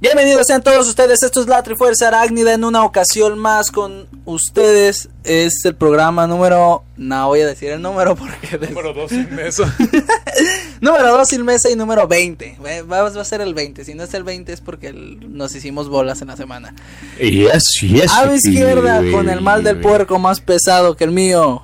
Bienvenidos 0.00 0.46
sean 0.46 0.62
todos 0.62 0.88
ustedes, 0.88 1.22
esto 1.22 1.42
es 1.42 1.46
la 1.46 1.62
Trifuerza 1.62 2.08
Arácnida 2.08 2.54
en 2.54 2.64
una 2.64 2.84
ocasión 2.84 3.38
más 3.38 3.70
con 3.70 4.06
ustedes. 4.24 5.10
Es 5.24 5.62
el 5.64 5.74
programa 5.74 6.26
número... 6.26 6.84
No 6.96 7.26
voy 7.28 7.40
a 7.42 7.46
decir 7.46 7.70
el 7.72 7.82
número 7.82 8.16
porque... 8.16 8.56
Número 8.68 8.94
2 8.94 9.10
sin 9.10 9.34
mesa. 9.34 9.76
número 10.80 11.18
2 11.18 11.28
sin 11.28 11.44
mesa 11.44 11.68
y 11.68 11.76
número 11.76 12.08
20. 12.08 12.56
Va, 12.64 13.02
va 13.02 13.06
a 13.20 13.24
ser 13.26 13.42
el 13.42 13.52
20, 13.52 13.84
si 13.84 13.92
no 13.92 14.04
es 14.04 14.14
el 14.14 14.24
20 14.24 14.50
es 14.54 14.62
porque 14.62 14.86
el- 14.88 15.36
nos 15.36 15.54
hicimos 15.54 15.90
bolas 15.90 16.22
en 16.22 16.28
la 16.28 16.36
semana. 16.38 16.74
Yes, 17.18 17.62
yes. 17.82 18.10
A 18.10 18.24
mi 18.24 18.36
izquierda, 18.36 19.02
con 19.12 19.28
el 19.28 19.42
mal 19.42 19.62
del 19.62 19.80
puerco 19.82 20.18
más 20.18 20.40
pesado 20.40 20.96
que 20.96 21.04
el 21.04 21.10
mío, 21.10 21.60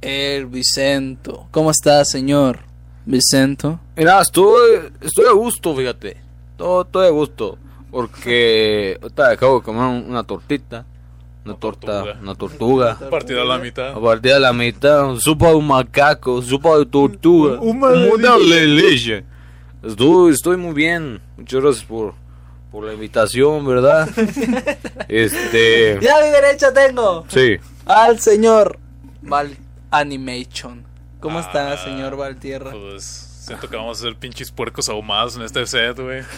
el 0.00 0.46
Vicento. 0.46 1.46
¿Cómo 1.52 1.70
está, 1.70 2.04
señor 2.04 2.58
Vicento? 3.04 3.78
Mira, 3.96 4.20
estoy, 4.20 4.90
estoy 5.00 5.26
a 5.26 5.32
gusto, 5.32 5.76
fíjate. 5.76 6.25
Todo, 6.56 6.82
estoy 6.82 7.06
a 7.06 7.10
gusto. 7.10 7.58
Porque 7.90 8.98
ahorita 9.00 9.30
acabo 9.30 9.58
de 9.58 9.64
comer 9.64 9.82
un- 9.84 10.10
una 10.10 10.22
tortita. 10.24 10.84
Una 11.44 11.52
Una 11.52 11.60
torta, 11.60 11.86
tortuga. 11.86 12.18
una 12.22 12.34
tortuga. 12.34 12.98
Partido 13.10 13.42
a 13.42 13.44
la 13.44 13.58
mitad. 13.58 13.90
A 13.96 14.00
partir 14.00 14.32
de 14.32 14.40
la 14.40 14.52
mitad, 14.52 15.14
sopa 15.18 15.48
de 15.50 15.54
un 15.54 15.66
macaco, 15.68 16.42
sopa 16.42 16.76
de 16.78 16.86
tortuga. 16.86 17.60
Una 17.60 17.88
de 17.90 18.10
Una 18.10 18.36
de 18.36 18.66
leche. 18.66 19.24
Estoy, 19.82 20.32
estoy 20.32 20.56
muy 20.56 20.74
bien. 20.74 21.20
Muchas 21.36 21.62
gracias 21.62 21.84
por, 21.84 22.14
por 22.72 22.84
la 22.84 22.94
invitación, 22.94 23.64
¿verdad? 23.64 24.08
este. 25.08 25.98
Ya 26.02 26.18
a 26.18 26.22
mi 26.22 26.30
derecha 26.30 26.72
tengo 26.72 27.24
Sí. 27.28 27.56
al 27.86 28.18
señor 28.18 28.78
Val 29.22 29.56
Animation. 29.90 30.84
¿Cómo 31.20 31.38
Ah, 31.38 31.42
está, 31.42 31.76
señor 31.84 32.16
Valtierra? 32.16 32.72
Pues 32.72 33.25
siento 33.46 33.68
que 33.68 33.76
vamos 33.76 33.98
a 33.98 34.02
ser 34.02 34.16
pinches 34.16 34.50
puercos 34.50 34.88
ahumados 34.88 35.36
en 35.36 35.42
este 35.42 35.66
set, 35.66 35.98
güey. 35.98 36.22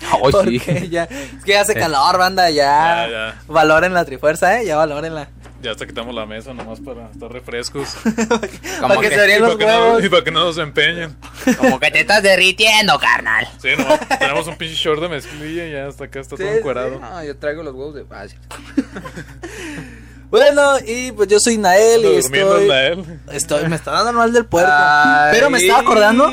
Ay, 0.00 0.20
sí. 0.22 0.58
Porque 0.58 0.88
ya, 0.90 1.04
es 1.04 1.44
que 1.44 1.56
hace 1.56 1.74
calor, 1.74 2.18
banda, 2.18 2.50
ya. 2.50 3.06
Ya, 3.06 3.08
ya. 3.10 3.42
Valoren 3.46 3.94
la 3.94 4.04
trifuerza, 4.04 4.60
eh, 4.60 4.66
ya 4.66 4.76
valórenla. 4.76 5.28
Ya 5.62 5.70
hasta 5.70 5.86
quitamos 5.86 6.14
la 6.14 6.26
mesa 6.26 6.52
nomás 6.52 6.80
para 6.80 7.06
estar 7.10 7.32
refrescos. 7.32 7.94
Como 8.04 8.88
Para 8.88 9.00
que 9.00 9.08
que- 9.08 9.14
se 9.14 9.36
y, 9.36 9.38
los 9.38 9.54
para 9.54 9.58
que 9.58 9.66
no, 9.72 9.84
huevos. 9.86 10.04
y 10.04 10.08
para 10.10 10.24
que 10.24 10.30
no 10.30 10.44
nos 10.44 10.58
empeñen. 10.58 11.16
Como 11.56 11.80
que 11.80 11.90
te 11.90 12.00
estás 12.00 12.22
derritiendo, 12.22 12.98
carnal. 12.98 13.48
Sí, 13.62 13.68
nomás 13.78 14.00
tenemos 14.18 14.46
un 14.46 14.56
pinche 14.56 14.74
short 14.74 15.00
de 15.00 15.08
mezclilla 15.08 15.66
y 15.66 15.72
ya 15.72 15.86
hasta 15.86 16.04
acá 16.04 16.20
está 16.20 16.36
Sí, 16.36 16.42
todo 16.42 16.52
sí. 16.52 16.58
encuerado. 16.58 16.98
No, 16.98 17.24
yo 17.24 17.36
traigo 17.38 17.62
los 17.62 17.72
huevos 17.74 17.94
de 17.94 18.04
fácil. 18.04 18.38
Bueno, 20.34 20.78
y 20.84 21.12
pues 21.12 21.28
yo 21.28 21.38
soy 21.38 21.58
Nael 21.58 22.04
y 22.04 22.16
estoy, 22.16 22.40
él. 22.40 23.06
estoy. 23.32 23.68
Me 23.68 23.76
está 23.76 23.92
dando 23.92 24.14
mal 24.14 24.32
del 24.32 24.44
puerco. 24.46 24.68
Pero 25.30 25.48
me 25.48 25.58
estaba 25.58 25.78
acordando. 25.78 26.28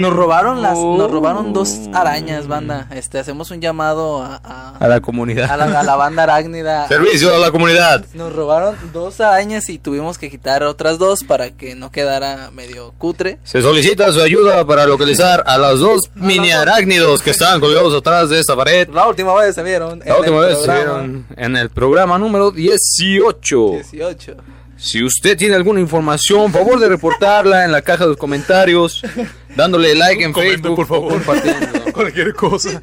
Nos 0.00 0.12
robaron 0.12 0.62
las, 0.62 0.78
nos 0.78 1.10
robaron 1.10 1.52
dos 1.52 1.80
arañas, 1.94 2.46
banda. 2.48 2.88
Este, 2.94 3.18
hacemos 3.18 3.50
un 3.50 3.60
llamado 3.60 4.22
a, 4.22 4.40
a, 4.44 4.76
A 4.78 4.88
la 4.88 5.00
comunidad. 5.00 5.50
a 5.50 5.56
la, 5.56 5.80
a 5.80 5.82
la 5.82 5.96
banda 5.96 6.24
arácnida. 6.24 6.88
Servicio 6.88 7.34
a 7.34 7.38
la 7.38 7.50
comunidad. 7.50 8.04
Nos 8.14 8.32
robaron 8.34 8.76
dos 8.92 9.20
arañas 9.20 9.68
y 9.68 9.78
tuvimos 9.78 10.18
que 10.18 10.30
quitar 10.30 10.62
otras 10.64 10.98
dos 10.98 11.24
para 11.24 11.50
que 11.50 11.74
no 11.74 11.90
quedara 11.90 12.50
medio 12.52 12.92
cutre. 12.98 13.38
Se 13.44 13.62
solicita 13.62 14.12
su 14.12 14.20
ayuda 14.20 14.66
para 14.66 14.86
localizar 14.86 15.42
a 15.46 15.58
los 15.58 15.80
dos 15.80 16.00
mini 16.14 16.50
arácnidos 16.52 17.22
que 17.22 17.30
están 17.30 17.60
colgados 17.60 17.94
atrás 17.94 18.28
de 18.28 18.40
esta 18.40 18.56
pared. 18.56 18.88
La 18.88 19.06
última 19.08 19.34
vez 19.34 19.54
se 19.54 19.62
vieron. 19.62 20.02
La 20.04 20.16
última 20.18 20.40
vez 20.40 20.58
se 20.58 20.64
programa 20.66 21.02
vieron 21.02 21.26
en 21.36 21.56
el 21.56 21.70
programa 21.70 22.18
número 22.18 22.50
18. 22.50 23.70
18. 23.70 24.36
Si 24.78 25.02
usted 25.02 25.38
tiene 25.38 25.54
alguna 25.54 25.80
información, 25.80 26.52
favor 26.52 26.78
de 26.78 26.88
reportarla 26.88 27.64
en 27.64 27.72
la 27.72 27.80
caja 27.80 28.04
de 28.04 28.10
los 28.10 28.18
comentarios, 28.18 29.02
dándole 29.56 29.94
like 29.94 30.22
en 30.22 30.32
Comente, 30.32 30.54
Facebook, 30.58 30.76
por 30.76 30.86
favor. 30.86 31.22
Cualquier 31.92 32.34
cosa. 32.34 32.80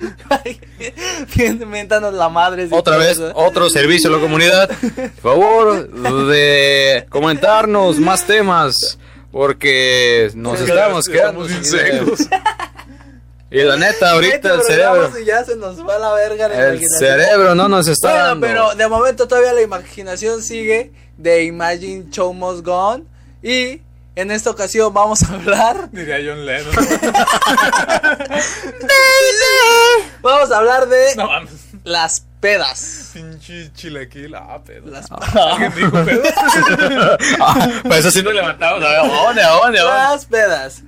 Miéntanos 1.68 2.14
la 2.14 2.30
madre. 2.30 2.68
si 2.68 2.74
Otra 2.74 2.98
vez, 2.98 3.12
eso. 3.12 3.32
otro 3.36 3.70
servicio 3.70 4.10
a 4.10 4.14
la 4.14 4.20
comunidad. 4.20 4.70
Favor 5.22 5.88
de 6.28 7.06
comentarnos 7.10 8.00
más 8.00 8.26
temas, 8.26 8.98
porque 9.32 10.32
nos 10.36 10.58
Porque 10.60 10.72
estamos 10.72 11.06
quedando 11.06 11.46
insectos. 11.48 12.28
Y 13.52 13.62
la 13.62 13.76
neta, 13.78 14.12
ahorita 14.12 14.56
el 14.56 14.64
cerebro, 14.64 15.12
si 15.16 15.26
ya 15.26 15.44
se 15.44 15.56
nos 15.56 15.88
va 15.88 16.00
la 16.00 16.12
verga 16.14 16.48
la 16.48 16.70
el 16.70 16.82
cerebro 16.90 17.54
no 17.54 17.70
nos 17.70 17.88
está 17.88 18.10
Bueno, 18.10 18.24
dando. 18.26 18.48
pero 18.48 18.76
de 18.76 18.88
momento 18.88 19.28
todavía 19.28 19.54
la 19.54 19.62
imaginación 19.62 20.42
sigue 20.42 20.92
de 21.18 21.44
Imagine 21.44 22.06
Show 22.10 22.34
Must 22.34 22.66
Gone. 22.66 23.04
Y 23.44 23.82
en 24.16 24.32
esta 24.32 24.50
ocasión 24.52 24.94
vamos 24.94 25.24
a 25.24 25.34
hablar. 25.34 25.90
Diría 25.92 26.18
John 26.26 26.46
Lennon. 26.46 26.74
Vamos 30.22 30.52
a 30.52 30.58
hablar 30.58 30.88
de 30.88 31.16
No 31.18 31.28
mames. 31.28 31.52
las 31.84 32.26
pedas. 32.40 33.10
Pinche 33.14 33.72
chilaquil. 33.74 34.34
Ah, 34.36 34.62
pedo. 34.66 34.88
Las, 34.88 35.08
¿Alguien 35.12 35.74
dijo 35.76 35.92
pedo? 36.06 36.24
Ah, 37.42 37.70
pues 37.84 38.00
eso 38.00 38.12
sí 38.12 38.24
nos 38.24 38.34
levantamos. 38.34 38.84
¿A? 38.84 39.02
¿A 39.02 39.08
dónde? 39.62 39.80
Las 39.80 40.26
pedas. 40.26 40.84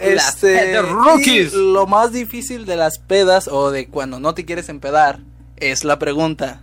Las 0.00 0.28
Este, 0.34 0.56
pedas 0.58 0.88
rookies. 0.88 1.52
y 1.52 1.72
lo 1.72 1.86
más 1.86 2.12
difícil 2.12 2.64
de 2.66 2.76
las 2.76 2.98
pedas 2.98 3.48
o 3.48 3.70
de 3.70 3.88
cuando 3.88 4.20
no 4.20 4.32
te 4.34 4.44
quieres 4.44 4.68
empedar 4.68 5.18
es 5.56 5.84
la 5.84 5.98
pregunta. 5.98 6.62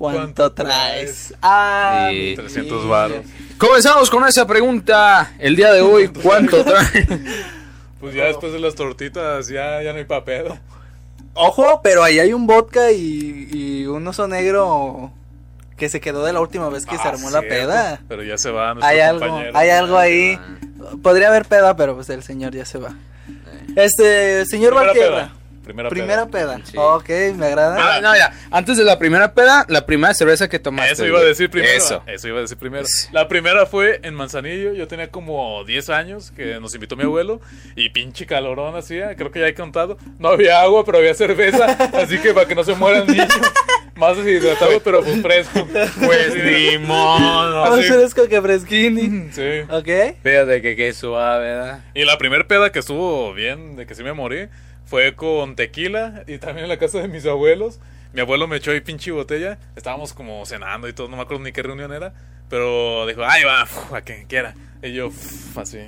¿Cuánto, 0.00 0.20
¿Cuánto 0.20 0.52
traes? 0.52 1.26
traes? 1.28 1.34
Ah, 1.42 2.08
mi 2.10 2.34
300 2.34 2.78
vida. 2.84 2.90
varos. 2.90 3.26
Comenzamos 3.58 4.08
con 4.08 4.26
esa 4.26 4.46
pregunta 4.46 5.32
el 5.38 5.54
día 5.56 5.70
de 5.72 5.82
hoy. 5.82 6.08
¿Cuánto 6.08 6.64
trae? 6.64 7.06
Pues 8.00 8.14
ya 8.14 8.24
después 8.24 8.50
de 8.54 8.60
las 8.60 8.74
tortitas 8.76 9.48
ya, 9.48 9.82
ya 9.82 9.92
no 9.92 9.98
hay 9.98 10.06
pa' 10.06 10.24
pedo. 10.24 10.56
Ojo, 11.34 11.82
pero 11.84 12.02
ahí 12.02 12.18
hay 12.18 12.32
un 12.32 12.46
vodka 12.46 12.92
y, 12.92 13.46
y 13.52 13.84
un 13.84 14.08
oso 14.08 14.26
negro 14.26 15.12
que 15.76 15.90
se 15.90 16.00
quedó 16.00 16.24
de 16.24 16.32
la 16.32 16.40
última 16.40 16.70
vez 16.70 16.86
que 16.86 16.96
se 16.96 17.02
Ah, 17.02 17.10
armó 17.10 17.28
la 17.28 17.42
peda. 17.42 18.00
Pero 18.08 18.22
ya 18.22 18.38
se 18.38 18.50
va 18.50 18.72
nuestro 18.72 18.88
Hay 18.88 19.00
algo, 19.00 19.20
compañero. 19.26 19.58
hay 19.58 19.68
algo 19.68 19.98
ahí. 19.98 20.38
Podría 21.02 21.28
haber 21.28 21.44
peda, 21.44 21.76
pero 21.76 21.94
pues 21.94 22.08
el 22.08 22.22
señor 22.22 22.54
ya 22.54 22.64
se 22.64 22.78
va. 22.78 22.94
Este, 23.76 24.46
señor 24.46 24.74
Valtierra. 24.74 25.32
Primera, 25.70 25.88
Primera 25.88 26.26
peda. 26.26 26.56
peda. 26.56 26.66
Sí. 26.66 26.76
Ok, 26.76 27.08
me 27.36 27.46
agrada. 27.46 27.76
Ah, 27.78 28.00
no, 28.00 28.16
ya. 28.16 28.32
Antes 28.50 28.76
de 28.76 28.84
la 28.84 28.98
primera 28.98 29.32
peda, 29.34 29.64
la 29.68 29.86
primera 29.86 30.12
cerveza 30.14 30.48
que 30.48 30.58
tomaste. 30.58 30.92
Eso 30.92 31.06
iba 31.06 31.20
a 31.20 31.22
decir 31.22 31.48
primero. 31.50 31.72
Eso. 31.72 32.02
Eso 32.06 32.28
iba 32.28 32.38
a 32.38 32.42
decir 32.42 32.56
primero. 32.56 32.84
La 33.12 33.28
primera 33.28 33.66
fue 33.66 34.00
en 34.02 34.14
Manzanillo. 34.14 34.74
Yo 34.74 34.88
tenía 34.88 35.10
como 35.10 35.64
10 35.64 35.90
años 35.90 36.30
que 36.32 36.58
nos 36.60 36.74
invitó 36.74 36.96
mi 36.96 37.04
abuelo. 37.04 37.40
Y 37.76 37.90
pinche 37.90 38.26
calorón 38.26 38.74
hacía. 38.76 39.14
Creo 39.16 39.30
que 39.30 39.40
ya 39.40 39.46
he 39.48 39.54
contado. 39.54 39.96
No 40.18 40.28
había 40.28 40.60
agua, 40.62 40.84
pero 40.84 40.98
había 40.98 41.14
cerveza. 41.14 41.66
así 41.94 42.18
que 42.18 42.34
para 42.34 42.46
que 42.46 42.54
no 42.54 42.64
se 42.64 42.74
muera 42.74 42.98
el 43.00 43.06
niño. 43.06 43.26
Más 43.96 44.16
deshidratado, 44.16 44.80
pero 44.82 45.02
pues 45.02 45.20
fresco. 45.20 45.66
Pues 46.06 46.34
ni 46.34 46.78
modo. 46.78 47.70
Más 47.70 47.86
fresco 47.86 48.26
que 48.28 48.40
fresquini. 48.40 49.30
Sí. 49.32 49.60
Ok. 49.70 50.16
Fíjate 50.22 50.62
que 50.62 50.74
qué 50.76 50.92
suave, 50.94 51.44
¿verdad? 51.44 51.80
Y 51.94 52.04
la 52.04 52.16
primer 52.16 52.46
peda 52.46 52.72
que 52.72 52.78
estuvo 52.78 53.34
bien, 53.34 53.76
de 53.76 53.86
que 53.86 53.94
sí 53.94 54.02
me 54.02 54.12
morí, 54.14 54.48
fue 54.86 55.14
con 55.14 55.54
tequila 55.60 56.24
y 56.26 56.38
también 56.38 56.64
en 56.64 56.68
la 56.70 56.78
casa 56.78 57.00
de 57.02 57.08
mis 57.08 57.26
abuelos. 57.26 57.80
Mi 58.14 58.22
abuelo 58.22 58.48
me 58.48 58.56
echó 58.56 58.70
ahí 58.70 58.80
pinche 58.80 59.10
botella. 59.10 59.58
Estábamos 59.76 60.14
como 60.14 60.46
cenando 60.46 60.88
y 60.88 60.94
todo, 60.94 61.08
no 61.08 61.16
me 61.16 61.22
acuerdo 61.22 61.44
ni 61.44 61.52
qué 61.52 61.62
reunión 61.62 61.92
era. 61.92 62.14
Pero 62.48 63.06
dijo, 63.06 63.20
ay, 63.24 63.44
va, 63.44 63.68
a 63.94 64.00
quien 64.00 64.26
quiera. 64.26 64.54
Y 64.82 64.94
yo, 64.94 65.10
así, 65.56 65.80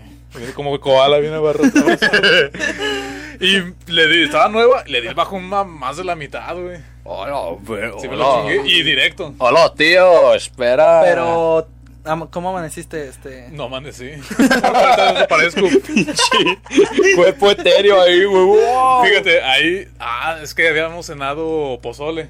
como 0.55 0.79
koala 0.79 1.19
bien 1.19 1.33
abarrotado. 1.33 1.87
y 3.41 3.63
le 3.91 4.07
di, 4.09 4.25
estaba 4.25 4.51
nueva, 4.51 4.85
le 4.87 5.01
di 5.01 5.09
bajo 5.15 5.37
una, 5.37 5.65
más 5.65 5.97
de 5.97 6.05
la 6.05 6.17
mitad, 6.17 6.55
güey. 6.55 6.79
Hola, 7.05 7.59
me 7.67 8.17
lo. 8.17 8.51
Y 8.67 8.83
directo. 8.83 9.35
Hola, 9.39 9.73
tío, 9.75 10.35
espera. 10.35 11.01
Pero, 11.03 11.67
¿cómo 12.31 12.51
amaneciste 12.51 13.09
este? 13.09 13.49
No 13.53 13.65
amanecí. 13.65 14.11
Ahorita 14.39 15.13
desaparezco. 15.15 15.61
Cuerpo 17.17 17.51
etéreo 17.51 18.01
ahí, 18.01 18.25
güey. 18.25 18.45
wow. 18.45 19.05
Fíjate, 19.05 19.43
ahí, 19.43 19.89
ah, 19.99 20.39
es 20.43 20.55
que 20.55 20.69
habíamos 20.69 21.07
cenado 21.07 21.79
pozole. 21.83 22.29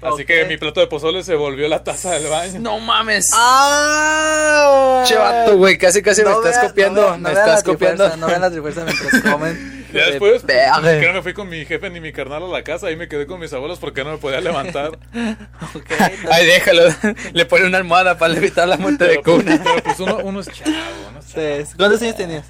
Así 0.00 0.24
que 0.24 0.44
mi 0.44 0.56
plato 0.58 0.78
de 0.78 0.86
pozole 0.86 1.24
se 1.24 1.34
volvió 1.34 1.66
la 1.66 1.82
taza 1.82 2.12
del 2.12 2.28
baño. 2.28 2.60
No 2.60 2.78
mames. 2.78 3.30
¡Ah! 3.34 5.02
Che 5.06 5.16
vato, 5.16 5.56
güey, 5.56 5.76
casi 5.76 6.02
casi 6.02 6.22
me 6.22 6.30
No 6.30 6.36
estás 6.38 6.54
vean- 6.62 6.68
copiando. 6.68 7.00
no 7.00 7.08
vean- 7.08 7.20
me 7.22 7.28
no 7.30 7.34
vean 7.34 7.48
estás 7.48 7.66
la 7.66 7.72
copiando. 7.72 8.16
No 8.16 8.26
vean 8.28 8.40
la 8.40 8.50
trifuerza 8.50 8.84
mientras 8.84 9.22
comen. 9.32 9.77
Ya 9.92 10.06
después, 10.10 10.42
pues, 10.42 10.46
verga. 10.46 11.00
que 11.00 11.06
no 11.06 11.12
me 11.14 11.22
fui 11.22 11.32
con 11.34 11.48
mi 11.48 11.64
jefe 11.64 11.88
ni 11.90 12.00
mi 12.00 12.12
carnal 12.12 12.42
a 12.42 12.46
la 12.48 12.62
casa. 12.62 12.88
Ahí 12.88 12.96
me 12.96 13.08
quedé 13.08 13.26
con 13.26 13.40
mis 13.40 13.52
abuelos 13.52 13.78
porque 13.78 14.04
no 14.04 14.10
me 14.12 14.18
podía 14.18 14.40
levantar. 14.40 14.98
Ok, 15.74 15.90
Ay, 16.30 16.46
déjalo. 16.46 16.82
Le 17.32 17.44
pone 17.46 17.66
una 17.66 17.78
almohada 17.78 18.16
para 18.18 18.34
evitar 18.34 18.66
la 18.68 18.76
muerte 18.76 19.04
de 19.04 19.10
Pero, 19.10 19.22
pues, 19.22 19.42
cuna. 19.44 19.60
pero, 19.62 19.82
pues 19.82 20.00
uno, 20.00 20.18
uno 20.22 20.40
es 20.40 20.46
chavo, 20.48 20.70
¿no? 21.12 21.18
Es 21.18 21.26
chavo. 21.28 21.46
entonces, 21.46 21.74
¿Cuántos 21.76 22.02
años 22.02 22.16
tenías? 22.16 22.46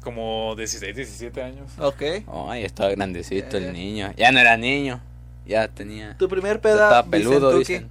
Como 0.00 0.54
16, 0.56 0.94
17 0.96 1.42
años. 1.42 1.70
Ok. 1.78 2.02
Ay, 2.48 2.64
estaba 2.64 2.90
grandecito 2.90 3.56
el 3.56 3.72
niño. 3.72 4.12
Ya 4.16 4.30
no 4.32 4.38
era 4.40 4.56
niño. 4.56 5.00
Ya 5.46 5.68
tenía. 5.68 6.16
Tu 6.18 6.28
primer 6.28 6.56
ya 6.56 6.62
peda, 6.62 6.74
estaba 6.84 7.04
peludo, 7.06 7.58
dicen. 7.58 7.88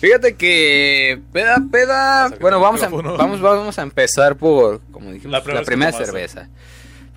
Fíjate 0.00 0.34
que 0.34 1.20
peda, 1.32 1.56
peda. 1.70 2.30
Bueno, 2.40 2.58
vamos 2.58 2.82
a, 2.82 2.88
vamos, 2.88 3.40
vamos 3.40 3.78
a 3.78 3.82
empezar 3.82 4.36
por, 4.36 4.80
como 4.90 5.10
dijimos, 5.12 5.32
La 5.32 5.38
la 5.38 5.44
primera 5.44 5.64
primera, 5.64 5.90
vez 5.90 5.98
que 5.98 6.04
tomaste. 6.06 6.28
cerveza. 6.34 6.48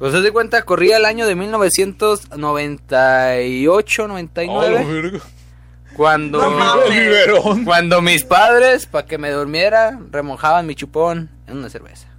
Pues 0.04 0.14
haz 0.16 0.24
de 0.24 0.34
cuenta, 0.34 0.64
corría 0.64 0.98
el 0.98 1.06
año 1.06 1.26
de 1.26 1.34
1998, 1.34 4.04
Oh, 4.04 4.08
99. 4.10 5.02
verga. 5.02 5.20
cuando, 5.96 6.42
No 6.42 7.64
cuando 7.64 8.02
mis 8.02 8.26
padres, 8.26 8.86
para 8.86 9.06
que 9.08 9.18
me 9.18 9.32
durmiera, 9.32 9.98
remojaban 10.12 10.68
mi 10.68 10.76
chupón 10.76 11.30
en 11.48 11.60
una 11.60 11.70
cerveza. 11.70 12.10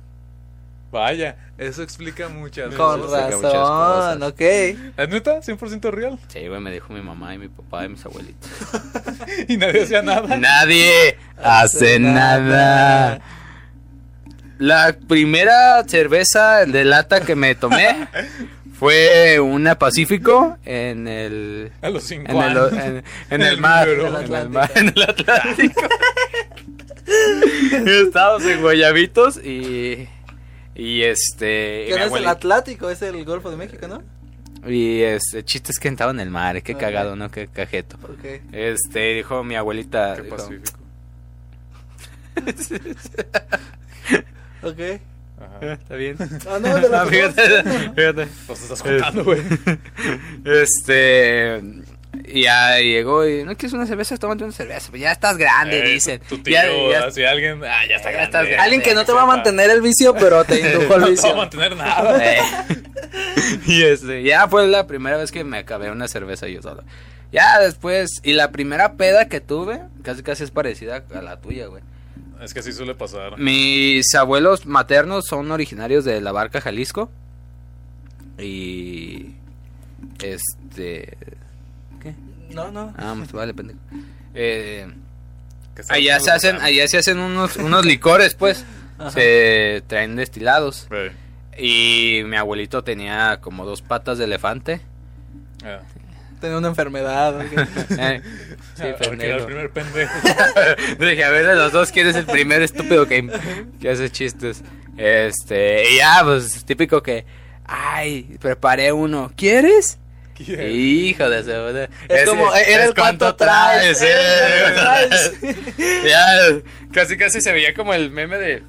Vaya, 0.91 1.37
eso 1.59 1.83
explica 1.83 2.31
muchas 2.31 2.75
Con 2.75 3.03
cosas. 3.03 3.21
saca 3.25 3.37
muchas 3.37 3.53
razón, 3.53 4.21
cosas. 4.21 4.33
ok. 4.33 4.41
¿Es 4.41 5.09
neta? 5.11 5.43
¿100% 5.43 5.91
real? 5.91 6.19
Sí, 6.29 6.49
güey, 6.49 6.61
me 6.63 6.73
dijo 6.73 6.91
mi 6.95 7.03
mamá 7.03 7.35
y 7.35 7.39
mi 7.39 7.49
papá 7.49 7.85
y 7.85 7.91
mis 7.91 8.07
abuelitos. 8.07 8.49
Y 9.49 9.59
nadie 9.59 9.83
hacía 9.83 10.01
nada. 10.01 10.39
Nadie 10.39 11.19
hace 11.37 11.99
nada. 11.99 13.21
La 14.59 14.97
primera 15.09 15.83
cerveza 15.87 16.65
de 16.67 16.85
lata 16.85 17.21
que 17.21 17.35
me 17.35 17.55
tomé 17.55 18.09
fue 18.79 19.41
una 19.41 19.79
Pacífico 19.79 20.59
en 20.65 21.09
el 21.09 21.73
A 21.83 21.91
los 21.91 22.05
5 22.05 22.31
en 22.31 22.37
el, 22.37 22.43
años. 22.59 22.73
en, 22.73 23.05
en 23.31 23.43
el 23.43 23.61
mar, 23.61 23.89
en 23.89 24.35
el 24.35 24.49
mar, 24.51 24.71
en 24.75 24.89
el 24.95 25.03
Atlántico. 25.03 25.81
Estábamos 27.87 28.45
en 28.47 28.61
Guayabitos 28.63 29.37
y 29.45 30.09
y 30.77 31.03
este 31.03 31.87
Que 31.89 31.97
no 31.99 32.05
es 32.07 32.13
el 32.15 32.27
Atlántico, 32.27 32.91
es 32.91 33.01
el 33.03 33.25
Golfo 33.25 33.51
de 33.51 33.57
México, 33.57 33.87
¿no? 33.89 34.03
y 34.67 35.03
este 35.03 35.39
el 35.39 35.45
chiste 35.45 35.73
es 35.73 35.79
que 35.79 35.89
estaba 35.89 36.11
en 36.13 36.21
el 36.21 36.31
mar, 36.31 36.63
qué 36.63 36.75
Ok. 36.75 36.81
cagado, 36.81 37.17
¿no? 37.17 37.31
Qué 37.31 37.49
cajeto. 37.49 37.99
Este, 38.51 39.15
dijo 39.15 39.45
mi 39.45 39.57
abuelita, 39.57 40.15
Qué 40.17 40.23
dijo, 40.23 40.37
pacífico. 40.37 40.79
Ok. 44.65 45.01
Ajá. 45.41 45.73
Está 45.75 45.95
bien. 45.97 46.17
Ah, 46.49 46.59
no, 46.61 46.77
de 46.79 46.89
la 46.89 47.03
Ah, 47.03 47.07
fíjate, 47.11 47.43
fíjate. 47.95 48.29
Pues 48.47 48.63
estás 48.63 48.83
contando, 48.83 49.25
güey. 49.25 49.41
Este. 50.45 51.61
y 52.27 52.43
Ya 52.43 52.79
llegó 52.79 53.27
y. 53.27 53.45
¿No 53.45 53.57
quieres 53.57 53.73
una 53.73 53.87
cerveza? 53.87 54.17
Tómate 54.17 54.45
una 54.45 54.53
cerveza. 54.53 54.91
Pues 54.91 55.03
ya 55.03 55.13
estás 55.13 55.37
grande, 55.37 55.81
Eh, 55.81 55.89
dicen. 55.95 56.21
Tu 56.29 56.39
tío, 56.39 56.55
Ya- 56.55 56.67
ya- 57.01 57.07
así 57.07 57.25
alguien. 57.25 57.63
Ah, 57.65 57.83
ya 57.89 57.97
está 57.97 58.11
Ya 58.11 58.17
grande. 58.19 58.25
estás 58.25 58.43
grande. 58.47 58.57
Alguien 58.59 58.83
que 58.83 58.95
no 58.95 59.05
te 59.05 59.13
va 59.13 59.23
a 59.23 59.27
mantener 59.27 59.71
el 59.71 59.81
vicio, 59.83 60.15
pero 60.15 60.45
te 60.45 60.61
indujo 60.61 60.81
al 60.83 60.89
No 60.89 60.89
te 60.89 60.99
va 61.01 61.07
a 61.07 61.11
vicio. 61.11 61.37
mantener 61.37 61.77
nada. 61.77 62.25
Eh. 62.35 62.39
y 63.67 63.83
este, 63.83 64.23
ya 64.23 64.49
fue 64.49 64.67
la 64.69 64.87
primera 64.87 65.17
vez 65.17 65.31
que 65.33 65.45
me 65.45 65.59
acabé 65.59 65.91
una 65.91 66.09
cerveza 66.09 66.47
yo 66.49 66.63
solo. 66.63 66.85
Ya 67.33 67.59
después, 67.59 68.21
y 68.23 68.33
la 68.35 68.53
primera 68.53 68.93
peda 68.93 69.29
que 69.29 69.41
tuve, 69.41 69.81
casi 70.05 70.23
casi 70.23 70.45
es 70.45 70.51
parecida 70.53 71.03
a 71.13 71.21
la 71.21 71.41
tuya, 71.41 71.67
güey. 71.67 71.83
Es 72.45 72.53
que 72.53 72.61
así 72.61 72.73
suele 72.73 72.95
pasar. 72.95 73.39
Mis 73.39 74.15
abuelos 74.15 74.67
maternos 74.67 75.25
son 75.27 75.51
originarios 75.51 76.05
de 76.05 76.21
la 76.21 76.31
Barca, 76.31 76.61
Jalisco. 76.61 77.11
Y. 78.39 79.35
Este. 80.23 81.17
¿Qué? 82.03 82.15
No, 82.51 82.71
no. 82.71 82.93
Ah, 82.99 83.15
pues 83.17 83.33
vale, 83.33 83.55
pendejo. 83.55 83.79
Eh, 84.35 84.87
allá 85.89 86.21
se 86.21 86.31
hacen, 86.31 86.57
allá 86.57 86.87
se 86.87 86.99
hacen 86.99 87.19
unos, 87.19 87.57
unos 87.57 87.85
licores, 87.87 88.35
pues. 88.35 88.65
Ajá. 88.99 89.11
Se 89.11 89.83
traen 89.87 90.17
destilados. 90.17 90.87
Y 91.57 92.23
mi 92.27 92.37
abuelito 92.37 92.85
tenía 92.85 93.39
como 93.41 93.65
dos 93.65 93.81
patas 93.81 94.19
de 94.19 94.25
elefante. 94.25 94.81
Ah. 95.65 95.81
Tenía 96.41 96.59
una 96.59 96.69
enfermedad. 96.69 97.41
ok. 97.41 98.23
Eh, 98.77 98.77
sí, 98.77 98.83
Ah, 98.83 98.87
era 98.87 99.37
el 99.37 99.41
pendejo. 99.41 99.47
primer 99.47 99.71
pendejo. 99.71 100.13
Dije, 100.99 101.25
a 101.25 101.31
ver, 101.31 101.47
de 101.47 101.55
los 101.55 101.73
dos, 101.73 101.91
¿quién 101.93 102.07
es 102.09 102.17
el 102.17 102.27
primer 102.27 102.63
estúpido 102.63 103.07
que, 103.07 103.29
que 103.81 103.91
hace 103.91 104.11
chistes? 104.11 104.63
Este, 104.97 105.91
y 105.93 105.97
ya, 105.99 106.21
pues, 106.25 106.65
típico 106.65 107.03
que, 107.03 107.25
ay, 107.65 108.37
preparé 108.41 108.93
uno, 108.93 109.33
¿quieres? 109.37 109.99
¿Quién? 110.37 110.71
Hijo 110.71 111.29
de 111.31 111.45
su... 111.45 112.13
Es 112.13 112.25
como, 112.29 112.53
eh, 112.55 112.63
era 112.67 112.85
el 112.87 112.95
cuánto 112.95 113.35
traes, 113.37 114.03
eh, 114.03 114.09
era 114.11 114.69
el 114.69 114.75
cuánto 114.75 115.39
traes. 115.41 115.65
ya, 116.05 116.61
casi, 116.93 117.17
casi 117.17 117.41
se 117.41 117.53
veía 117.53 117.73
como 117.75 117.95
el 117.95 118.11
meme 118.11 118.37
de, 118.39 118.63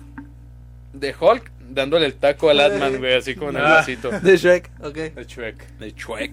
de 0.93 1.15
Hulk 1.19 1.51
dándole 1.69 2.05
el 2.05 2.13
taco 2.13 2.49
al 2.51 2.59
Atman, 2.59 2.97
güey, 2.99 3.15
así 3.15 3.33
como 3.35 3.49
en 3.49 3.57
el 3.57 3.65
Ah. 3.65 3.69
vasito. 3.75 4.11
De 4.11 4.37
Shrek, 4.37 4.69
ok. 4.79 4.93
De 4.95 5.25
Shrek. 5.27 5.67
De 5.79 5.91
Chuec. 5.95 6.31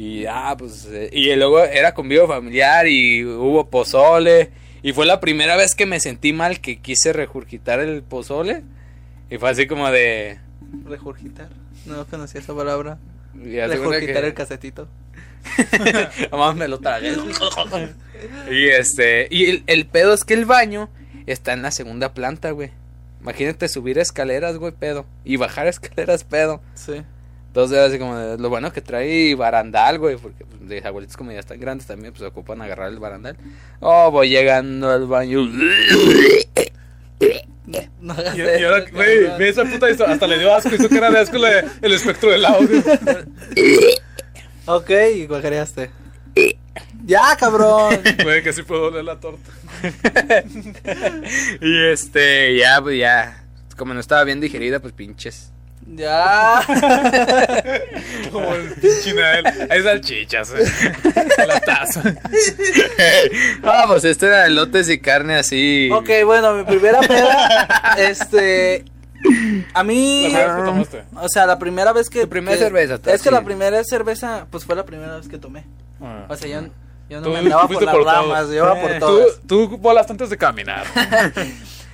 Y 0.00 0.24
ah, 0.24 0.54
pues. 0.58 0.86
eh, 0.90 1.10
y 1.12 1.34
luego 1.36 1.62
era 1.62 1.92
convivo 1.92 2.26
familiar 2.26 2.86
y 2.88 3.22
hubo 3.22 3.68
pozole. 3.68 4.50
Y 4.82 4.94
fue 4.94 5.04
la 5.04 5.20
primera 5.20 5.56
vez 5.56 5.74
que 5.74 5.84
me 5.84 6.00
sentí 6.00 6.32
mal 6.32 6.60
que 6.60 6.78
quise 6.80 7.12
regurgitar 7.12 7.80
el 7.80 8.02
pozole. 8.02 8.62
Y 9.28 9.36
fue 9.36 9.50
así 9.50 9.66
como 9.66 9.90
de. 9.90 10.38
Regurgitar. 10.86 11.50
No 11.84 12.06
conocía 12.06 12.40
esa 12.40 12.54
palabra. 12.54 12.96
Regurgitar 13.34 14.22
que- 14.22 14.26
el 14.28 14.34
casetito. 14.34 14.88
Además 16.30 16.56
me 16.56 16.66
lo 16.66 16.78
tragué. 16.78 17.12
y 18.50 18.68
este. 18.68 19.28
Y 19.30 19.50
el, 19.50 19.64
el 19.66 19.86
pedo 19.86 20.14
es 20.14 20.24
que 20.24 20.32
el 20.32 20.46
baño 20.46 20.88
está 21.26 21.52
en 21.52 21.60
la 21.60 21.72
segunda 21.72 22.14
planta, 22.14 22.52
güey. 22.52 22.70
Imagínate 23.20 23.68
subir 23.68 23.98
escaleras, 23.98 24.56
güey, 24.56 24.72
pedo. 24.72 25.04
Y 25.26 25.36
bajar 25.36 25.66
escaleras, 25.66 26.24
pedo. 26.24 26.62
Sí. 26.74 27.02
Entonces 27.50 27.76
era 27.76 27.86
así 27.86 27.98
como 27.98 28.16
de, 28.16 28.38
lo 28.38 28.48
bueno 28.48 28.72
que 28.72 28.80
trae 28.80 29.34
barandal, 29.34 29.98
güey, 29.98 30.16
porque 30.16 30.44
pues, 30.44 30.68
de 30.68 30.86
abuelitos 30.86 31.16
como 31.16 31.32
ya 31.32 31.40
están 31.40 31.58
grandes 31.58 31.84
también, 31.84 32.12
pues 32.12 32.22
ocupan 32.22 32.62
agarrar 32.62 32.90
el 32.90 33.00
barandal. 33.00 33.36
Oh, 33.80 34.12
voy 34.12 34.28
llegando 34.28 34.88
al 34.88 35.06
baño. 35.06 35.48
No 38.00 38.14
hagas 38.14 38.36
Y, 38.36 38.40
ahora, 38.64 38.84
güey, 38.90 39.38
ve 39.38 39.48
esa 39.50 39.64
puta 39.64 39.88
historia. 39.90 40.14
Hasta 40.14 40.26
le 40.26 40.38
dio 40.38 40.52
asco. 40.52 40.74
Hizo 40.74 40.88
que 40.88 40.96
era 40.96 41.10
de 41.10 41.18
asco 41.18 41.36
la- 41.38 41.60
el 41.82 41.92
espectro 41.92 42.30
del 42.30 42.44
audio. 42.44 42.82
Ok, 44.66 44.90
y 45.14 45.26
guacareaste. 45.26 45.90
Ya, 47.04 47.36
cabrón. 47.38 48.00
Güey, 48.22 48.42
que 48.42 48.52
sí 48.52 48.62
puedo 48.62 48.86
oler 48.88 49.04
la 49.04 49.20
torta. 49.20 49.50
y 51.60 51.84
este, 51.86 52.56
ya, 52.56 52.80
pues 52.80 52.98
ya, 52.98 53.44
como 53.76 53.94
no 53.94 54.00
estaba 54.00 54.24
bien 54.24 54.40
digerida, 54.40 54.80
pues 54.80 54.92
pinches. 54.92 55.52
Ya. 55.92 56.62
Como 58.32 58.54
el 58.54 58.70
pinche 58.74 59.12
Nael. 59.12 59.44
Hay 59.70 59.82
salchichas, 59.82 60.52
eh. 60.52 60.92
La 61.48 61.58
taza. 61.60 62.02
ah, 63.64 63.84
pues 63.88 64.04
este 64.04 64.26
era 64.26 64.46
elotes 64.46 64.88
y 64.88 65.00
carne 65.00 65.34
así. 65.36 65.90
ok, 65.92 66.08
bueno, 66.24 66.54
mi 66.54 66.64
primera 66.64 67.00
peda. 67.00 67.96
Este. 67.98 68.84
A 69.74 69.82
mí. 69.84 70.28
La 70.32 70.38
primera 70.38 70.54
vez 70.54 70.56
que 70.56 70.70
tomaste. 70.70 71.04
O 71.16 71.28
sea, 71.28 71.46
la 71.46 71.58
primera 71.58 71.92
vez 71.92 72.08
que. 72.08 72.20
Tu 72.22 72.28
primera 72.28 72.56
que- 72.56 72.62
cerveza, 72.62 72.98
Es 73.06 73.22
que 73.22 73.30
la 73.30 73.42
primera 73.42 73.82
cerveza, 73.84 74.46
pues 74.50 74.64
fue 74.64 74.76
la 74.76 74.84
primera 74.84 75.16
vez 75.16 75.28
que 75.28 75.38
tomé. 75.38 75.64
Ah. 76.00 76.24
O 76.28 76.36
sea, 76.36 76.48
yo, 76.48 76.68
yo 77.08 77.18
no 77.18 77.24
Tú 77.26 77.30
me 77.32 77.38
andaba 77.40 77.66
por 77.66 77.82
las 77.82 77.94
por 77.94 78.04
todo. 78.04 78.12
ramas, 78.12 78.46
yo 78.48 78.54
iba 78.54 78.80
por 78.80 78.90
Eh, 78.92 78.98
todas. 79.00 79.40
Tú, 79.46 79.68
tú 79.68 79.78
volaste 79.78 80.12
antes 80.12 80.30
de 80.30 80.36
caminar. 80.38 80.84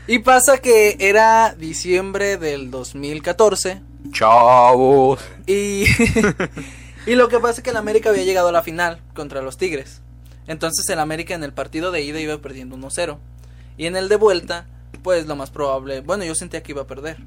Y 0.09 0.21
pasa 0.21 0.59
que 0.59 0.97
era 1.01 1.55
diciembre 1.59 2.37
del 2.37 2.71
2014. 2.71 3.83
Chavos. 4.13 5.21
Y, 5.47 5.85
y 7.07 7.15
lo 7.17 7.29
que 7.29 7.41
pasa 7.41 7.61
es 7.61 7.63
que 7.63 7.71
el 7.71 7.77
América 7.77 8.11
había 8.11 8.23
llegado 8.23 8.49
a 8.49 8.53
la 8.53 8.63
final 8.63 9.01
contra 9.15 9.43
los 9.43 9.57
Tigres. 9.57 10.01
Entonces 10.47 10.89
el 10.89 11.01
América 11.01 11.35
en 11.35 11.43
el 11.43 11.53
partido 11.53 11.91
de 11.91 12.03
ida 12.03 12.21
iba 12.21 12.39
perdiendo 12.39 12.77
1-0. 12.77 13.19
Y 13.79 13.87
en 13.87 13.97
el 13.97 14.09
de 14.09 14.17
vuelta, 14.17 14.67
pues 15.03 15.27
lo 15.27 15.35
más 15.35 15.51
probable, 15.51 16.01
bueno, 16.01 16.25
yo 16.25 16.35
sentía 16.35 16.63
que 16.63 16.73
iba 16.73 16.83
a 16.83 16.87
perder. 16.87 17.19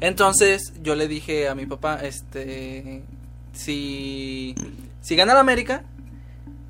Entonces 0.00 0.72
yo 0.82 0.94
le 0.94 1.06
dije 1.06 1.48
a 1.48 1.54
mi 1.54 1.66
papá, 1.66 2.00
este, 2.02 3.02
si, 3.52 4.54
si 5.02 5.16
gana 5.16 5.32
el 5.32 5.38
América, 5.38 5.84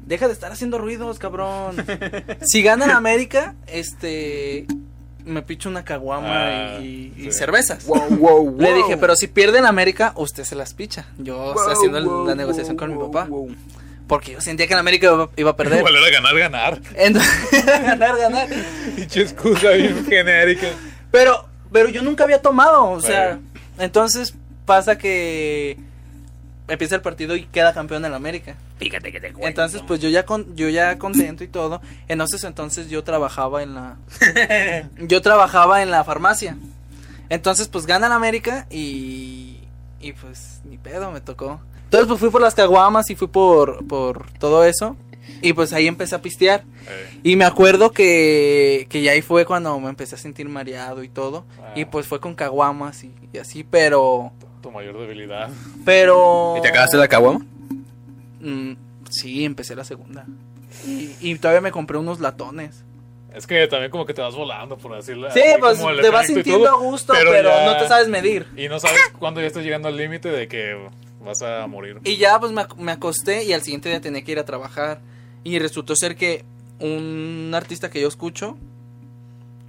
deja 0.06 0.26
de 0.26 0.32
estar 0.32 0.50
haciendo 0.50 0.78
ruidos, 0.78 1.18
cabrón. 1.18 1.76
Si 2.42 2.62
gana 2.62 2.86
el 2.86 2.90
América, 2.90 3.54
este, 3.68 4.66
me 5.24 5.42
picho 5.42 5.68
una 5.68 5.84
caguama 5.84 6.28
Ah, 6.76 6.78
y, 6.80 7.12
y 7.16 7.24
sí. 7.24 7.32
cervezas. 7.32 7.84
wow, 7.86 8.56
Le 8.58 8.74
dije, 8.74 8.96
pero 8.96 9.16
si 9.16 9.26
pierden 9.28 9.66
América, 9.66 10.12
usted 10.16 10.44
se 10.44 10.54
las 10.56 10.74
picha. 10.74 11.06
Yo 11.18 11.54
estoy 11.54 11.72
haciendo 11.72 12.02
Wow, 12.02 12.24
la 12.24 12.24
wow, 12.32 12.34
negociación 12.36 12.76
con 12.76 12.94
wow, 12.94 13.06
mi 13.08 13.12
papá. 13.12 13.28
wow. 13.28 13.54
Porque 14.06 14.32
yo 14.32 14.40
sentía 14.40 14.66
que 14.66 14.72
el 14.72 14.78
América 14.80 15.06
iba, 15.06 15.30
iba 15.36 15.50
a 15.50 15.56
perder. 15.56 15.78
Igual 15.78 15.94
era 15.96 16.10
ganar, 16.10 16.36
ganar. 16.38 16.80
Entonces, 16.96 17.64
ganar, 17.82 18.16
ganar. 18.18 18.48
Pinche 18.96 19.22
excusa 19.22 19.70
bien 19.70 20.04
genérica. 20.06 20.66
Pero, 21.12 21.46
pero 21.72 21.88
yo 21.88 22.02
nunca 22.02 22.24
había 22.24 22.42
tomado. 22.42 22.90
O 22.90 23.00
sea, 23.00 23.26
Bueno. 23.36 23.42
entonces 23.78 24.34
pasa 24.66 24.98
que 24.98 25.78
empieza 26.70 26.94
el 26.94 27.02
partido 27.02 27.36
y 27.36 27.44
queda 27.44 27.72
campeón 27.74 28.04
el 28.04 28.14
América. 28.14 28.56
Fíjate 28.78 29.12
que 29.12 29.20
te 29.20 29.32
cuento. 29.32 29.48
Entonces, 29.48 29.82
pues 29.86 30.00
yo 30.00 30.08
ya 30.08 30.24
con, 30.24 30.56
yo 30.56 30.68
ya 30.68 30.98
contento 30.98 31.44
y 31.44 31.48
todo. 31.48 31.80
Entonces, 32.08 32.44
entonces 32.44 32.88
yo 32.88 33.04
trabajaba 33.04 33.62
en 33.62 33.74
la 33.74 33.96
yo 34.98 35.20
trabajaba 35.22 35.82
en 35.82 35.90
la 35.90 36.04
farmacia. 36.04 36.56
Entonces, 37.28 37.68
pues 37.68 37.86
gana 37.86 38.06
el 38.06 38.12
América 38.12 38.66
y 38.70 39.58
y 40.00 40.12
pues 40.12 40.60
ni 40.64 40.78
pedo 40.78 41.10
me 41.10 41.20
tocó. 41.20 41.60
Entonces, 41.84 42.08
pues 42.08 42.20
fui 42.20 42.30
por 42.30 42.40
las 42.40 42.54
caguamas 42.54 43.10
y 43.10 43.16
fui 43.16 43.28
por 43.28 43.86
por 43.86 44.30
todo 44.38 44.64
eso 44.64 44.96
y 45.42 45.52
pues 45.52 45.72
ahí 45.72 45.86
empecé 45.86 46.14
a 46.14 46.22
pistear. 46.22 46.64
Eh, 46.88 47.20
Y 47.22 47.36
me 47.36 47.44
acuerdo 47.44 47.92
que, 47.92 48.86
que 48.90 49.02
ya 49.02 49.12
ahí 49.12 49.22
fue 49.22 49.44
cuando 49.44 49.78
me 49.80 49.88
empecé 49.88 50.14
a 50.14 50.18
sentir 50.18 50.48
mareado 50.48 51.02
y 51.02 51.08
todo. 51.08 51.44
Ah. 51.62 51.72
Y 51.76 51.84
pues 51.84 52.06
fue 52.06 52.20
con 52.20 52.34
caguamas 52.34 53.04
y, 53.04 53.12
y 53.32 53.38
así, 53.38 53.64
pero 53.64 54.32
Tu 54.62 54.70
mayor 54.70 54.98
debilidad. 54.98 55.48
Pero. 55.84 56.54
¿Y 56.58 56.62
te 56.62 56.68
acabaste 56.68 56.96
la 56.96 57.08
caguama? 57.08 57.40
Mm, 58.40 58.72
sí, 59.08 59.44
empecé 59.44 59.74
la 59.74 59.84
segunda. 59.84 60.24
Y, 60.86 61.10
y 61.20 61.34
todavía 61.38 61.60
me 61.60 61.72
compré 61.72 61.98
unos 61.98 62.20
latones. 62.20 62.84
Es 63.34 63.46
que 63.46 63.66
también 63.68 63.90
como 63.90 64.04
que 64.06 64.12
te 64.14 64.20
vas 64.22 64.34
volando, 64.34 64.76
por 64.76 64.94
decirlo. 64.96 65.30
Sí, 65.30 65.40
pues 65.60 65.78
te 66.02 66.10
vas 66.10 66.26
sintiendo 66.26 66.68
a 66.68 66.74
gusto, 66.76 67.12
pero, 67.12 67.32
ya- 67.32 67.64
no 67.64 67.76
te 67.76 67.86
sabes 67.88 68.08
medir. 68.08 68.46
Y 68.56 68.68
no 68.68 68.80
sabes 68.80 69.00
cuándo 69.18 69.40
ya 69.40 69.46
estás 69.46 69.62
llegando 69.64 69.88
al 69.88 69.96
límite 69.96 70.28
de 70.30 70.48
que 70.48 70.76
vas 71.24 71.40
a 71.42 71.66
morir. 71.66 71.98
Y 72.04 72.16
ya 72.16 72.40
pues 72.40 72.50
me, 72.52 72.62
ac- 72.62 72.76
me 72.76 72.92
acosté 72.92 73.44
y 73.44 73.52
al 73.52 73.62
siguiente 73.62 73.88
día 73.88 74.00
tenía 74.00 74.22
que 74.22 74.32
ir 74.32 74.38
a 74.38 74.44
trabajar. 74.44 75.00
Y 75.44 75.58
resultó 75.58 75.94
ser 75.96 76.16
que 76.16 76.44
un 76.80 77.52
artista 77.54 77.88
que 77.88 78.00
yo 78.00 78.08
escucho, 78.08 78.56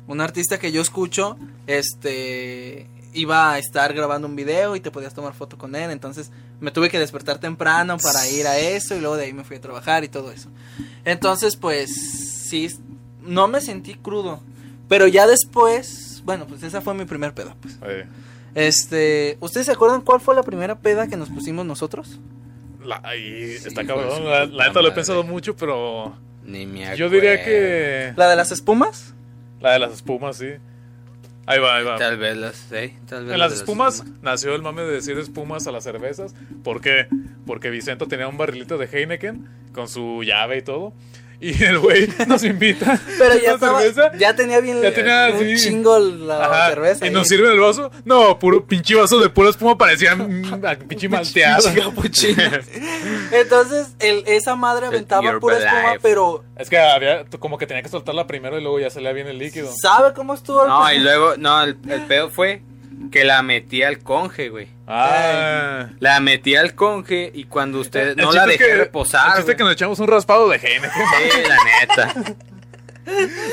un 0.08 0.22
artista 0.22 0.58
que 0.60 0.72
yo 0.72 0.82
escucho, 0.82 1.38
este, 1.68 2.88
iba 3.14 3.52
a 3.54 3.60
estar 3.60 3.94
grabando 3.94 4.28
un 4.28 4.36
video 4.36 4.76
y 4.76 4.80
te 4.80 4.92
podías 4.92 5.14
tomar 5.14 5.34
foto 5.34 5.58
con 5.58 5.76
él. 5.76 5.92
Entonces 5.92 6.32
me 6.60 6.72
tuve 6.72 6.90
que 6.90 7.00
despertar 7.00 7.40
temprano 7.40 7.98
para 7.98 8.28
ir 8.30 8.48
a 8.48 8.58
eso 8.58 8.96
y 8.96 9.00
luego 9.00 9.18
de 9.18 9.26
ahí 9.26 9.34
me 9.34 9.44
fui 9.44 9.58
a 9.58 9.62
trabajar 9.62 10.04
y 10.04 10.08
todo 10.10 10.32
eso. 10.32 10.50
Entonces 11.06 11.56
pues 11.58 11.90
sí, 12.50 12.70
no 13.22 13.48
me 13.48 13.62
sentí 13.62 13.96
crudo. 13.96 14.42
Pero 14.88 15.08
ya 15.08 15.26
después, 15.28 16.22
bueno, 16.26 16.46
pues 16.48 16.64
esa 16.64 16.82
fue 16.82 16.94
mi 16.94 17.06
primer 17.06 17.34
peda. 17.34 17.56
Pues. 17.62 17.78
Este, 18.56 19.38
¿ustedes 19.40 19.68
se 19.68 19.72
acuerdan 19.72 20.02
cuál 20.02 20.20
fue 20.20 20.36
la 20.36 20.44
primera 20.44 20.76
peda 20.80 21.08
que 21.08 21.16
nos 21.18 21.30
pusimos 21.30 21.66
nosotros? 21.66 22.20
la, 22.84 23.00
ahí 23.04 23.58
Sí, 23.60 23.68
está 23.68 23.86
cabrón. 23.86 24.26
La, 24.26 24.46
la 24.46 24.68
neta 24.68 24.82
lo 24.82 24.88
he 24.88 24.92
pensado 24.92 25.24
mucho, 25.24 25.56
pero 25.56 26.16
Ni 26.44 26.66
me 26.66 26.84
acuerdo. 26.86 26.98
yo 26.98 27.10
diría 27.10 27.44
que 27.44 28.14
¿La 28.18 28.28
de 28.30 28.36
las 28.36 28.52
espumas? 28.52 29.14
la 29.62 29.72
de 29.74 29.80
las 29.80 29.94
espumas, 29.94 30.38
sí. 30.38 30.48
Ahí 31.46 31.60
va, 31.60 31.78
ahí 31.78 31.84
va. 31.84 31.98
Tal 31.98 32.18
vez 32.18 32.38
las 32.38 32.56
sí, 32.56 32.94
tal 33.08 33.26
vez 33.26 33.34
En 33.34 33.40
la 33.40 33.50
las 33.50 33.54
espumas 33.54 34.04
nació 34.22 34.56
el 34.56 34.62
mame 34.62 34.84
de 34.84 34.92
decir 34.92 35.18
espumas 35.18 35.68
a 35.68 35.72
las 35.72 35.84
cervezas. 35.84 36.36
¿Por 36.64 36.82
qué? 36.82 37.08
Porque 37.46 37.70
Vicento 37.70 38.08
tenía 38.08 38.28
un 38.28 38.38
barrilito 38.38 38.78
de 38.78 38.86
Heineken 38.86 39.48
con 39.74 39.88
su 39.88 40.24
llave 40.24 40.58
y 40.58 40.62
todo. 40.62 40.94
Y 41.44 41.64
el 41.64 41.80
güey 41.80 42.08
nos 42.28 42.44
invita. 42.44 43.00
Pero 43.18 43.36
ya 43.40 43.54
estaba, 43.54 43.82
cerveza. 43.82 44.12
ya 44.18 44.36
tenía 44.36 44.60
bien 44.60 44.80
Ya 44.82 44.94
tenía, 44.94 45.30
un 45.34 45.58
sí. 45.58 45.70
chingo 45.70 45.98
la 45.98 46.46
Ajá, 46.46 46.70
cerveza. 46.70 47.06
Y 47.06 47.08
ahí. 47.08 47.14
nos 47.16 47.28
sirven 47.28 47.52
el 47.54 47.60
vaso. 47.60 47.90
No, 48.06 48.38
puro 48.38 48.64
pinche 48.68 48.94
vaso 48.94 49.20
de 49.20 49.28
pura 49.30 49.50
espuma 49.50 49.76
parecía 49.76 50.16
pinche 50.88 51.10
malteado. 51.10 51.68
Entonces, 53.32 53.96
el, 54.00 54.24
esa 54.28 54.56
madre 54.56 54.88
aventaba 54.88 55.24
Your 55.24 55.40
pura 55.40 55.58
espuma, 55.58 55.82
Life. 55.94 56.00
pero 56.02 56.44
Es 56.58 56.70
que 56.70 56.78
había 56.78 57.26
como 57.40 57.58
que 57.58 57.66
tenía 57.68 57.82
que 57.84 57.90
soltarla 57.90 58.28
primero 58.28 58.58
y 58.60 58.62
luego 58.62 58.80
ya 58.80 58.90
salía 58.90 59.12
bien 59.12 59.28
el 59.28 59.38
líquido. 59.40 59.72
¿sabe 59.82 60.14
cómo 60.14 60.34
estuvo? 60.34 60.62
el 60.64 60.70
No, 60.70 60.94
y 60.94 61.00
luego, 61.00 61.34
no, 61.38 61.64
el, 61.64 61.78
el 61.90 62.02
pedo 62.04 62.30
fue 62.30 62.62
que 63.10 63.24
la 63.24 63.42
metí 63.42 63.84
al 63.84 64.00
conge, 64.00 64.50
güey. 64.50 64.68
Ah. 64.88 65.88
La 66.00 66.20
metí 66.20 66.56
al 66.56 66.76
conge 66.76 67.32
y 67.34 67.46
cuando 67.46 67.80
usted 67.80 68.10
El 68.10 68.16
no 68.18 68.32
la 68.32 68.44
es 68.44 68.48
dejé 68.50 68.66
que- 68.68 68.76
reposar. 68.76 69.40
es 69.40 69.46
que 69.46 69.64
nos 69.64 69.74
echamos 69.74 70.00
un 70.00 70.08
raspado 70.08 70.50
de 70.50 70.58
Heineken. 70.58 70.92
Sí, 70.92 71.42
la 71.48 71.58
neta. 72.06 72.36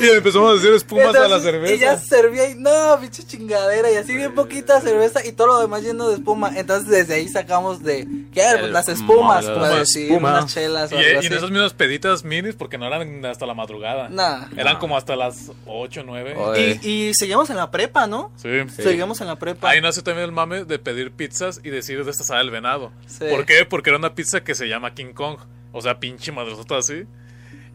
Y 0.01 0.07
empezamos 0.11 0.55
a 0.55 0.59
hacer 0.59 0.75
espumas 0.75 1.15
a 1.15 1.27
la 1.29 1.41
cerveza. 1.41 1.75
Y 1.75 1.79
ya 1.79 1.97
servía 1.99 2.51
y 2.51 2.55
no, 2.55 2.99
pinche 3.01 3.25
chingadera. 3.27 3.91
Y 3.91 3.97
así 3.97 4.15
bien 4.15 4.35
poquita 4.35 4.81
cerveza 4.81 5.25
y 5.27 5.33
todo 5.33 5.47
lo 5.49 5.59
demás 5.61 5.83
lleno 5.83 6.09
de 6.09 6.15
espuma. 6.17 6.53
Entonces, 6.57 6.89
desde 6.89 7.15
ahí 7.15 7.29
sacamos 7.29 7.83
de. 7.83 8.07
¿Qué? 8.33 8.43
Pues 8.53 8.65
El 8.65 8.73
las 8.73 8.89
espumas. 8.89 9.47
de 9.47 9.79
decir, 9.79 10.11
espuma. 10.13 10.31
unas 10.39 10.53
chelas. 10.55 10.93
Y, 10.93 10.95
o 10.95 10.99
algo 10.99 11.11
y 11.11 11.15
así. 11.17 11.27
en 11.27 11.33
esas 11.33 11.51
mismas 11.51 11.73
peditas 11.75 12.25
minis, 12.25 12.55
porque 12.57 12.79
no 12.79 12.87
eran 12.87 13.25
hasta 13.25 13.47
la 13.47 13.55
madrugada. 13.55 14.09
Nah. 14.09 14.47
Eran 14.57 14.75
No. 14.75 14.79
como 14.81 14.97
hasta 14.97 15.17
las 15.17 15.51
8, 15.67 16.03
9. 16.05 16.35
Oye. 16.37 16.81
Y, 16.83 16.89
y 17.09 17.15
seguimos 17.15 17.49
en 17.51 17.57
la 17.57 17.71
prepa, 17.71 18.07
¿no? 18.07 18.31
Sí. 18.37 18.49
Seguimos 18.77 19.21
en 19.21 19.29
la 19.29 19.37
prepa. 19.37 19.71
Ahí 19.71 19.81
nació 19.81 20.03
también 20.03 20.27
el 20.27 20.33
mame 20.33 20.65
de 20.65 20.79
pedir 20.79 21.11
pizzas 21.13 21.61
y 21.65 21.71
decir 21.71 22.05
destazar 22.05 22.41
el 22.41 22.51
venado. 22.51 22.93
Sí. 23.07 23.25
¿Por 23.31 23.47
qué? 23.47 23.65
Porque 23.65 23.91
era 23.91 23.99
una 23.99 24.15
pizza 24.15 24.45
que 24.45 24.55
se 24.55 24.67
llama 24.69 24.95
King 24.95 25.13
Kong. 25.15 25.39
O 25.73 25.83
sea, 25.83 25.99
pinche 26.01 26.33
madresota 26.33 26.79
así. 26.79 27.05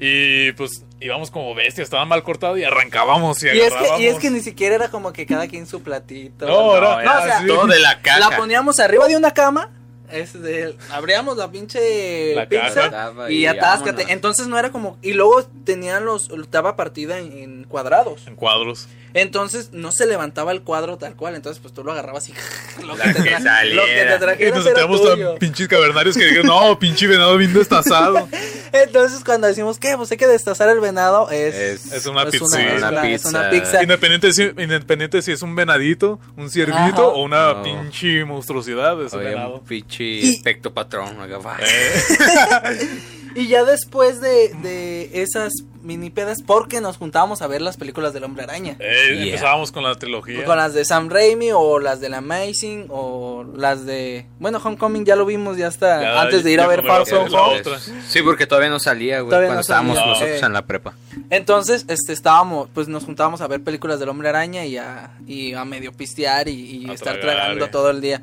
Y 0.06 0.52
pues 0.54 0.84
íbamos 1.00 1.32
como 1.32 1.56
bestias, 1.56 1.86
estaba 1.86 2.04
mal 2.04 2.24
cortado 2.24 2.58
y 2.58 2.66
arrancábamos 2.66 3.42
y, 3.44 3.48
Y 3.48 3.62
es, 3.62 3.74
que, 3.74 4.02
y 4.04 4.08
es 4.08 4.20
que 4.20 4.30
ni 4.30 4.42
siquiera 4.42 4.76
era 4.76 4.90
como 4.90 5.14
que 5.14 5.26
cada 5.26 5.48
quien 5.48 5.66
su 5.66 5.82
platito. 5.82 6.46
No, 6.46 6.76
era- 6.76 6.96
no, 6.96 7.00
era 7.00 7.20
o 7.20 7.24
sea, 7.24 7.38
así. 7.38 7.48
Todo 7.48 7.68
de 7.68 7.80
la 7.80 8.02
caja. 8.02 8.20
la 8.30 8.36
poníamos 8.38 8.80
arriba 8.82 9.08
de 9.08 9.16
una 9.16 9.32
cama. 9.32 9.72
Es 10.14 10.40
de- 10.42 10.76
abríamos 10.92 11.38
la 11.38 11.50
pinche 11.52 12.36
La 12.36 12.48
pizza 12.48 13.12
y 13.30 13.34
Y 13.40 13.46
atáscate. 13.48 13.92
vámonos. 13.92 14.12
Entonces 14.12 14.48
no 14.48 14.58
era 14.60 14.72
como. 14.72 14.98
Y 15.02 15.14
luego 15.14 15.44
tenían 15.66 16.06
los. 16.06 16.30
Estaba 16.30 16.76
partida 16.76 17.20
en, 17.20 17.32
en 17.38 17.64
cuadrados. 17.66 18.28
En 18.28 18.36
cuadros. 18.36 18.88
Entonces 19.16 19.70
no 19.74 19.92
se 19.92 20.08
levantaba 20.08 20.52
el 20.52 20.64
cuadro 20.64 20.98
tal 20.98 21.16
cual. 21.16 21.36
Entonces 21.36 21.62
pues 21.62 21.74
tú 21.74 21.84
lo 21.84 21.92
agarrabas 21.92 22.30
y. 22.30 22.34
lo, 22.86 22.96
La 22.96 23.06
que 23.14 23.20
tra- 23.20 23.44
saliera. 23.44 24.18
lo 24.20 24.28
que 24.28 24.36
te 24.38 24.48
Y 24.48 24.52
nos 24.52 24.64
sentíamos 24.64 25.04
tan 25.04 25.38
pinches 25.40 25.68
cavernarios 25.68 26.16
que 26.18 26.26
dijeron, 26.26 26.48
no, 26.48 26.78
pinche 26.80 27.08
venado 27.08 27.38
bien 27.38 27.54
destazado. 27.54 28.28
Entonces 28.72 29.24
cuando 29.24 29.46
decimos 29.48 29.78
que 29.78 29.96
pues 29.98 30.10
hay 30.12 30.18
que 30.18 30.26
destazar 30.28 30.68
el 30.70 30.80
venado 30.80 31.30
es. 31.30 31.54
Es- 31.56 31.92
Es 31.94 32.06
una 32.08 32.24
es 32.24 32.32
pizza. 32.32 32.62
es 32.62 32.78
Una 32.80 32.90
una- 32.90 33.08
es 33.10 33.22
pizza. 33.22 33.30
una 33.30 33.50
pizza. 33.52 33.84
Independiente 33.84 34.34
si, 34.34 34.44
independiente 34.44 35.22
si 35.22 35.32
es 35.32 35.42
un 35.44 35.56
venadito, 35.56 36.20
un 36.38 36.50
ciervito 36.50 36.78
Ajá. 36.80 37.02
o 37.08 37.22
una 37.24 37.54
No. 37.54 37.62
pinche 37.64 38.26
monstruosidad 38.26 38.98
de 38.98 39.06
ese 39.08 39.18
Oye, 39.18 39.30
venado. 39.30 39.56
un 39.58 39.64
pinche 39.64 40.03
Y- 40.04 40.34
espectro 40.36 40.74
patrón. 40.74 41.18
Eh, 41.60 42.90
Y 43.36 43.48
ya 43.48 43.64
después 43.64 44.22
de, 44.22 44.54
de 44.62 45.10
esas 45.24 45.52
mini 45.82 46.12
pedas, 46.12 46.44
porque 46.46 46.82
nos 46.82 46.98
juntábamos 46.98 47.42
a 47.42 47.48
ver 47.48 47.64
las 47.64 47.78
películas 47.78 48.14
del 48.14 48.26
Hombre 48.26 48.44
Araña. 48.44 48.76
eh, 48.80 49.10
Yeah. 49.16 49.26
Empezábamos 49.26 49.72
con 49.72 49.82
la 49.82 49.96
trilogía. 49.96 50.46
Con 50.46 50.56
las 50.58 50.76
de 50.76 50.86
Sam 50.86 51.10
Raimi 51.10 51.50
o 51.52 51.80
las 51.80 52.00
del 52.00 52.14
Amazing 52.14 52.86
o 52.90 53.44
las 53.56 53.88
de... 53.88 54.28
Bueno, 54.38 54.62
Homecoming 54.64 55.04
ya 55.04 55.16
lo 55.16 55.26
vimos 55.26 55.58
ya 55.58 55.66
hasta 55.66 56.00
Ya, 56.04 56.22
antes 56.22 56.44
de 56.44 56.52
ir 56.52 56.62
a 56.62 56.68
ver 56.68 56.86
Far 56.86 57.08
From 57.08 57.28
Home. 57.34 57.64
Sí, 58.08 58.22
porque 58.22 58.46
todavía 58.46 58.70
no 58.70 58.80
salía, 58.80 59.22
güey. 59.22 59.30
Todavía 59.32 59.48
Cuando 59.48 59.56
no 59.56 59.62
estábamos 59.62 59.96
salía. 59.98 60.12
nosotros 60.14 60.42
Eh. 60.42 60.46
en 60.46 60.54
la 60.54 60.66
prepa. 60.68 60.94
Entonces, 61.32 61.86
este, 61.88 62.14
estábamos, 62.14 62.70
pues 62.72 62.88
nos 62.88 63.04
juntábamos 63.04 63.42
a 63.42 63.48
ver 63.48 63.64
películas 63.64 64.00
del 64.00 64.10
Hombre 64.10 64.30
Araña 64.30 64.64
y 64.66 64.78
a, 64.78 65.18
y 65.26 65.54
a 65.54 65.66
medio 65.66 65.92
pistear 65.92 66.50
y, 66.50 66.54
y 66.86 66.88
A 66.90 66.94
estar 66.94 67.20
tragar, 67.20 67.38
tragando 67.46 67.66
eh. 67.66 67.70
todo 67.70 67.90
el 67.90 68.00
día. 68.00 68.22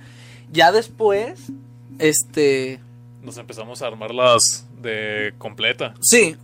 Ya 0.52 0.70
después, 0.70 1.40
este... 2.00 2.80
Nos 3.22 3.36
empezamos 3.36 3.82
a 3.82 3.86
armar 3.86 4.12
las 4.14 4.66
de 4.80 5.34
completa. 5.38 5.94
Sí, 6.00 6.36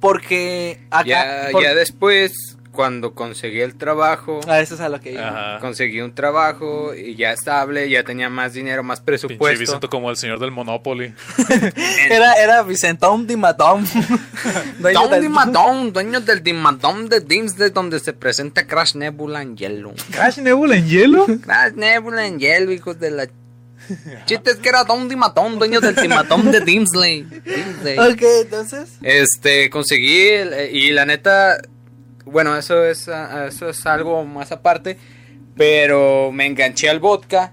porque 0.00 0.80
acá... 0.90 1.04
Ya, 1.04 1.48
por- 1.52 1.62
ya 1.62 1.74
después, 1.74 2.32
cuando 2.70 3.14
conseguí 3.14 3.60
el 3.60 3.74
trabajo, 3.74 4.40
A 4.46 4.60
eso 4.60 4.76
es 4.76 4.80
a 4.80 4.88
lo 4.88 5.00
que 5.00 5.12
iba. 5.12 5.28
Ajá. 5.54 5.58
conseguí 5.60 6.00
un 6.00 6.14
trabajo 6.14 6.94
y 6.94 7.16
ya 7.16 7.32
estable, 7.32 7.90
ya 7.90 8.04
tenía 8.04 8.30
más 8.30 8.52
dinero, 8.54 8.84
más 8.84 9.00
Pinche 9.00 9.06
presupuesto. 9.26 9.58
Vicento 9.58 9.90
como 9.90 10.08
el 10.08 10.16
señor 10.16 10.38
del 10.38 10.52
Monopoly. 10.52 11.12
Era, 12.08 12.34
era 12.34 12.62
Vicentón 12.62 13.26
Dimatón. 13.26 13.84
Dueño 14.78 15.00
Don 15.00 15.10
del- 15.10 15.22
Dimadón, 15.22 15.92
dueño 15.92 16.20
del 16.20 16.42
Dimadón 16.42 17.08
de 17.08 17.20
Dimsday, 17.20 17.70
donde 17.70 17.98
se 17.98 18.12
presenta 18.12 18.66
Crash 18.66 18.94
Nebula 18.94 19.42
en 19.42 19.56
hielo. 19.56 19.92
¿Crash 20.12 20.38
Nebula 20.38 20.76
en 20.76 20.88
hielo? 20.88 21.26
Crash 21.42 21.72
Nebula 21.74 22.24
en 22.26 22.38
hielo, 22.38 22.70
hijos 22.72 22.98
de 23.00 23.10
la... 23.10 23.26
Chiste 24.26 24.50
es 24.52 24.56
que 24.56 24.68
era 24.68 24.84
Don 24.84 25.08
Dimatón, 25.08 25.58
dueño 25.58 25.80
del 25.80 25.94
Dimatón 25.94 26.50
de 26.50 26.60
Dimsley. 26.60 27.22
Dimsday. 27.22 27.98
Ok, 27.98 28.22
entonces... 28.42 28.90
Este, 29.02 29.68
conseguí 29.70 30.28
el- 30.28 30.52
eh, 30.52 30.70
y 30.72 30.90
la 30.92 31.06
neta, 31.06 31.60
bueno, 32.24 32.56
eso 32.56 32.84
es, 32.84 33.08
ah, 33.08 33.46
eso 33.48 33.68
es 33.68 33.84
algo 33.86 34.24
más 34.24 34.52
aparte, 34.52 34.96
pero 35.56 36.30
me 36.32 36.46
enganché 36.46 36.88
al 36.88 37.00
vodka. 37.00 37.52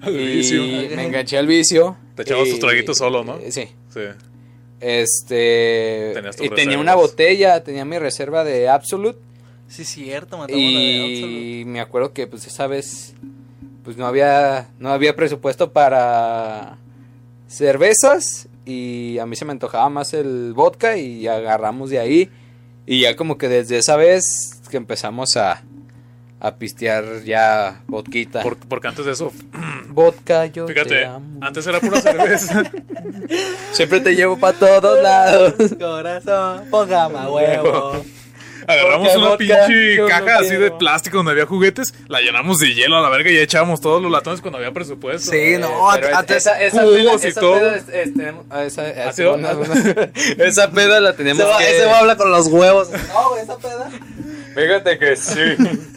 Al 0.00 0.14
y 0.20 0.36
vicio. 0.36 0.62
Me 0.96 1.06
enganché 1.06 1.38
al 1.38 1.46
vicio. 1.46 1.96
Te 2.14 2.22
echabas 2.22 2.46
y- 2.48 2.50
tus 2.52 2.60
traguitos 2.60 2.98
solo, 2.98 3.24
¿no? 3.24 3.38
Sí. 3.50 3.68
Sí. 3.92 4.00
Este, 4.80 6.12
y 6.40 6.50
tenía 6.50 6.78
una 6.78 6.94
botella, 6.94 7.62
tenía 7.64 7.84
mi 7.84 7.98
reserva 7.98 8.44
de 8.44 8.68
Absolute. 8.68 9.18
Sí, 9.66 9.84
cierto, 9.84 10.36
matamos 10.36 10.60
la 10.62 10.78
de 10.78 11.00
Absolute. 11.00 11.40
Y 11.60 11.64
me 11.64 11.80
acuerdo 11.80 12.12
que 12.12 12.26
pues 12.26 12.46
esa 12.46 12.66
vez 12.66 13.14
pues 13.84 13.96
no 13.96 14.06
había 14.06 14.68
no 14.78 14.90
había 14.90 15.14
presupuesto 15.14 15.72
para 15.72 16.78
cervezas 17.48 18.48
y 18.64 19.18
a 19.18 19.26
mí 19.26 19.36
se 19.36 19.44
me 19.44 19.52
antojaba 19.52 19.88
más 19.90 20.14
el 20.14 20.52
vodka 20.54 20.96
y 20.96 21.26
agarramos 21.28 21.90
de 21.90 21.98
ahí 21.98 22.30
y 22.86 23.02
ya 23.02 23.14
como 23.16 23.38
que 23.38 23.48
desde 23.48 23.78
esa 23.78 23.96
vez 23.96 24.24
que 24.70 24.76
empezamos 24.76 25.36
a 25.36 25.62
a 26.40 26.56
pistear 26.56 27.22
ya 27.24 27.82
vodquita. 27.86 28.42
Por- 28.42 28.58
porque 28.58 28.88
antes 28.88 29.06
de 29.06 29.12
eso, 29.12 29.32
vodka 29.88 30.44
yo 30.46 30.66
te 30.66 30.74
fíjate, 30.74 31.04
amo. 31.06 31.38
antes 31.40 31.66
era 31.66 31.80
pura 31.80 32.00
cerveza. 32.02 32.64
Siempre 33.72 34.00
te 34.00 34.14
llevo 34.14 34.36
para 34.38 34.58
todos 34.58 35.02
lados. 35.02 35.54
Corazón, 35.78 36.64
póngame 36.70 37.30
huevo. 37.30 37.92
Agarramos 38.66 39.08
Porque 39.08 39.18
una 39.18 39.28
vodka, 39.30 39.66
pinche 39.66 39.96
no 39.96 40.06
caja 40.08 40.38
así 40.38 40.56
de 40.56 40.70
plástico 40.70 41.16
donde 41.18 41.32
había 41.32 41.46
juguetes, 41.46 41.94
la 42.08 42.20
llenamos 42.20 42.58
de 42.58 42.74
hielo 42.74 42.96
a 42.96 43.00
la 43.02 43.08
verga 43.08 43.30
y 43.30 43.36
echábamos 43.38 43.80
todos 43.80 44.02
los 44.02 44.10
latones 44.10 44.40
cuando 44.40 44.58
había 44.58 44.72
presupuesto. 44.72 45.30
Sí, 45.30 45.56
no, 45.58 45.68
es- 45.94 46.00
esa, 46.36 46.60
esa 46.62 46.80
peda, 47.60 47.76
es- 47.76 47.88
es- 47.88 48.12
ah, 48.50 48.64
la 51.00 51.14
tenemos 51.14 51.42
Ese 51.42 51.50
va, 51.50 51.58
que... 51.58 51.76
ese 51.76 51.86
va 51.86 51.96
a 51.96 51.98
hablar 52.00 52.16
con 52.16 52.30
los 52.30 52.46
huevos. 52.46 52.88
No, 52.90 53.30
güey, 53.30 53.42
esa 53.42 53.56
peda. 53.58 53.90
Fíjate 54.54 54.98
que 54.98 55.16
sí. 55.16 55.40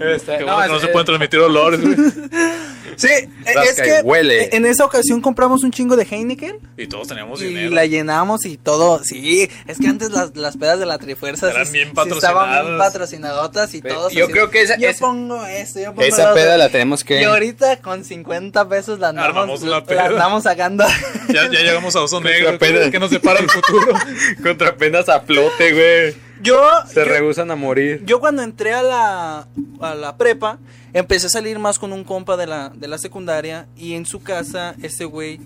Este, 0.00 0.38
no, 0.40 0.54
bueno 0.54 0.62
que 0.62 0.68
no 0.68 0.76
es- 0.76 0.82
se 0.82 0.88
pueden 0.88 1.06
transmitir 1.06 1.40
olores, 1.40 1.80
güey. 1.80 1.96
Sí, 2.96 3.08
eh, 3.08 3.28
es 3.64 3.78
y 3.78 3.82
que 3.82 4.00
huele. 4.02 4.54
en 4.56 4.66
esa 4.66 4.84
ocasión 4.84 5.20
compramos 5.20 5.62
un 5.64 5.70
chingo 5.70 5.96
de 5.96 6.04
Heineken 6.10 6.58
Y 6.76 6.86
todos 6.86 7.08
teníamos 7.08 7.40
y 7.42 7.46
dinero. 7.46 7.70
la 7.70 7.86
llenamos 7.86 8.44
y 8.44 8.56
todo. 8.56 9.02
Sí, 9.04 9.48
es 9.66 9.78
que 9.78 9.86
antes 9.88 10.10
las, 10.10 10.36
las 10.36 10.56
pedas 10.56 10.78
de 10.78 10.86
la 10.86 10.98
Trifuerza 10.98 11.50
Eran 11.50 11.66
sí- 11.66 11.72
bien 11.72 11.92
sí 11.94 12.00
estaban 12.12 12.50
bien 12.50 12.78
patrocinadas. 12.78 12.92
patrocinadotas 12.92 13.74
y 13.74 13.82
Pero 13.82 13.94
todos. 13.96 14.12
yo 14.12 14.24
así, 14.24 14.32
creo 14.32 14.50
que 14.50 14.62
esa- 14.62 14.76
Yo 14.78 14.88
esa- 14.88 15.00
pongo 15.04 15.44
esto, 15.46 15.80
yo 15.80 15.86
pongo 15.94 16.02
Esa 16.02 16.34
peda 16.34 16.44
otro. 16.54 16.56
la 16.58 16.68
tenemos 16.68 17.04
que. 17.04 17.20
Y 17.20 17.24
ahorita 17.24 17.78
con 17.80 18.04
50 18.04 18.68
pesos 18.68 18.98
la 18.98 19.08
andamos, 19.08 19.28
Armamos 19.28 19.62
la 19.62 19.70
la 19.70 19.84
peda. 19.84 20.06
andamos 20.06 20.42
sacando. 20.44 20.84
Ya, 21.28 21.50
ya 21.50 21.60
llegamos 21.60 21.96
a 21.96 22.02
Oso 22.02 22.20
Negro. 22.20 22.58
pena. 22.58 22.90
Que 22.90 22.98
nos 22.98 23.10
separa 23.10 23.40
el 23.40 23.48
futuro. 23.50 23.94
Contra 24.42 24.76
penas 24.76 25.08
a 25.08 25.20
flote, 25.20 25.72
güey. 25.72 26.14
Yo, 26.42 26.60
Se 26.88 26.96
yo, 26.96 27.04
rehusan 27.06 27.50
a 27.50 27.56
morir. 27.56 28.02
yo 28.04 28.20
cuando 28.20 28.42
entré 28.42 28.72
a 28.74 28.82
la, 28.82 29.46
a 29.80 29.94
la 29.94 30.16
prepa, 30.18 30.58
empecé 30.94 31.26
a 31.26 31.30
salir 31.30 31.58
más 31.58 31.78
con 31.78 31.92
un 31.92 32.04
compa 32.04 32.38
de 32.38 32.46
la, 32.46 32.70
de 32.70 32.88
la 32.88 32.96
secundaria 32.96 33.68
y 33.76 33.92
en 33.92 34.06
su 34.06 34.22
casa 34.22 34.74
ese 34.82 35.04
güey 35.04 35.40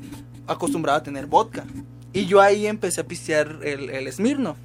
acostumbraba 0.47 0.99
a 0.99 1.03
tener 1.03 1.27
vodka. 1.27 1.65
Y 2.13 2.27
yo 2.27 2.41
ahí 2.41 2.67
empecé 2.67 3.01
a 3.01 3.05
pistear 3.05 3.59
el, 3.63 3.91
el 3.91 4.13
Smirnoff. 4.13 4.59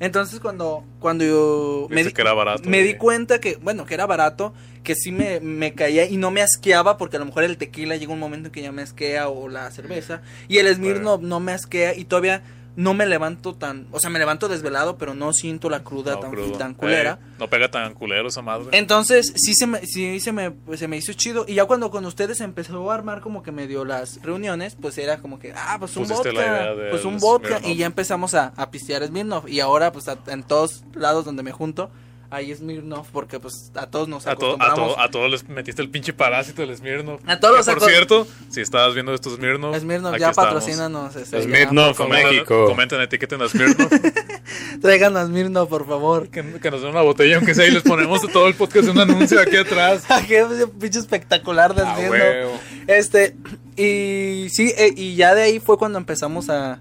Entonces 0.00 0.40
cuando, 0.40 0.84
cuando 0.98 1.24
yo 1.24 1.86
me 1.90 2.04
di, 2.04 2.12
que 2.12 2.22
era 2.22 2.32
barato, 2.32 2.68
me 2.68 2.82
di 2.82 2.94
cuenta 2.94 3.38
que, 3.38 3.56
bueno, 3.56 3.84
que 3.84 3.92
era 3.92 4.06
barato, 4.06 4.54
que 4.82 4.94
sí 4.94 5.12
me, 5.12 5.40
me 5.40 5.74
caía 5.74 6.06
y 6.06 6.16
no 6.16 6.30
me 6.30 6.40
asqueaba 6.40 6.96
porque 6.96 7.16
a 7.16 7.18
lo 7.20 7.26
mejor 7.26 7.44
el 7.44 7.58
tequila 7.58 7.96
llega 7.96 8.12
un 8.12 8.18
momento 8.18 8.48
en 8.48 8.52
que 8.52 8.62
ya 8.62 8.72
me 8.72 8.80
asquea 8.80 9.28
o 9.28 9.48
la 9.48 9.70
cerveza 9.70 10.22
y 10.48 10.58
el 10.58 10.74
Smirnoff 10.74 11.20
no 11.20 11.38
me 11.38 11.52
asquea 11.52 11.94
y 11.94 12.04
todavía 12.04 12.42
no 12.74 12.94
me 12.94 13.04
levanto 13.06 13.54
tan, 13.54 13.86
o 13.92 14.00
sea, 14.00 14.08
me 14.08 14.18
levanto 14.18 14.48
desvelado, 14.48 14.96
pero 14.96 15.14
no 15.14 15.32
siento 15.32 15.68
la 15.68 15.84
cruda 15.84 16.14
no, 16.14 16.20
tan, 16.20 16.52
tan 16.58 16.74
culera. 16.74 17.18
Eh, 17.22 17.34
no 17.38 17.48
pega 17.48 17.70
tan 17.70 17.92
culero 17.94 18.28
esa 18.28 18.40
madre. 18.42 18.68
Entonces, 18.72 19.32
sí 19.36 19.52
se 19.54 19.66
me, 19.66 19.84
sí 19.86 20.20
se 20.20 20.32
me, 20.32 20.50
pues, 20.50 20.80
se 20.80 20.88
me 20.88 20.96
hizo 20.96 21.12
chido. 21.12 21.44
Y 21.46 21.54
ya 21.54 21.66
cuando 21.66 21.90
con 21.90 22.04
ustedes 22.06 22.40
empezó 22.40 22.90
a 22.90 22.94
armar 22.94 23.20
como 23.20 23.42
que 23.42 23.52
medio 23.52 23.84
las 23.84 24.22
reuniones, 24.22 24.76
pues 24.80 24.96
era 24.98 25.18
como 25.18 25.38
que, 25.38 25.52
ah, 25.54 25.76
pues 25.78 25.96
un 25.96 26.04
Pusiste 26.04 26.30
vodka, 26.30 26.72
pues 26.90 27.04
un 27.04 27.18
vodka. 27.18 27.48
Smirnoff. 27.58 27.70
Y 27.70 27.76
ya 27.76 27.86
empezamos 27.86 28.34
a, 28.34 28.52
a 28.56 28.70
pistear 28.70 29.06
Smirnoff. 29.06 29.48
Y 29.48 29.60
ahora, 29.60 29.92
pues 29.92 30.08
a- 30.08 30.18
en 30.28 30.42
todos 30.42 30.82
lados 30.94 31.24
donde 31.26 31.42
me 31.42 31.52
junto, 31.52 31.90
hay 32.34 32.54
Smirnoff 32.54 33.08
porque 33.12 33.38
pues 33.38 33.70
a 33.74 33.86
todos 33.88 34.08
nos 34.08 34.26
A, 34.26 34.34
to- 34.36 34.52
a, 34.52 34.54
acostumbramos. 34.54 34.94
to- 34.96 35.00
a 35.00 35.10
todos 35.10 35.30
les 35.30 35.48
metiste 35.48 35.82
el 35.82 35.90
pinche 35.90 36.12
parásito 36.12 36.62
del 36.62 36.76
Smirnoff. 36.76 37.20
A 37.26 37.38
todos 37.38 37.56
los 37.58 37.66
Por 37.66 37.76
acos- 37.76 37.88
cierto, 37.88 38.26
si 38.50 38.60
estabas 38.62 38.94
viendo 38.94 39.12
estos 39.14 39.34
Smirnoff. 39.34 39.78
Smirnoff, 39.78 40.18
ya 40.18 40.32
patrocínanos. 40.32 41.14
ese, 41.14 41.36
ya. 41.38 41.42
Smirnoff. 41.42 41.96
Comenten, 41.98 42.30
México. 42.32 42.64
comenten, 42.66 43.00
etiqueten 43.02 43.42
a 43.42 43.48
Smirnoff. 43.48 43.92
Traigan 44.80 45.16
a 45.16 45.26
Smirnoff, 45.26 45.68
por 45.68 45.86
favor. 45.86 46.28
que, 46.28 46.42
que 46.60 46.70
nos 46.70 46.80
den 46.82 46.90
una 46.90 47.02
botella, 47.02 47.36
aunque 47.36 47.54
sea, 47.54 47.66
y 47.66 47.70
les 47.70 47.82
ponemos 47.82 48.20
todo 48.32 48.48
el 48.48 48.54
podcast 48.54 48.88
un 48.88 48.98
anuncio 48.98 49.38
aquí 49.40 49.56
atrás. 49.56 50.04
Qué 50.26 50.44
pinche 50.80 50.98
espectacular 50.98 51.74
de 51.74 51.82
Ah, 51.82 51.96
Smirnoff. 51.96 52.60
Este, 52.88 53.36
y 53.76 54.48
sí, 54.50 54.72
eh, 54.76 54.92
y 54.96 55.14
ya 55.16 55.34
de 55.34 55.42
ahí 55.42 55.60
fue 55.60 55.76
cuando 55.78 55.98
empezamos 55.98 56.48
a... 56.50 56.80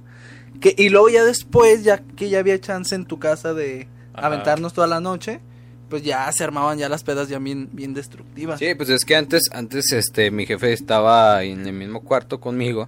Que, 0.60 0.76
y 0.78 0.90
luego 0.90 1.10
ya 1.10 1.24
después, 1.24 1.84
ya 1.84 1.98
que 2.16 2.30
ya 2.30 2.40
había 2.40 2.60
chance 2.60 2.94
en 2.96 3.06
tu 3.06 3.20
casa 3.20 3.54
de 3.54 3.88
Ajá. 4.14 4.28
aventarnos 4.28 4.74
toda 4.74 4.88
la 4.88 5.00
noche, 5.00 5.40
pues 5.90 6.04
ya 6.04 6.32
se 6.32 6.44
armaban 6.44 6.78
ya 6.78 6.88
las 6.90 7.04
pedas 7.04 7.28
ya 7.30 7.40
bien, 7.40 7.70
bien 7.74 7.94
destructivas. 7.94 8.60
Sí, 8.60 8.74
pues 8.76 8.90
es 8.90 9.04
que 9.06 9.16
antes, 9.16 9.44
antes, 9.52 9.92
este, 9.92 10.32
mi 10.32 10.46
jefe 10.46 10.72
estaba 10.74 11.44
en 11.44 11.66
el 11.68 11.74
mismo 11.74 12.02
cuarto 12.02 12.40
conmigo. 12.40 12.88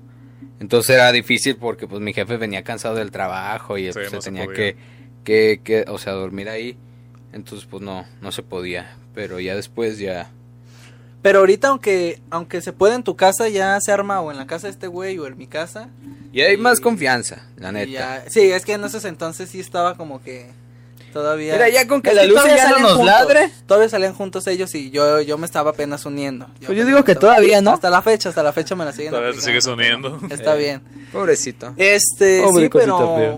Entonces 0.59 0.95
era 0.95 1.11
difícil 1.11 1.57
porque, 1.57 1.87
pues, 1.87 2.01
mi 2.01 2.13
jefe 2.13 2.37
venía 2.37 2.63
cansado 2.63 2.95
del 2.95 3.11
trabajo 3.11 3.77
y 3.77 3.87
Sí, 3.87 3.91
pues, 3.93 4.09
se 4.09 4.15
no 4.15 4.21
se 4.21 4.31
tenía 4.31 4.47
que, 4.47 4.75
que, 5.25 5.59
que, 5.63 5.85
o 5.89 5.97
sea, 5.97 6.13
dormir 6.13 6.47
ahí. 6.49 6.77
Entonces, 7.33 7.67
pues, 7.69 7.81
no, 7.83 8.05
no 8.21 8.31
se 8.31 8.43
podía. 8.43 8.95
Pero 9.13 9.39
ya 9.39 9.55
después, 9.55 9.99
ya. 9.99 10.29
Pero 11.21 11.39
ahorita, 11.39 11.69
aunque 11.69 12.21
aunque 12.29 12.61
se 12.61 12.73
puede 12.73 12.95
en 12.95 13.03
tu 13.03 13.15
casa, 13.15 13.47
ya 13.49 13.77
se 13.81 13.91
arma 13.91 14.19
o 14.21 14.31
en 14.31 14.37
la 14.37 14.45
casa 14.47 14.67
de 14.67 14.71
este 14.71 14.87
güey 14.87 15.17
o 15.19 15.27
en 15.27 15.37
mi 15.37 15.47
casa. 15.47 15.89
Y 16.33 16.41
hay 16.41 16.55
Y- 16.55 16.57
más 16.57 16.79
confianza, 16.79 17.47
la 17.57 17.71
neta. 17.71 17.89
ya- 17.91 18.23
sí, 18.29 18.41
es 18.51 18.65
que 18.65 18.73
en 18.73 18.83
esos 18.83 19.05
entonces 19.05 19.49
sí 19.49 19.59
estaba 19.59 19.95
como 19.95 20.21
que 20.21 20.49
todavía... 21.13 21.53
Mira, 21.53 21.69
ya 21.69 21.87
con 21.87 22.01
que 22.01 22.13
la 22.13 22.25
luz 22.25 22.35
todavía 22.35 22.57
ya 22.57 22.69
no 22.71 22.79
nos 22.79 22.91
juntos, 22.97 23.05
ladre. 23.05 23.49
Todavía 23.65 23.87
salían 23.89 24.13
juntos 24.13 24.45
ellos 24.47 24.73
y 24.75 24.89
yo, 24.91 25.21
yo 25.21 25.37
me 25.37 25.45
estaba 25.45 25.69
apenas 25.71 26.05
uniendo. 26.05 26.47
Pues 26.65 26.77
yo 26.77 26.85
digo 26.85 27.03
que 27.05 27.15
todavía, 27.15 27.61
¿no? 27.61 27.71
Hasta 27.71 27.89
la 27.89 28.01
fecha, 28.01 28.29
hasta 28.29 28.43
la 28.43 28.51
fecha 28.51 28.75
me 28.75 28.83
la 28.83 28.91
siguen 28.91 29.11
Todavía 29.11 29.31
te 29.33 29.41
sigues 29.41 29.65
uniendo. 29.67 30.19
Está 30.29 30.55
Eh. 30.55 30.59
bien. 30.59 30.81
Pobrecito. 31.13 31.73
Este, 31.77 32.41
Pobre 32.41 32.63
sí, 32.65 32.69
cosita 32.69 32.97
pero 32.97 33.15
fea. 33.15 33.37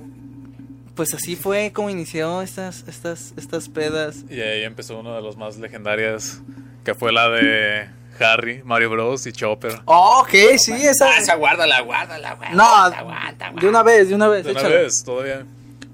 pues 0.95 1.13
así 1.13 1.35
fue 1.35 1.71
como 1.73 1.89
inició 1.89 2.41
estas 2.41 2.83
estas 2.87 3.33
estas 3.37 3.69
pedas. 3.69 4.17
Y 4.29 4.39
ahí 4.41 4.63
empezó 4.63 4.97
una 4.99 5.15
de 5.17 5.21
las 5.21 5.35
más 5.37 5.57
legendarias, 5.57 6.39
que 6.85 6.95
fue 6.95 7.11
la 7.11 7.29
de 7.29 7.89
Harry, 8.17 8.63
Mario 8.63 8.89
Bros. 8.91 9.27
y 9.27 9.33
Chopper. 9.33 9.81
Oh, 9.83 10.21
ok, 10.21 10.57
sí, 10.57 10.71
esa. 10.71 11.07
Ah, 11.09 11.17
esa 11.19 11.35
guárdala, 11.35 11.81
guárdala, 11.81 12.35
guárdala. 12.35 12.55
no, 12.55 12.95
aguanta, 12.97 13.51
de 13.59 13.67
una 13.67 13.83
vez, 13.83 14.07
de 14.07 14.15
una 14.15 14.29
vez, 14.29 14.45
De 14.45 14.51
una 14.51 14.61
vez, 14.63 15.03
todavía. 15.03 15.45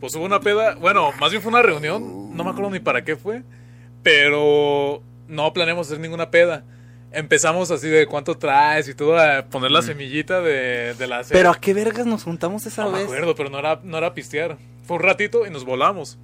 Pues 0.01 0.13
hubo 0.15 0.25
una 0.25 0.41
peda, 0.41 0.75
bueno, 0.75 1.11
más 1.19 1.29
bien 1.31 1.41
fue 1.41 1.51
una 1.51 1.61
reunión, 1.61 2.35
no 2.35 2.43
me 2.43 2.49
acuerdo 2.49 2.71
ni 2.71 2.79
para 2.79 3.03
qué 3.05 3.15
fue, 3.15 3.43
pero 4.03 5.01
no 5.27 5.53
planeamos 5.53 5.87
hacer 5.87 5.99
ninguna 5.99 6.29
peda. 6.31 6.63
Empezamos 7.13 7.71
así 7.71 7.87
de 7.89 8.05
cuánto 8.07 8.37
traes 8.37 8.87
y 8.87 8.95
todo, 8.95 9.17
a 9.19 9.45
poner 9.45 9.69
la 9.71 9.81
semillita 9.81 10.41
de, 10.41 10.93
de 10.95 11.07
la 11.07 11.23
Pero 11.29 11.49
a 11.51 11.59
qué 11.59 11.73
vergas 11.73 12.05
nos 12.05 12.23
juntamos 12.23 12.65
esa 12.65 12.83
No 12.85 12.91
me 12.91 12.97
vez. 12.99 13.05
acuerdo, 13.05 13.35
pero 13.35 13.49
no 13.49 13.59
era, 13.59 13.79
no 13.83 13.97
era 13.97 14.13
pistear. 14.13 14.57
Fue 14.85 14.95
un 14.97 15.03
ratito 15.03 15.45
y 15.45 15.49
nos 15.49 15.65
volamos. 15.65 16.17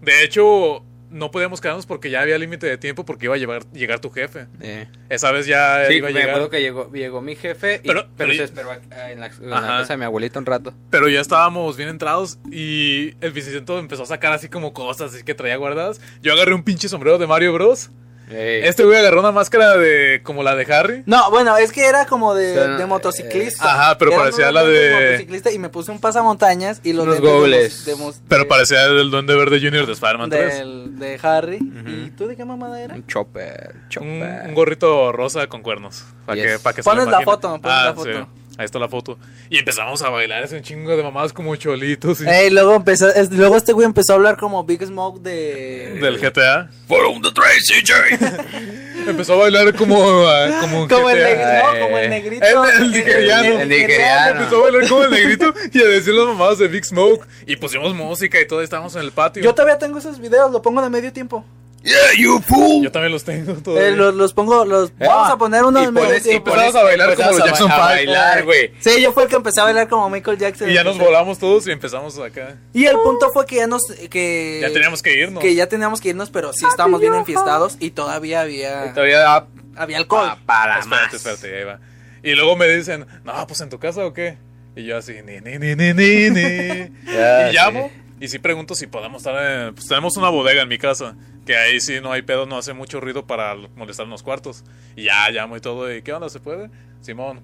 De 0.00 0.24
hecho, 0.24 0.82
no 1.10 1.30
podíamos 1.30 1.60
quedarnos 1.60 1.86
porque 1.86 2.10
ya 2.10 2.20
había 2.22 2.38
límite 2.38 2.66
de 2.66 2.78
tiempo 2.78 3.04
porque 3.04 3.26
iba 3.26 3.34
a 3.34 3.38
llevar, 3.38 3.64
llegar 3.72 3.98
tu 4.00 4.10
jefe. 4.10 4.46
Eh. 4.60 4.86
Esa 5.08 5.32
vez 5.32 5.46
ya 5.46 5.84
Sí, 5.88 5.94
iba 5.94 6.08
a 6.08 6.10
me 6.10 6.14
llegar. 6.18 6.30
acuerdo 6.30 6.50
que 6.50 6.60
llegó, 6.60 6.90
llegó 6.92 7.20
mi 7.20 7.36
jefe, 7.36 7.80
y- 7.82 7.86
Pero- 7.88 8.02
pero, 8.02 8.08
pero 8.16 8.32
se 8.34 8.44
esperó 8.44 8.70
a- 8.70 9.10
en 9.10 9.20
la, 9.20 9.26
en 9.26 9.50
la 9.50 9.60
casa 9.60 9.94
de 9.94 9.96
mi 9.98 10.04
abuelita 10.04 10.38
un 10.38 10.46
rato. 10.46 10.72
Pero 10.90 11.08
ya 11.08 11.20
estábamos 11.20 11.76
bien 11.76 11.88
entrados 11.88 12.38
y 12.50 13.14
el 13.20 13.32
Vicente 13.32 13.76
empezó 13.78 14.04
a 14.04 14.06
sacar 14.06 14.32
así 14.32 14.48
como 14.48 14.72
cosas 14.72 15.14
así 15.14 15.24
que 15.24 15.34
traía 15.34 15.56
guardadas. 15.56 16.00
Yo 16.22 16.32
agarré 16.32 16.54
un 16.54 16.62
pinche 16.62 16.88
sombrero 16.88 17.18
de 17.18 17.26
Mario 17.26 17.52
Bros. 17.52 17.90
Ey. 18.30 18.62
Este 18.64 18.84
güey 18.84 18.96
agarró 18.98 19.20
una 19.20 19.32
máscara 19.32 19.76
de 19.76 20.20
como 20.22 20.42
la 20.42 20.54
de 20.54 20.72
Harry. 20.72 21.02
No, 21.06 21.30
bueno, 21.30 21.56
es 21.56 21.72
que 21.72 21.84
era 21.86 22.06
como 22.06 22.34
de, 22.34 22.52
O 22.52 22.54
sea, 22.54 22.76
de 22.76 22.86
motociclista. 22.86 23.64
eh, 23.64 23.68
ajá, 23.70 23.98
pero 23.98 24.12
Era 24.12 24.20
parecía 24.20 24.52
la 24.52 24.64
de- 24.64 24.92
motociclista 25.10 25.50
y 25.50 25.58
me 25.58 25.68
puse 25.68 25.90
un 25.90 25.98
pasamontañas 26.00 26.80
y 26.84 26.92
los 26.92 27.06
de 27.12 27.18
gobles. 27.20 27.84
de 27.84 27.96
mos- 27.96 28.20
Pero 28.28 28.44
de- 28.44 28.48
parecía 28.48 28.84
el 28.86 29.10
Duende 29.10 29.34
Verde 29.34 29.58
Junior 29.60 29.86
de 29.86 29.92
Spider-Man 29.92 30.30
3. 30.30 30.58
del, 30.58 30.98
de 30.98 31.18
Harry. 31.22 31.56
Ujú. 31.56 31.88
¿Y 32.06 32.10
tú 32.10 32.26
de 32.28 32.36
qué 32.36 32.44
mamada 32.44 32.80
era? 32.80 32.94
Un 32.94 33.06
chopper, 33.06 33.74
Un, 33.84 33.88
chopper. 33.88 34.42
un 34.46 34.54
gorrito 34.54 35.12
rosa 35.12 35.46
con 35.48 35.62
cuernos. 35.62 36.04
Para 36.26 36.40
Yes. 36.40 36.52
que, 36.52 36.58
pa' 36.60 36.72
que 36.72 36.82
se 36.82 36.88
Pones 36.90 37.06
la 37.08 37.20
foto, 37.22 37.48
pones 37.60 37.76
Ah, 37.76 37.84
la 37.86 37.94
foto. 37.94 38.12
sí. 38.12 38.39
Ahí 38.60 38.66
está 38.66 38.78
la 38.78 38.88
foto. 38.88 39.18
Y 39.48 39.56
empezamos 39.58 40.02
a 40.02 40.10
bailar 40.10 40.42
ese 40.42 40.60
chingo 40.60 40.94
de 40.94 41.02
mamadas 41.02 41.32
como 41.32 41.56
cholitos. 41.56 42.20
Y 42.20 42.28
Ey, 42.28 42.50
luego 42.50 42.74
empezó, 42.74 43.08
es- 43.08 43.30
luego 43.32 43.56
este 43.56 43.72
güey 43.72 43.86
empezó 43.86 44.12
a 44.12 44.16
hablar 44.16 44.36
como 44.36 44.62
Big 44.64 44.84
Smoke 44.84 45.22
de... 45.22 45.98
Del 45.98 46.18
GTA. 46.18 46.68
Follow 46.86 47.18
the 47.22 47.30
train, 47.32 47.58
CJ. 47.58 49.08
Empezó 49.08 49.32
a 49.32 49.36
bailar 49.36 49.74
como, 49.74 49.96
ah, 50.28 50.58
como 50.60 50.82
un 50.82 50.88
Como 50.90 51.08
el, 51.08 51.16
negro, 51.22 51.42
Eh, 51.48 51.80
como 51.80 51.96
el 51.98 52.10
negrito. 52.10 52.44
el- 52.64 52.82
el 52.82 52.90
nigeriano. 52.92 53.60
El 53.60 53.68
nigeriano. 53.70 54.40
Empezó 54.42 54.56
a 54.58 54.62
bailar 54.70 54.88
como 54.90 55.04
el 55.04 55.10
negrito 55.10 55.54
y 55.72 55.78
a 55.80 55.84
decir 55.86 56.12
las 56.12 56.26
mamadas 56.26 56.58
de 56.58 56.68
Big 56.68 56.84
Smoke. 56.84 57.26
Y 57.46 57.56
pusimos 57.56 57.94
música 57.94 58.38
y 58.38 58.46
todo, 58.46 58.60
y 58.60 58.64
estábamos 58.64 58.94
en 58.96 59.00
el 59.00 59.12
patio. 59.12 59.42
Yo 59.42 59.54
todavía 59.54 59.78
tengo 59.78 59.98
esos 59.98 60.20
videos, 60.20 60.52
lo 60.52 60.60
pongo 60.60 60.82
de 60.82 60.90
medio 60.90 61.10
tiempo. 61.14 61.46
Yeah, 61.82 61.94
you 62.18 62.40
fool. 62.40 62.82
Yo 62.84 62.90
también 62.92 63.12
los 63.12 63.24
tengo 63.24 63.54
todavía. 63.54 63.88
Eh, 63.88 63.92
los, 63.92 64.14
los 64.14 64.32
pongo, 64.34 64.64
los... 64.64 64.92
Vamos 64.98 65.30
a 65.30 65.36
poner 65.38 65.64
uno 65.64 65.80
Y 65.82 65.86
de 65.86 65.92
medio 65.92 66.08
pones- 66.08 66.26
y 66.26 66.30
empezamos 66.30 66.74
a 66.74 66.82
bailar 66.82 67.14
como 67.16 67.30
los 67.30 67.44
Jackson 67.44 67.70
a, 67.70 67.74
Five. 67.74 67.82
a 67.84 67.86
bailar, 67.86 68.44
güey. 68.44 68.72
Sí, 68.80 69.00
yo 69.02 69.12
fue 69.12 69.24
el 69.24 69.28
que 69.28 69.36
empecé 69.36 69.60
a 69.60 69.64
bailar 69.64 69.88
como 69.88 70.08
Michael 70.10 70.38
Jackson. 70.38 70.70
Y 70.70 70.74
ya 70.74 70.84
nos 70.84 70.98
volamos 70.98 71.38
todos 71.38 71.66
y 71.66 71.70
empezamos 71.72 72.18
acá. 72.18 72.56
Y 72.72 72.84
el 72.86 72.96
punto 72.98 73.30
fue 73.32 73.46
que 73.46 73.56
ya 73.56 73.66
nos... 73.66 73.82
Que, 74.10 74.58
Ya 74.62 74.72
teníamos 74.72 75.02
que 75.02 75.14
irnos. 75.18 75.42
Que 75.42 75.54
ya 75.54 75.68
teníamos 75.68 76.00
que 76.00 76.10
irnos, 76.10 76.30
pero 76.30 76.52
sí 76.52 76.64
estábamos 76.68 77.00
bien 77.00 77.14
enfiestados 77.14 77.76
y 77.80 77.90
todavía 77.90 78.40
había... 78.42 78.92
Todavía 78.92 79.46
Había 79.76 79.96
alcohol. 79.98 80.26
pa- 80.28 80.38
para 80.46 80.80
espérate, 80.80 81.04
más. 81.06 81.14
espérate, 81.14 81.58
ahí 81.58 81.64
va. 81.64 81.80
Y 82.22 82.34
luego 82.34 82.54
me 82.56 82.68
dicen, 82.68 83.06
no, 83.24 83.46
pues 83.46 83.60
en 83.62 83.70
tu 83.70 83.78
casa 83.78 84.04
o 84.04 84.12
qué. 84.12 84.36
Y 84.76 84.84
yo 84.84 84.98
así, 84.98 85.14
ni, 85.24 85.40
ni, 85.40 85.58
ni, 85.58 85.74
ni, 85.74 85.92
ni, 85.94 86.30
ni. 86.30 86.90
Ya, 87.12 87.48
y 87.48 87.50
sí. 87.50 87.56
llamo 87.56 87.90
y 88.20 88.28
sí 88.28 88.38
pregunto 88.38 88.74
si 88.74 88.86
podemos 88.86 89.22
estar 89.22 89.68
en... 89.68 89.74
Pues 89.74 89.88
tenemos 89.88 90.16
una 90.16 90.28
bodega 90.28 90.62
en 90.62 90.68
mi 90.68 90.78
casa, 90.78 91.16
que 91.46 91.56
ahí 91.56 91.80
sí 91.80 92.00
no 92.02 92.12
hay 92.12 92.22
pedo, 92.22 92.44
no 92.46 92.58
hace 92.58 92.74
mucho 92.74 93.00
ruido 93.00 93.26
para 93.26 93.56
molestar 93.76 94.04
en 94.04 94.10
los 94.10 94.22
cuartos. 94.22 94.62
Y 94.94 95.04
ya 95.04 95.28
llamo 95.30 95.56
y 95.56 95.60
todo, 95.60 95.92
y 95.92 96.02
¿qué 96.02 96.12
onda? 96.12 96.28
¿Se 96.28 96.38
puede? 96.38 96.70
Simón. 97.00 97.40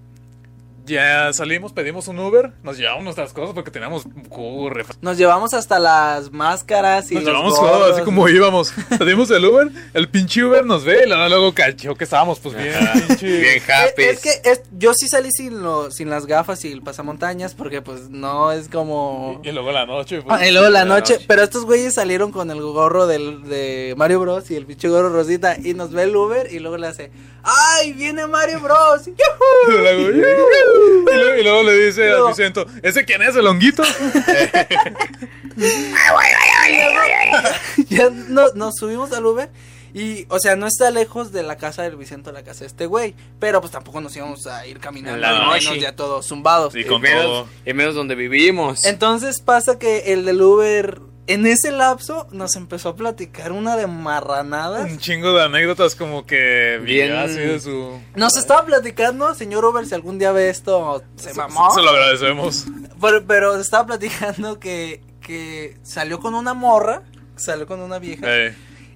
Ya 0.87 1.33
salimos, 1.33 1.73
pedimos 1.73 2.09
un 2.09 2.19
Uber, 2.19 2.53
nos 2.63 2.79
llevamos 2.79 3.05
nuestras 3.05 3.33
cosas 3.33 3.55
porque 3.55 3.71
teníamos 3.71 4.07
ref- 4.07 4.97
Nos 5.03 5.19
llevamos 5.19 5.53
hasta 5.55 5.79
las 5.79 6.33
máscaras 6.33 7.11
y 7.11 7.17
Nos 7.17 7.25
los 7.25 7.33
llevamos 7.33 7.55
todo, 7.57 7.79
gorros. 7.81 7.97
así 7.97 8.03
como 8.05 8.29
íbamos. 8.29 8.73
Pedimos 8.99 9.31
el 9.31 9.45
Uber, 9.45 9.69
el 9.95 10.09
pinche 10.09 10.45
Uber 10.45 10.65
nos 10.65 10.85
ve 10.85 11.03
y 11.05 11.09
luego, 11.09 11.29
luego 11.29 11.55
cachó 11.55 11.95
que 11.95 12.05
estábamos 12.05 12.39
pues 12.41 12.57
bien 12.57 12.75
pinche. 13.09 13.27
Bien 13.27 13.57
Es, 13.57 13.69
happy. 13.69 14.03
es 14.05 14.21
que 14.21 14.31
es- 14.45 14.63
yo 14.79 14.95
sí 14.95 15.09
salí 15.09 15.31
sin, 15.33 15.63
lo, 15.63 15.91
sin 15.91 16.09
las 16.09 16.27
gafas 16.27 16.65
y 16.65 16.73
el 16.73 16.83
pasamontañas 16.83 17.55
porque 17.55 17.83
pues 17.83 18.09
no 18.09 18.53
es 18.53 18.69
como... 18.69 19.41
Y 19.45 19.53
luego 19.53 19.73
la 19.73 19.85
noche. 19.87 20.23
pues, 20.23 20.41
Ah, 20.41 20.47
y 20.47 20.53
luego 20.53 20.69
la 20.71 20.81
la 20.81 20.85
noche, 20.85 21.15
noche. 21.15 21.25
pero 21.29 21.43
estos 21.43 21.65
güeyes 21.65 21.95
salieron 21.95 22.31
con 22.33 22.51
el 22.51 22.61
gorro 22.63 23.07
del, 23.07 23.43
de 23.49 23.95
Mario 23.97 24.21
Bros. 24.21 24.51
y 24.51 24.57
el 24.57 24.67
pinche 24.67 24.89
gorro 24.89 25.09
rosita 25.11 25.57
y 25.63 25.75
nos 25.75 25.91
ve 25.93 26.05
el 26.05 26.15
Uber 26.17 26.53
y 26.53 26.59
luego 26.61 26.77
le 26.77 26.87
hace, 26.87 27.11
¡ay, 27.43 27.93
viene 27.93 28.27
Mario 28.27 28.61
Bros! 28.61 29.07
¡Yujú! 29.07 29.17
Y 30.77 31.15
luego, 31.15 31.37
y 31.39 31.43
y 31.43 31.63
le 31.65 31.87
dice 31.87 32.09
Luego- 32.09 32.27
al 32.29 32.33
Vicento, 32.33 32.67
¿ese 32.83 33.05
quién 33.05 33.23
es, 33.23 33.37
el 33.37 33.47
honguito? 33.47 33.83
ya 37.89 38.11
no- 38.11 38.53
nos 38.55 38.75
subimos 38.77 39.13
al 39.13 39.25
Uber 39.27 39.51
y, 39.95 40.27
o 40.29 40.39
sea, 40.39 40.57
no 40.57 40.67
está 40.67 40.91
lejos 40.91 41.33
de 41.33 41.43
la 41.43 41.57
casa 41.57 41.83
del 41.83 41.97
Vicente, 41.97 42.31
la 42.33 42.43
casa 42.45 42.61
de 42.61 42.67
este 42.67 42.85
güey, 42.87 43.15
pero 43.39 43.61
pues 43.63 43.73
tampoco 43.73 44.01
nos 44.03 44.15
íbamos 44.15 44.47
a 44.47 44.67
ir 44.67 44.79
caminando 44.79 45.19
la 45.19 45.59
y 45.59 45.81
ya 45.81 45.97
todos 45.97 46.27
zumbados. 46.27 46.75
Y 46.77 46.85
con 46.85 47.01
menos, 47.01 47.23
todo. 47.25 47.49
y 47.65 47.73
menos 47.73 47.95
donde 47.95 48.15
vivimos. 48.15 48.85
Entonces 48.85 49.41
pasa 49.41 49.79
que 49.79 50.13
el 50.13 50.27
del 50.27 50.43
Uber, 50.43 51.01
en 51.27 51.47
ese 51.47 51.73
lapso, 51.73 52.27
nos 52.31 52.57
empezó 52.57 52.91
a 52.91 52.97
platicar 52.97 53.53
una 53.53 53.77
de 53.77 53.87
marranadas. 53.87 54.91
Un 54.91 54.99
chingo 54.99 55.33
de 55.33 55.43
anécdotas 55.43 55.95
como 55.95 56.25
que 56.25 56.81
Bien. 56.83 57.13
así 57.13 57.39
de 57.39 57.59
su... 57.61 58.01
Nos 58.15 58.37
estaba 58.37 58.65
platicando, 58.65 59.35
señor 59.35 59.65
Uber, 59.65 59.87
si 59.87 59.95
algún 59.95 60.19
día 60.19 60.33
ve 60.33 60.49
esto, 60.49 61.03
se 61.17 61.35
mamó. 61.35 61.71
Se 61.73 61.83
lo 61.83 61.91
agradecemos. 61.91 62.67
Pero, 63.01 63.27
pero 63.27 63.61
estaba 63.61 63.87
platicando 63.87 64.61
que, 64.61 65.03
que 65.21 65.77
salió 65.83 66.21
con 66.21 66.35
una 66.35 66.55
morra, 66.55 67.03
salió 67.37 67.67
con 67.67 67.81
una 67.81 67.99
vieja, 67.99 68.27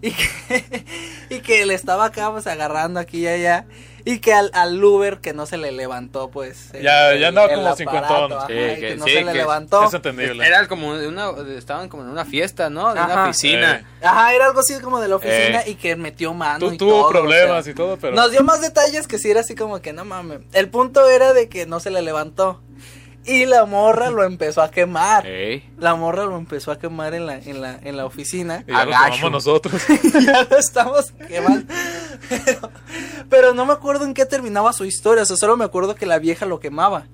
y, 0.00 0.12
que, 0.12 0.86
y 1.30 1.40
que 1.40 1.66
le 1.66 1.74
estaba 1.74 2.06
acá 2.06 2.30
pues 2.30 2.46
agarrando 2.46 3.00
aquí 3.00 3.20
y 3.20 3.26
allá, 3.26 3.66
y 4.04 4.18
que 4.20 4.32
al, 4.34 4.50
al 4.54 4.82
Uber 4.82 5.18
que 5.18 5.32
no 5.32 5.46
se 5.46 5.56
le 5.58 5.72
levantó 5.72 6.30
pues. 6.30 6.72
el- 6.74 6.82
Ya- 6.82 7.14
ya 7.16 7.28
andaba 7.28 7.48
el 7.48 7.54
como 7.60 7.76
cincuentón. 7.76 8.30
Sí, 8.46 8.52
que- 8.54 8.76
que 8.80 8.96
no 8.96 9.04
sí, 9.04 9.10
se 9.12 9.24
le 9.24 9.34
levantó. 9.34 9.84
es 9.84 9.94
entendible. 9.94 10.46
Era 10.46 10.66
como 10.68 10.94
de 10.96 11.08
una, 11.08 11.30
estaban 11.56 11.88
como 11.88 12.02
en 12.04 12.10
una 12.10 12.24
fiesta, 12.24 12.70
¿no? 12.70 12.86
De 12.94 13.00
una 13.00 13.12
Ajá. 13.12 13.26
piscina. 13.28 13.76
Eh. 14.00 14.06
Ajá, 14.06 14.34
era 14.34 14.46
algo 14.46 14.60
así 14.60 14.78
como 14.80 15.00
de 15.00 15.08
la 15.08 15.16
oficina 15.16 15.60
Eh. 15.62 15.70
y 15.70 15.74
que 15.74 15.96
metió 15.96 16.32
mano 16.34 16.58
Tú 16.68 16.72
y 16.72 16.78
tuvo 16.78 16.90
todo, 16.92 17.06
o 17.06 17.10
problemas 17.10 17.64
sea. 17.64 17.72
y 17.72 17.74
todo, 17.74 17.96
pero... 17.98 18.14
Nos 18.16 18.30
dio 18.30 18.42
más 18.42 18.60
detalles 18.60 19.06
que 19.06 19.18
si 19.18 19.30
era 19.30 19.40
así 19.40 19.54
como 19.54 19.80
que 19.80 19.92
no 19.92 20.04
mames. 20.04 20.40
El 20.52 20.68
punto 20.68 21.08
era 21.08 21.32
de 21.32 21.48
que 21.48 21.66
no 21.66 21.80
se 21.80 21.90
le 21.90 22.02
levantó. 22.02 22.60
Y 23.24 23.44
la 23.46 23.64
morra 23.66 24.10
lo 24.10 24.24
empezó 24.24 24.62
a 24.62 24.70
quemar. 24.70 25.26
Ey. 25.26 25.70
La 25.78 25.94
morra 25.94 26.24
lo 26.24 26.36
empezó 26.36 26.72
a 26.72 26.78
quemar 26.78 27.14
en 27.14 27.26
la, 27.26 27.36
en 27.36 27.60
la, 27.60 27.78
en 27.82 27.96
la 27.96 28.06
oficina. 28.06 28.64
Y 28.66 28.72
ya 28.72 28.84
lo 28.84 28.92
tomamos 28.92 29.32
nosotros. 29.32 29.82
ya 30.24 30.42
lo 30.44 30.56
estamos 30.56 31.12
quemando. 31.28 31.72
Pero, 32.28 32.70
pero 33.28 33.54
no 33.54 33.66
me 33.66 33.72
acuerdo 33.72 34.04
en 34.04 34.14
qué 34.14 34.24
terminaba 34.24 34.72
su 34.72 34.84
historia. 34.84 35.22
O 35.22 35.26
sea, 35.26 35.36
solo 35.36 35.56
me 35.56 35.64
acuerdo 35.64 35.94
que 35.94 36.06
la 36.06 36.18
vieja 36.18 36.46
lo 36.46 36.60
quemaba. 36.60 37.06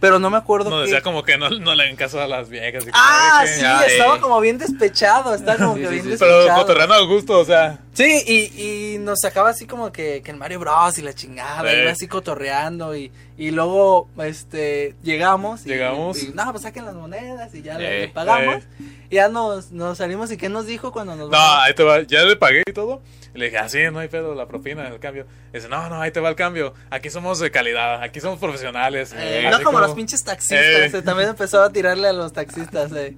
Pero 0.00 0.20
no 0.20 0.30
me 0.30 0.36
acuerdo 0.36 0.70
Nos 0.70 0.80
qué- 0.84 0.86
decía 0.92 1.02
como 1.02 1.24
que 1.24 1.36
no, 1.38 1.50
no 1.50 1.74
le 1.74 1.82
hagan 1.82 1.96
caso 1.96 2.20
a 2.20 2.28
las 2.28 2.48
viejas. 2.48 2.84
y 2.84 2.86
que 2.86 2.92
Ah, 2.94 3.42
sí, 3.46 3.64
estaba 3.92 4.16
eh. 4.16 4.20
como 4.20 4.40
bien 4.40 4.56
despechado. 4.56 5.34
Estaba 5.34 5.58
como 5.58 5.74
Sí, 5.74 5.80
que 5.80 5.86
sí, 5.88 5.92
bien 5.94 6.04
sí. 6.04 6.16
Pero 6.20 6.36
despechado. 6.36 6.60
cotorreando 6.60 6.94
al 6.94 7.06
gusto, 7.08 7.38
o 7.40 7.44
sea... 7.44 7.78
Sí, 7.94 8.22
y, 8.26 8.94
y 8.94 8.98
nos 8.98 9.18
sacaba 9.20 9.50
así 9.50 9.66
como 9.66 9.90
que, 9.90 10.22
que 10.22 10.30
el 10.30 10.36
Mario 10.36 10.60
Bros 10.60 10.98
y 10.98 11.02
la 11.02 11.12
chingada, 11.14 11.68
Eh. 11.72 11.82
iba 11.82 11.90
así 11.90 12.06
cotorreando 12.06 12.94
y, 12.94 13.10
y 13.36 13.50
luego 13.50 14.08
este 14.18 14.94
llegamos 15.02 15.66
y, 15.66 15.70
Llegamos. 15.70 16.22
y, 16.22 16.28
no, 16.28 16.48
pues 16.52 16.62
saquen 16.62 16.84
las 16.84 16.94
monedas 16.94 17.52
y 17.56 17.62
ya 17.62 17.76
le, 17.76 17.96
Eh, 17.96 18.00
le 18.02 18.08
pagamos. 18.08 18.62
Y 19.10 19.16
ya 19.16 19.28
nos, 19.28 19.72
nos 19.72 19.98
salimos 19.98 20.30
y 20.30 20.36
qué 20.36 20.48
nos 20.48 20.66
dijo 20.66 20.92
cuando 20.92 21.16
nos 21.16 21.26
No, 21.30 21.36
vamos? 21.38 21.64
ahí 21.64 21.74
te 21.74 21.82
va. 21.82 22.02
Ya 22.02 22.22
le 22.22 22.36
pagué 22.36 22.62
y 22.68 22.72
todo. 22.72 23.02
Y 23.34 23.38
le 23.38 23.46
dije, 23.46 23.58
así 23.58 23.78
no 23.92 23.98
hay 23.98 24.08
pedo, 24.08 24.34
la 24.34 24.46
propina, 24.46 24.88
el 24.88 24.98
cambio. 24.98 25.26
Y 25.52 25.56
dice, 25.56 25.68
no, 25.68 25.88
no, 25.88 26.00
ahí 26.00 26.10
te 26.10 26.20
va 26.20 26.30
el 26.30 26.34
cambio. 26.36 26.74
Aquí 26.90 27.10
somos 27.10 27.38
de 27.38 27.50
calidad, 27.50 28.02
aquí 28.02 28.20
somos 28.20 28.38
profesionales. 28.38 29.14
Eh, 29.16 29.46
Así 29.46 29.58
no 29.58 29.64
como, 29.64 29.80
los 29.80 29.94
pinches 29.94 30.24
taxistas, 30.24 30.58
Eh. 30.60 30.90
eh, 30.94 31.02
también 31.02 31.28
empezó 31.30 31.62
a 31.62 31.70
tirarle 31.72 32.08
a 32.08 32.12
los 32.12 32.32
taxistas. 32.32 32.90
eh. 32.92 33.14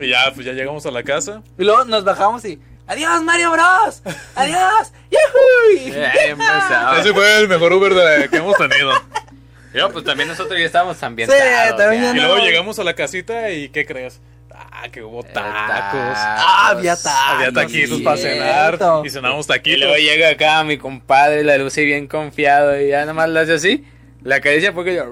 Y 0.00 0.08
ya, 0.08 0.32
pues 0.34 0.46
ya 0.46 0.52
llegamos 0.52 0.84
a 0.86 0.90
la 0.90 1.02
casa. 1.02 1.42
Y 1.58 1.64
luego 1.64 1.84
nos 1.84 2.02
bajamos 2.04 2.44
y 2.44 2.60
¡Adiós 2.86 3.22
Mario 3.22 3.52
Bros! 3.52 4.02
¡Adiós! 4.34 4.92
¡Yahoo! 5.10 5.92
Eh, 5.94 6.10
empezaba. 6.30 6.98
Ese 7.00 7.12
fue 7.14 7.38
el 7.38 7.48
mejor 7.48 7.72
Uber 7.72 7.94
de- 7.94 8.28
que 8.28 8.36
hemos 8.38 8.56
tenido. 8.56 8.92
Yo, 9.72 9.90
pues 9.90 10.04
también 10.04 10.28
nosotros 10.28 10.58
ya 10.58 10.66
estábamos 10.66 11.02
ambientados. 11.02 11.42
Sí, 11.42 11.76
también 11.76 12.02
ya. 12.02 12.10
Y 12.10 12.14
No. 12.14 12.26
luego 12.28 12.44
llegamos 12.44 12.78
a 12.78 12.84
la 12.84 12.94
casita 12.94 13.50
y 13.50 13.68
¿qué 13.70 13.86
crees? 13.86 14.20
Ah, 14.84 14.88
que 14.88 15.02
hubo 15.02 15.22
tacos. 15.22 16.16
Ah, 16.16 16.68
había 16.70 16.96
tacos. 16.96 17.20
Había 17.28 17.52
taquitos 17.52 18.00
para 18.00 18.16
cenar. 18.16 18.78
Y 19.04 19.10
cenamos 19.10 19.46
Y 19.46 19.48
taquitos. 19.48 19.80
luego 19.80 19.96
llega 19.96 20.30
acá 20.30 20.64
mi 20.64 20.76
compadre, 20.78 21.44
la 21.44 21.56
Lucy 21.58 21.84
bien 21.84 22.08
confiado 22.08 22.80
y 22.80 22.88
ya 22.88 23.04
nomás 23.04 23.28
le 23.28 23.40
hace 23.40 23.52
así. 23.54 23.84
La 24.22 24.40
caricia 24.40 24.72
fue 24.72 24.84
que 24.84 24.94
yo... 24.94 25.04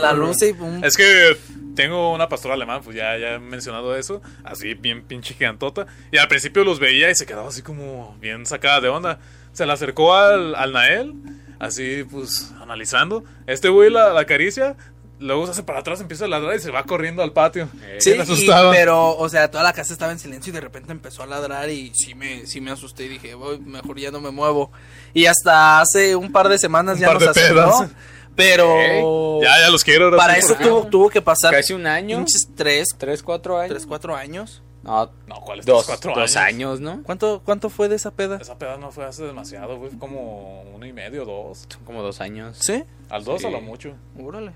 La 0.00 0.12
luz 0.12 0.42
y 0.42 0.50
un 0.52 0.84
Es 0.84 0.96
que 0.96 1.36
tengo 1.76 2.12
una 2.12 2.28
pastora 2.28 2.54
alemán, 2.54 2.80
pues 2.84 2.94
ya, 2.96 3.16
ya 3.18 3.34
he 3.34 3.38
mencionado 3.38 3.96
eso. 3.96 4.20
Así 4.44 4.74
bien 4.74 5.02
pinche 5.02 5.34
gigantota. 5.34 5.86
Y 6.12 6.18
al 6.18 6.28
principio 6.28 6.62
los 6.64 6.78
veía 6.78 7.10
y 7.10 7.14
se 7.14 7.26
quedaba 7.26 7.48
así 7.48 7.62
como 7.62 8.16
bien 8.20 8.44
sacada 8.46 8.80
de 8.80 8.88
onda. 8.88 9.18
Se 9.52 9.64
le 9.66 9.72
acercó 9.72 10.14
al, 10.14 10.54
al 10.56 10.72
Nael, 10.72 11.14
así 11.58 12.04
pues 12.10 12.52
analizando. 12.60 13.24
Este 13.46 13.68
güey 13.68 13.90
la, 13.90 14.12
la 14.12 14.20
acaricia. 14.20 14.76
Luego 15.20 15.46
se 15.46 15.52
hace 15.52 15.62
para 15.62 15.78
atrás, 15.78 16.00
empieza 16.00 16.24
a 16.24 16.28
ladrar 16.28 16.56
y 16.56 16.58
se 16.60 16.70
va 16.72 16.82
corriendo 16.84 17.22
al 17.22 17.32
patio. 17.32 17.68
Sí, 17.98 18.12
Bien 18.12 18.26
y- 18.28 18.46
pero, 18.72 19.16
o 19.16 19.28
sea, 19.28 19.50
toda 19.50 19.62
la 19.62 19.72
casa 19.72 19.92
estaba 19.92 20.10
en 20.12 20.18
silencio 20.18 20.50
y 20.50 20.54
de 20.54 20.60
repente 20.60 20.90
empezó 20.92 21.22
a 21.22 21.26
ladrar 21.26 21.70
y 21.70 21.92
sí 21.94 22.14
me, 22.14 22.46
sí 22.46 22.60
me 22.60 22.72
asusté 22.72 23.04
y 23.04 23.08
dije, 23.08 23.34
voy, 23.34 23.58
mejor 23.60 23.98
ya 23.98 24.10
no 24.10 24.20
me 24.20 24.30
muevo. 24.32 24.72
Y 25.14 25.26
hasta 25.26 25.80
hace 25.80 26.16
un 26.16 26.32
par 26.32 26.48
de 26.48 26.58
semanas 26.58 26.96
Un 26.96 27.00
ya 27.02 27.06
par 27.06 27.20
nos 27.22 27.34
pedas. 27.34 27.90
pero 28.34 29.40
Ya, 29.42 29.60
ya 29.60 29.70
los 29.70 29.84
quiero. 29.84 30.06
ahora 30.06 30.16
para 30.16 30.34
sí, 30.34 30.40
eso 30.40 30.56
tuvo, 30.56 30.86
tuvo 30.88 31.08
que 31.10 31.22
pasar 31.22 31.52
Casi 31.54 31.72
un 31.72 31.86
año. 31.86 32.18
pinches 32.18 32.48
tres, 32.54 32.88
Tres, 32.98 33.22
cuatro 33.22 33.58
años. 33.58 33.70
tres, 33.70 33.86
cuatro 33.86 34.16
años. 34.16 34.62
No, 34.82 35.10
No, 35.26 35.36
¿cuál 35.40 35.60
es? 35.60 35.66
dos, 35.66 35.86
cuatro 35.86 36.12
dos 36.14 36.36
años. 36.36 36.54
años, 36.76 36.80
¿no? 36.80 37.02
¿Cuánto, 37.04 37.40
cuánto 37.44 37.70
fue 37.70 37.88
de 37.88 37.96
esa 37.96 38.10
peda? 38.10 38.36
Esa 38.38 38.58
peda 38.58 38.76
no 38.76 38.90
fue 38.92 39.06
hace 39.06 39.24
demasiado, 39.24 39.78
fue 39.78 39.88
como 39.98 40.62
uno 40.74 40.84
y 40.84 40.92
medio, 40.92 41.24
dos. 41.24 41.66
Son 41.72 41.84
como 41.84 42.02
dos 42.02 42.20
años. 42.20 42.58
¿Sí? 42.60 42.84
Al 43.08 43.24
dos 43.24 43.40
Sí. 43.40 43.46
a 43.46 43.50
lo 43.50 43.60
mucho. 43.62 43.94
Órale. 44.20 44.52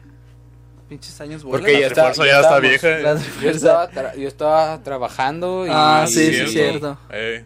Pinches 0.89 1.21
años 1.21 1.43
Porque 1.45 1.73
vuelan. 1.73 1.81
ya 1.81 1.87
La 1.87 1.87
está, 1.89 2.09
refuerzo 2.09 2.25
ya 2.25 2.33
ya 2.33 2.41
está 2.41 2.59
vieja. 2.61 3.41
Yo 3.43 3.51
estaba, 3.51 3.91
tra- 3.91 4.17
yo 4.17 4.29
estaba 4.29 4.83
trabajando 4.83 5.67
y... 5.67 5.71
Ah, 5.73 6.07
sí, 6.09 6.15
Cierto. 6.31 6.47
sí, 6.47 6.53
cierto. 6.53 6.99
Eh. 7.11 7.45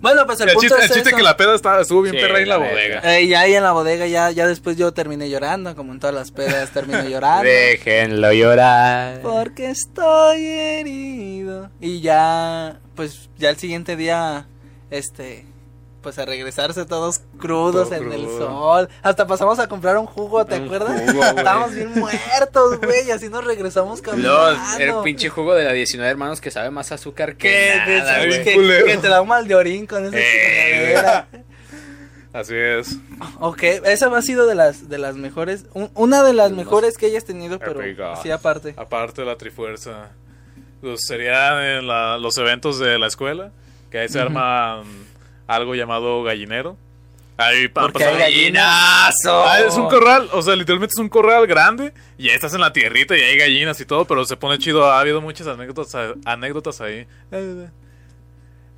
Bueno, 0.00 0.24
pues 0.24 0.40
el, 0.40 0.48
El, 0.48 0.54
punto 0.54 0.68
chiste, 0.68 0.78
es 0.84 0.90
el 0.90 0.94
chiste 0.94 1.08
eso. 1.10 1.16
que 1.18 1.22
la 1.22 1.36
peda 1.36 1.54
estaba, 1.54 1.82
estuvo 1.82 2.00
bien 2.02 2.14
Sí, 2.14 2.20
perra 2.22 2.36
ahí 2.38 2.44
en 2.44 2.48
la 2.48 2.56
bodega. 2.56 3.18
Eh, 3.18 3.26
ya 3.26 3.40
ahí 3.40 3.54
en 3.54 3.62
la 3.62 3.72
bodega, 3.72 4.06
ya, 4.06 4.30
ya 4.30 4.46
después 4.46 4.78
yo 4.78 4.94
terminé 4.94 5.28
llorando, 5.28 5.76
como 5.76 5.92
en 5.92 5.98
todas 6.00 6.14
las 6.14 6.30
pedas 6.30 6.70
termino 6.70 7.02
llorando. 7.08 7.42
Déjenlo 7.44 8.32
llorar. 8.32 9.20
Porque 9.20 9.68
estoy 9.68 10.42
herido. 10.46 11.68
Y 11.80 12.00
ya, 12.00 12.80
pues, 12.94 13.28
ya 13.36 13.50
el 13.50 13.56
siguiente 13.58 13.94
día, 13.96 14.46
este, 14.90 15.44
pues 16.02 16.18
a 16.18 16.24
regresarse 16.24 16.84
todos 16.86 17.20
crudos 17.38 17.88
Todo 17.90 17.98
en 17.98 18.12
el 18.12 18.26
sol. 18.26 18.88
Hasta 19.02 19.26
pasamos 19.26 19.58
a 19.58 19.68
comprar 19.68 19.98
un 19.98 20.06
jugo, 20.06 20.44
¿te 20.46 20.56
Un 20.58 20.64
acuerdas? 20.66 21.00
jugo. 21.12 21.24
Estábamos 21.36 21.74
bien 21.74 21.92
muertos, 21.94 22.80
güey, 22.80 23.06
y 23.06 23.10
así 23.10 23.28
nos 23.28 23.44
regresamos 23.44 24.00
caminando. 24.00 24.56
era 24.78 24.96
el 24.96 25.02
pinche 25.02 25.28
jugo 25.28 25.54
de 25.54 25.64
la 25.64 25.72
19 25.72 26.10
hermanos 26.10 26.40
que 26.40 26.50
sabe 26.50 26.70
más 26.70 26.90
azúcar 26.92 27.36
que, 27.36 27.74
nada, 27.76 28.20
que- 28.42 28.98
te 29.00 29.08
da 29.08 29.20
un 29.22 29.28
mal 29.28 29.46
de 29.46 29.54
orín 29.54 29.86
con 29.86 30.06
esa 30.06 30.16
Eh. 30.18 30.96
Así 32.32 32.54
es. 32.54 32.96
Ok, 33.40 33.62
esa 33.64 34.16
ha 34.16 34.22
sido 34.22 34.46
de 34.46 34.54
las, 34.54 34.88
de 34.88 34.98
las 34.98 35.16
mejores, 35.16 35.64
un- 35.74 35.90
una 35.94 36.22
de 36.22 36.32
las 36.32 36.52
mejores 36.52 36.96
que 36.96 37.06
hayas 37.06 37.24
tenido, 37.24 37.58
pero 37.58 37.82
Epic. 37.82 37.98
sí 38.22 38.30
aparte. 38.30 38.74
Aparte 38.76 39.22
de 39.22 39.26
la 39.26 39.36
trifuerza. 39.36 40.10
Pues 40.80 41.00
serían 41.06 41.60
en 41.62 41.86
la- 41.88 42.18
los 42.18 42.38
eventos 42.38 42.78
de 42.78 42.98
la 42.98 43.08
escuela. 43.08 43.50
Que 43.90 43.98
ahí 43.98 44.08
se 44.08 44.20
arma 44.20 44.82
mm, 44.84 45.09
algo 45.50 45.74
llamado 45.74 46.22
gallinero. 46.22 46.76
Ahí 47.36 47.68
Porque 47.68 48.04
hay 48.04 48.18
¡Gallinazo! 48.18 49.44
Ah, 49.46 49.60
es 49.66 49.74
un 49.74 49.88
corral, 49.88 50.28
o 50.32 50.42
sea, 50.42 50.54
literalmente 50.54 50.92
es 50.94 51.00
un 51.00 51.08
corral 51.08 51.46
grande 51.46 51.94
y 52.18 52.28
ahí 52.28 52.34
estás 52.34 52.52
en 52.52 52.60
la 52.60 52.72
tierrita 52.72 53.16
y 53.16 53.22
hay 53.22 53.38
gallinas 53.38 53.80
y 53.80 53.86
todo, 53.86 54.04
pero 54.04 54.26
se 54.26 54.36
pone 54.36 54.58
chido. 54.58 54.84
Ha 54.90 55.00
habido 55.00 55.22
muchas 55.22 55.46
anécdotas, 55.46 55.96
anécdotas 56.26 56.82
ahí. 56.82 57.06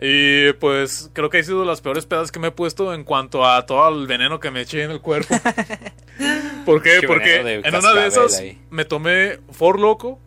Y 0.00 0.52
pues 0.54 1.10
creo 1.12 1.28
que 1.28 1.38
ha 1.38 1.42
sido 1.42 1.64
las 1.64 1.80
peores 1.80 2.06
pedas 2.06 2.30
que 2.30 2.38
me 2.38 2.48
he 2.48 2.50
puesto 2.52 2.94
en 2.94 3.02
cuanto 3.02 3.44
a 3.44 3.66
todo 3.66 3.88
el 3.88 4.06
veneno 4.06 4.38
que 4.38 4.50
me 4.52 4.60
eché 4.60 4.84
en 4.84 4.92
el 4.92 5.00
cuerpo. 5.00 5.34
¿Por 6.64 6.82
qué? 6.82 6.98
Qué 7.00 7.06
Porque 7.08 7.40
en 7.64 7.74
una 7.74 7.94
de 7.94 8.06
esas 8.06 8.38
ahí. 8.38 8.60
me 8.70 8.84
tomé 8.84 9.40
For 9.50 9.78
Loco 9.78 10.20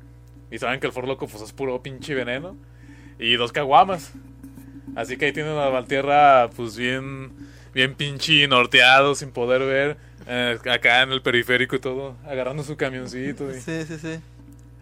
y 0.52 0.60
saben 0.60 0.82
que 0.82 0.88
el 0.88 0.94
For 0.94 1.08
Loco 1.08 1.28
pues 1.28 1.42
es 1.42 1.54
puro 1.54 1.82
pinche 1.82 2.14
veneno 2.14 2.58
y 3.18 3.36
dos 3.36 3.54
caguamas. 3.54 4.12
Así 4.96 5.18
que 5.18 5.26
ahí 5.26 5.34
tienen 5.34 5.58
a 5.58 5.68
Valtierra 5.68 6.50
pues 6.56 6.78
bien 6.78 7.32
bien 7.74 7.94
pinche 7.94 8.48
norteado 8.48 9.16
sin 9.16 9.32
poder 9.32 9.62
ver. 9.62 9.98
Eh, 10.28 10.58
acá 10.72 11.04
en 11.04 11.12
el 11.12 11.22
periférico 11.22 11.76
y 11.76 11.80
todo, 11.80 12.16
agarrando 12.26 12.64
su 12.64 12.76
camioncito. 12.78 13.52
Y... 13.52 13.60
Sí, 13.62 13.84
sí, 13.86 13.98
sí. 14.00 14.20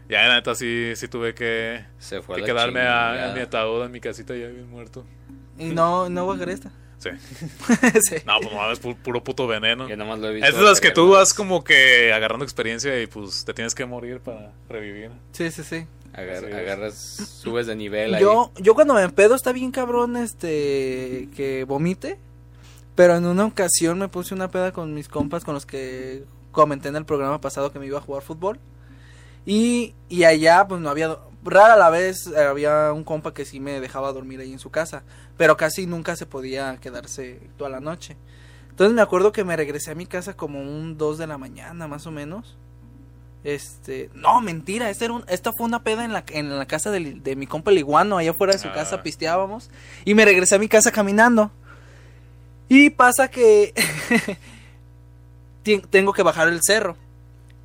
Ya, 0.07 0.27
la 0.27 0.35
neta, 0.35 0.53
sí, 0.55 0.93
sí 0.95 1.07
tuve 1.07 1.33
que, 1.33 1.83
Se 1.97 2.21
fue 2.21 2.37
que 2.37 2.43
quedarme 2.43 2.81
a, 2.81 3.31
mi 3.33 3.41
ataúd 3.41 3.83
en 3.85 3.91
mi 3.91 3.99
casita 3.99 4.35
ya 4.35 4.47
bien 4.47 4.69
muerto. 4.69 5.05
Y 5.57 5.65
no, 5.65 6.09
no 6.09 6.25
voy 6.25 6.39
a 6.39 6.43
esta. 6.51 6.71
Sí. 6.99 7.09
sí. 8.01 8.15
No, 8.25 8.39
pues 8.39 8.53
no, 8.53 8.71
es 8.71 8.81
pu- 8.81 8.95
puro 8.95 9.23
puto 9.23 9.47
veneno. 9.47 9.89
Yo 9.89 9.97
nomás 9.97 10.19
lo 10.19 10.29
he 10.29 10.33
visto. 10.35 10.47
Es 10.47 10.55
de 10.55 10.61
las 10.61 10.79
que 10.79 10.91
tú 10.91 11.09
vas 11.09 11.33
como 11.33 11.63
que 11.63 12.13
agarrando 12.13 12.45
experiencia 12.45 13.01
y 13.01 13.07
pues 13.07 13.43
te 13.43 13.53
tienes 13.53 13.75
que 13.75 13.85
morir 13.85 14.19
para 14.19 14.51
revivir. 14.69 15.11
Sí, 15.33 15.51
sí, 15.51 15.63
sí. 15.63 15.85
Agar- 16.13 16.45
agarras, 16.53 16.95
subes 16.95 17.67
de 17.67 17.75
nivel 17.75 18.13
ahí. 18.15 18.21
Yo, 18.21 18.51
yo 18.57 18.75
cuando 18.75 18.93
me 18.93 19.01
empedo 19.01 19.35
está 19.35 19.51
bien 19.51 19.71
cabrón 19.71 20.15
este 20.17 21.29
que 21.35 21.65
vomite. 21.67 22.17
Pero 22.95 23.15
en 23.15 23.25
una 23.25 23.45
ocasión 23.45 23.97
me 23.97 24.07
puse 24.07 24.35
una 24.35 24.49
peda 24.51 24.71
con 24.71 24.93
mis 24.93 25.07
compas 25.07 25.43
con 25.43 25.55
los 25.55 25.65
que 25.65 26.25
comenté 26.51 26.89
en 26.89 26.95
el 26.95 27.05
programa 27.05 27.41
pasado 27.41 27.71
que 27.73 27.79
me 27.79 27.87
iba 27.87 27.97
a 27.97 28.01
jugar 28.01 28.21
fútbol. 28.21 28.59
Y, 29.45 29.95
y 30.09 30.23
allá 30.25 30.67
pues 30.67 30.79
no 30.79 30.89
había... 30.89 31.17
Rara 31.43 31.75
la 31.75 31.89
vez 31.89 32.27
eh, 32.27 32.39
había 32.39 32.93
un 32.93 33.03
compa 33.03 33.33
que 33.33 33.43
sí 33.43 33.59
me 33.59 33.81
dejaba 33.81 34.13
dormir 34.13 34.39
ahí 34.39 34.53
en 34.53 34.59
su 34.59 34.69
casa. 34.69 35.03
Pero 35.37 35.57
casi 35.57 35.87
nunca 35.87 36.15
se 36.15 36.25
podía 36.27 36.77
quedarse 36.77 37.39
toda 37.57 37.69
la 37.71 37.79
noche. 37.79 38.15
Entonces 38.69 38.95
me 38.95 39.01
acuerdo 39.01 39.31
que 39.31 39.43
me 39.43 39.55
regresé 39.57 39.91
a 39.91 39.95
mi 39.95 40.05
casa 40.05 40.35
como 40.37 40.61
un 40.61 40.97
2 40.97 41.17
de 41.17 41.27
la 41.27 41.37
mañana 41.39 41.87
más 41.87 42.05
o 42.05 42.11
menos. 42.11 42.57
Este, 43.43 44.09
no, 44.13 44.39
mentira, 44.41 44.89
esta, 44.89 45.05
era 45.05 45.13
un- 45.15 45.25
esta 45.27 45.51
fue 45.51 45.65
una 45.65 45.83
peda 45.83 46.05
en 46.05 46.13
la, 46.13 46.23
en 46.29 46.57
la 46.57 46.65
casa 46.65 46.91
de, 46.91 47.35
mi 47.35 47.45
compa 47.45 47.71
el 47.71 47.77
iguano, 47.79 48.17
allá 48.17 48.31
afuera 48.31 48.53
de 48.53 48.59
su 48.59 48.69
Ah. 48.69 48.73
casa 48.73 49.03
pisteábamos 49.03 49.69
y 50.05 50.13
me 50.13 50.23
regresé 50.23 50.55
a 50.55 50.59
mi 50.59 50.69
casa 50.69 50.91
caminando. 50.91 51.51
Y 52.69 52.89
pasa 52.91 53.27
que 53.27 53.73
tengo 55.89 56.13
que 56.13 56.23
bajar 56.23 56.47
el 56.47 56.59
cerro. 56.63 56.95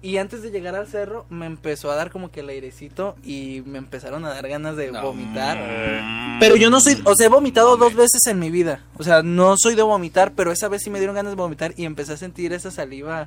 Y 0.01 0.19
antes 0.19 0.43
de 0.43 0.53
llegar 0.53 0.77
al 0.77 0.87
cerro 0.87 1.27
me 1.29 1.47
empezó 1.47 1.91
a 1.91 1.97
dar 1.97 2.13
como 2.13 2.31
que 2.31 2.41
el 2.41 2.49
airecito 2.49 3.17
y 3.25 3.63
me 3.67 3.79
empezaron 3.79 4.25
a 4.25 4.29
dar 4.29 4.47
ganas 4.47 4.77
de 4.77 4.93
No, 4.93 5.03
vomitar. 5.03 5.57
Eh, 5.61 6.37
Pero 6.39 6.55
yo 6.55 6.71
no 6.71 6.81
soy, 6.81 7.01
o 7.05 7.17
sea, 7.17 7.27
he 7.27 7.29
vomitado 7.31 7.77
dos 7.77 7.95
veces 7.95 8.25
en 8.29 8.39
mi 8.39 8.49
vida. 8.51 8.85
O 8.97 9.03
sea, 9.03 9.23
no 9.25 9.57
soy 9.59 9.75
de 9.75 9.83
vomitar, 9.83 10.33
pero 10.35 10.53
esa 10.53 10.69
vez 10.69 10.83
sí 10.85 10.91
me 10.91 10.99
dieron 11.01 11.17
ganas 11.17 11.33
de 11.33 11.37
vomitar 11.37 11.75
y 11.77 11.85
empecé 11.85 12.13
a 12.13 12.17
sentir 12.17 12.53
esa 12.53 12.71
saliva, 12.71 13.27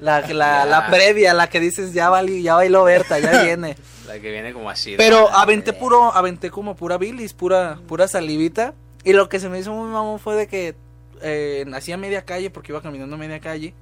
la, 0.00 0.20
la, 0.32 0.64
la 0.64 0.86
previa, 0.88 1.34
la 1.34 1.48
que 1.48 1.60
dices, 1.60 1.92
ya 1.92 2.08
vali, 2.10 2.42
ya 2.42 2.54
bailó 2.54 2.84
Berta, 2.84 3.18
ya 3.18 3.42
viene. 3.44 3.76
La 4.06 4.18
que 4.18 4.30
viene 4.30 4.52
como 4.52 4.68
así. 4.70 4.94
Pero 4.96 5.30
aventé 5.30 5.72
puro, 5.72 6.12
aventé 6.14 6.50
como 6.50 6.74
pura 6.74 6.98
bilis, 6.98 7.32
pura, 7.32 7.78
pura 7.86 8.08
salivita. 8.08 8.74
Y 9.04 9.12
lo 9.12 9.28
que 9.28 9.40
se 9.40 9.48
me 9.48 9.58
hizo 9.58 9.72
muy 9.72 9.88
mamón 9.90 10.18
fue 10.18 10.34
de 10.34 10.46
que 10.46 10.74
eh, 11.22 11.64
nací 11.66 11.92
a 11.92 11.96
media 11.96 12.22
calle, 12.24 12.50
porque 12.50 12.72
iba 12.72 12.82
caminando 12.82 13.16
media 13.16 13.40
calle, 13.40 13.72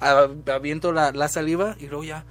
aviento 0.00 0.92
la, 0.92 1.12
la 1.12 1.28
saliva 1.28 1.76
y 1.78 1.86
luego 1.86 2.04
ya 2.04 2.24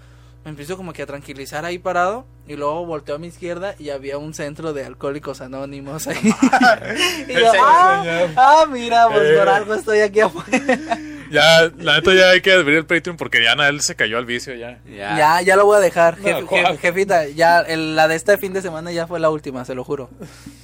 me 0.43 0.50
empiezo 0.50 0.76
como 0.78 0.93
que 0.93 1.02
a 1.04 1.06
tranquilizar 1.06 1.63
ahí 1.63 1.80
parado 1.80 2.26
y 2.48 2.56
luego 2.56 2.86
volteo 2.86 3.15
a 3.15 3.17
mi 3.19 3.28
izquierda 3.28 3.76
y 3.80 3.89
había 3.91 4.17
un 4.17 4.34
centro 4.34 4.74
de 4.74 4.86
alcohólicos 4.86 5.41
anónimos 5.41 6.08
ahí. 6.08 6.17
y 7.28 7.34
yo, 7.34 7.52
ah, 7.63 8.28
ah, 8.36 8.65
mira, 8.69 9.08
pues 9.10 9.22
Eh. 9.30 9.36
por 9.38 9.50
algo 9.50 9.74
estoy 9.76 10.00
aquí 10.00 10.19
afuera. 10.19 10.98
Ya, 11.34 11.72
la 11.80 11.96
neta 11.96 12.13
ya 12.13 12.30
hay 12.30 12.41
que 12.41 12.52
abrir 12.54 12.78
el 12.78 12.86
Patreon 12.86 13.17
porque 13.17 13.43
ya 13.43 13.54
él 13.67 13.82
se 13.82 13.96
cayó 13.96 14.17
al 14.17 14.26
vicio 14.26 14.54
ya. 14.56 14.80
Ya. 14.86 15.17
Ya, 15.17 15.41
ya 15.41 15.56
lo 15.56 15.65
voy 15.65 15.78
a 15.78 15.80
dejar, 15.80 16.19
No, 16.19 16.24
jef- 16.28 16.46
¿cuál? 16.46 16.65
jef- 16.65 16.80
jefita, 16.80 17.28
ya 17.28 17.60
el- 17.62 17.96
la 17.96 18.08
de 18.08 18.15
este 18.15 18.38
fin 18.38 18.54
de 18.54 18.62
semana 18.62 18.91
ya 18.91 19.08
fue 19.08 19.19
la 19.19 19.30
última, 19.30 19.65
se 19.65 19.74
lo 19.76 19.84
juro. 19.84 20.10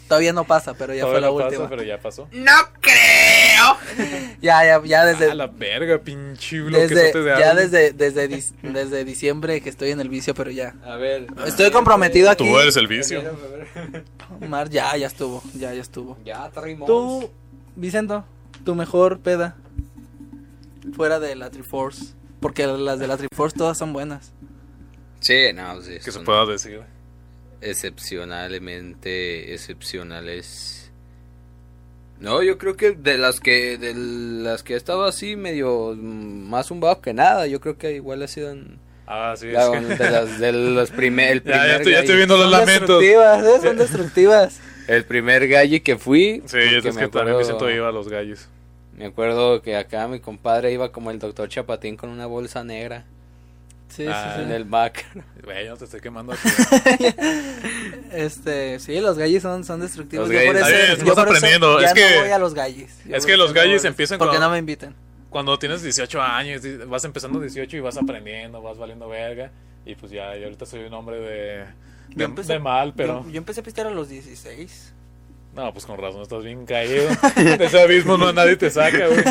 Todavía 0.08 0.34
no 0.34 0.44
pasa, 0.44 0.74
pero 0.74 0.94
ya 0.94 1.02
Todavía 1.02 1.20
fue 1.20 1.22
la 1.22 1.28
no 1.28 1.34
pasa, 1.36 1.48
última. 1.48 1.70
pero 1.70 1.84
ya 1.84 1.98
pasó. 2.00 2.28
No 2.32 2.52
creo. 2.82 3.78
Ya, 4.42 4.64
ya, 4.64 4.82
ya 4.86 5.04
desde 5.06 5.32
A 5.32 5.36
la 5.36 5.48
verga, 5.48 5.98
pinche 5.98 6.62
desde, 6.62 7.12
de 7.12 7.40
ya 7.40 7.54
desde, 7.54 7.92
desde, 7.92 8.30
dis- 8.30 8.54
desde 8.62 9.04
diciembre 9.04 9.60
que 9.60 9.70
estoy 9.70 9.92
en 9.92 10.00
el 10.00 10.08
vicio, 10.08 10.34
pero 10.34 10.50
ya. 10.50 10.76
A 10.86 10.96
ver. 10.96 11.28
Estoy 11.46 11.70
comprometido 11.72 12.30
aquí. 12.30 12.46
Tú 12.50 12.58
eres 12.58 12.78
el 12.78 12.88
vicio. 12.88 13.22
Mar, 14.48 14.70
ya, 14.70 14.96
ya 14.96 15.08
estuvo, 15.08 15.44
ya, 15.56 15.74
ya 15.74 15.82
estuvo. 15.82 16.18
Ya. 16.24 16.50
Tú, 16.86 17.30
Vicento, 17.76 18.24
tu 18.64 18.76
mejor 18.76 19.20
peda 19.20 19.56
fuera 21.00 21.18
de 21.22 21.34
la 21.38 21.50
Triforce, 21.50 22.14
porque 22.42 22.68
las 22.68 23.00
de 23.00 23.08
la 23.08 23.16
Triforce 23.16 23.58
todas 23.58 23.78
son 23.78 23.94
buenas. 23.94 24.34
Sí, 25.22 25.54
no, 25.56 25.82
sí. 25.82 25.94
Que 26.04 26.12
se 26.12 26.20
pueda 26.20 26.46
decir. 26.46 26.82
Excepcionalmente 27.62 29.54
excepcionales. 29.54 30.92
No, 32.20 32.44
yo 32.44 32.58
creo 32.58 32.76
que 32.76 32.92
de 32.92 33.18
las 33.18 33.40
que 33.40 33.78
de 33.78 33.94
las 33.96 34.62
que 34.64 34.74
he 34.74 34.76
estado 34.76 35.06
así 35.06 35.38
medio 35.38 35.96
más 35.96 36.68
zumbado 36.68 37.00
que 37.00 37.14
nada, 37.14 37.48
yo 37.48 37.62
creo 37.62 37.78
que 37.78 37.94
igual 37.94 38.22
ha 38.24 38.28
sido 38.28 38.52
en- 38.52 38.78
Ah, 39.08 39.36
sí. 39.38 39.48
la- 39.48 39.72
que- 39.72 39.80
de 40.04 40.12
las 40.12 40.38
de 40.38 40.52
los 40.52 40.92
primer, 40.92 41.32
el 41.32 41.44
Ya, 41.46 41.52
ya 41.52 41.60
primer 41.62 41.76
estoy, 41.78 41.92
ya 41.94 42.00
estoy 42.00 42.16
gallo- 42.16 42.18
viendo 42.18 42.36
los 42.38 42.44
Son 42.44 42.52
lamentos. 42.52 43.00
destructivas, 43.02 43.44
¿eh? 43.46 43.62
Son 43.68 43.78
destructivas. 43.78 44.60
el 44.88 45.06
primer 45.06 45.48
gallo 45.48 45.78
que 45.82 45.98
fui. 45.98 46.42
Sí, 46.46 46.58
porque 46.58 46.78
es 46.80 46.84
que 46.84 46.92
me 46.92 47.08
también 47.08 47.38
me 47.38 47.44
siento 47.46 47.70
iba 47.72 47.88
a 47.88 47.92
los 47.94 48.10
gallos. 48.10 48.50
Me 49.00 49.06
acuerdo 49.08 49.62
que 49.64 49.76
acá 49.76 50.08
mi 50.08 50.20
compadre 50.20 50.72
iba 50.72 50.92
como 50.92 51.10
el 51.10 51.18
doctor 51.18 51.50
Chapatín 51.50 51.98
con 51.98 52.10
una 52.10 52.26
bolsa 52.28 52.64
negra 52.64 53.06
Sí, 53.88 54.06
Ah, 54.08 54.34
sí, 54.36 54.42
en 54.44 54.50
sí. 54.50 54.54
el 54.54 54.66
back. 54.66 55.04
Güey, 55.44 55.66
yo 55.66 55.72
no 55.72 55.78
te 55.78 55.86
estoy 55.86 56.00
quemando 56.00 56.34
aquí. 56.34 56.48
Este, 58.12 58.80
sí, 58.80 59.00
los 59.00 59.18
gallis 59.18 59.42
son, 59.42 59.64
son 59.64 59.80
destructivos. 59.82 60.28
Los 60.30 60.38
yo 60.42 60.46
por 60.48 60.56
gallis- 60.62 60.68
eso, 60.74 60.98
yo 60.98 61.04
por 61.06 61.12
eso 61.14 61.22
aprendiendo, 61.22 61.82
ya 61.82 61.88
es 61.88 61.94
que- 61.94 62.16
no 62.16 62.22
voy 62.22 62.30
a 62.32 62.38
los 62.40 62.54
gallis. 62.54 63.04
Yo 63.06 63.16
es 63.16 63.22
por 63.24 63.26
que 63.28 63.34
eso 63.34 63.38
los 63.44 63.50
no 63.50 63.56
gallis 63.56 63.82
voy. 63.82 63.88
empiezan 63.90 64.18
Porque 64.20 64.30
cuando- 64.32 64.48
no 64.48 64.52
me 64.54 64.60
invitan. 64.60 64.96
Cuando 65.30 65.58
tienes 65.60 65.82
18 65.84 66.22
años, 66.22 66.62
vas 66.88 67.04
empezando 67.06 67.40
18 67.40 67.78
y 67.78 67.80
vas 67.80 67.98
aprendiendo, 67.98 68.62
vas 68.62 68.78
valiendo 68.78 69.08
verga. 69.08 69.52
Y 69.86 69.96
pues 69.96 70.12
ya, 70.12 70.36
yo 70.36 70.46
ahorita 70.46 70.66
soy 70.66 70.84
un 70.84 70.94
hombre 70.94 71.20
de, 71.20 71.66
de, 72.16 72.26
empecé- 72.26 72.54
de 72.54 72.60
mal, 72.60 72.94
pero... 72.96 73.24
Yo, 73.26 73.30
yo 73.32 73.38
empecé 73.38 73.62
a 73.62 73.64
pistear 73.64 73.88
a 73.88 73.92
los 73.92 74.10
16. 74.10 74.94
No, 75.56 75.74
pues 75.74 75.86
con 75.86 75.98
razón, 75.98 76.22
estás 76.22 76.44
bien 76.44 76.66
caído. 76.66 77.10
De 77.36 77.66
ese 77.66 77.82
abismo 77.82 78.18
no 78.18 78.32
nadie 78.32 78.56
te 78.56 78.70
saca, 78.70 79.08
güey. 79.08 79.24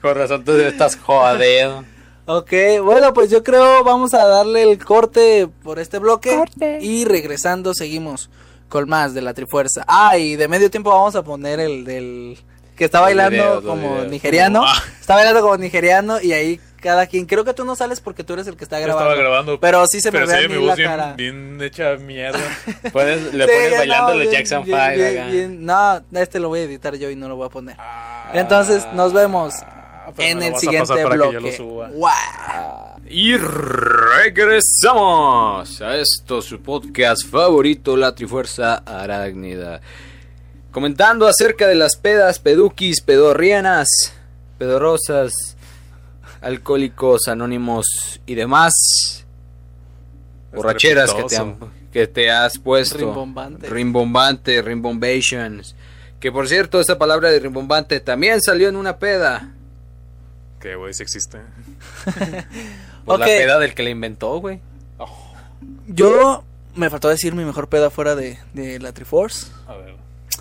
Con 0.00 0.14
razón 0.14 0.44
tú 0.44 0.52
estás 0.52 0.96
jodido. 0.96 1.84
Ok, 2.26 2.52
bueno, 2.82 3.12
pues 3.12 3.30
yo 3.30 3.44
creo 3.44 3.84
vamos 3.84 4.14
a 4.14 4.26
darle 4.26 4.62
el 4.62 4.82
corte 4.82 5.48
por 5.62 5.78
este 5.78 5.98
bloque. 5.98 6.42
Y 6.80 7.04
regresando 7.04 7.74
seguimos 7.74 8.30
con 8.68 8.88
más 8.88 9.12
de 9.12 9.20
la 9.20 9.34
Trifuerza. 9.34 9.84
Ah, 9.86 10.16
y 10.16 10.36
de 10.36 10.48
medio 10.48 10.70
tiempo 10.70 10.90
vamos 10.90 11.16
a 11.16 11.22
poner 11.22 11.60
el 11.60 11.84
del... 11.84 12.38
Que 12.76 12.86
está 12.86 13.00
bailando 13.00 13.62
como 13.62 14.04
nigeriano. 14.04 14.64
Ah. 14.64 14.82
Está 15.00 15.14
bailando 15.14 15.42
como 15.42 15.56
nigeriano 15.56 16.20
y 16.20 16.32
ahí 16.32 16.60
cada 16.84 17.06
quien... 17.06 17.24
Creo 17.24 17.44
que 17.44 17.54
tú 17.54 17.64
no 17.64 17.74
sales 17.74 18.00
porque 18.00 18.22
tú 18.24 18.34
eres 18.34 18.46
el 18.46 18.56
que 18.56 18.64
está 18.64 18.78
Yo 18.78 18.84
grabando. 18.84 19.10
estaba 19.10 19.22
grabando. 19.28 19.58
Pero 19.58 19.86
sí 19.86 20.00
se 20.02 20.12
me 20.12 20.24
ve 20.26 20.34
a 20.34 20.40
sí, 20.42 20.48
mí 20.48 20.56
mi 20.58 20.66
la 20.66 20.74
bien, 20.74 20.88
cara. 20.88 21.14
bien 21.14 21.58
hecha 21.62 21.96
mierda. 21.96 22.38
Puedes, 22.92 23.32
le 23.32 23.44
Sí, 23.46 23.50
pones 23.52 23.70
no, 23.70 23.76
bailando 23.78 24.14
los 24.14 24.30
Jackson 24.32 24.64
bien, 24.64 24.78
5 24.78 24.94
bien, 24.94 25.18
acá. 25.18 25.26
bien. 25.30 25.64
No, 25.64 26.02
este 26.20 26.38
lo 26.40 26.48
voy 26.48 26.60
a 26.60 26.62
editar 26.64 26.94
yo 26.96 27.08
y 27.08 27.16
no 27.16 27.26
lo 27.28 27.36
voy 27.36 27.46
a 27.46 27.48
poner. 27.50 27.76
Entonces, 28.34 28.86
nos 28.92 29.12
vemos 29.14 29.54
Ah, 30.06 30.12
en 30.18 30.42
el 30.42 30.54
siguiente 30.56 31.02
bloque. 31.06 31.56
Y 33.08 33.36
regresamos 34.44 35.80
a 35.80 35.96
esto, 35.96 36.42
su 36.42 36.60
podcast 36.60 37.26
favorito, 37.26 37.96
La 37.96 38.14
Trifuerza 38.14 38.82
Arácnida. 38.84 39.80
Comentando 40.70 41.26
acerca 41.26 41.66
de 41.68 41.74
las 41.76 41.96
pedas, 41.96 42.38
peduquis, 42.38 43.00
pedorrianas, 43.00 43.88
pedorrosas, 44.58 45.53
alcohólicos, 46.44 47.28
anónimos 47.28 48.20
y 48.26 48.34
demás. 48.34 49.24
Borracheras 50.54 51.12
que 51.12 51.24
te, 51.24 51.36
han- 51.36 51.56
que 51.92 52.06
te 52.06 52.30
has 52.30 52.58
puesto. 52.58 52.98
Rimbombante. 52.98 53.68
Rimbombante, 53.68 54.62
rimbombations. 54.62 55.74
Que 56.20 56.30
por 56.32 56.48
cierto, 56.48 56.80
esa 56.80 56.96
palabra 56.98 57.30
de 57.30 57.40
rimbombante 57.40 58.00
también 58.00 58.40
salió 58.40 58.68
en 58.68 58.76
una 58.76 58.98
peda. 58.98 59.52
Que, 60.60 60.76
güey, 60.76 60.94
sí 60.94 61.02
existe. 61.02 61.38
Pues 63.04 63.18
la 63.18 63.26
Ok. 63.26 63.30
peda 63.32 63.58
del 63.58 63.74
que 63.74 63.82
la 63.82 63.90
inventó, 63.90 64.38
güey. 64.38 64.60
Yo 65.86 66.42
me 66.74 66.88
faltó 66.88 67.10
decir 67.10 67.34
mi 67.34 67.44
mejor 67.44 67.68
peda 67.68 67.90
fuera 67.90 68.14
de, 68.14 68.38
de 68.54 68.78
la 68.80 68.92
Triforce. 68.92 69.48
A 69.66 69.74
ver. 69.76 69.94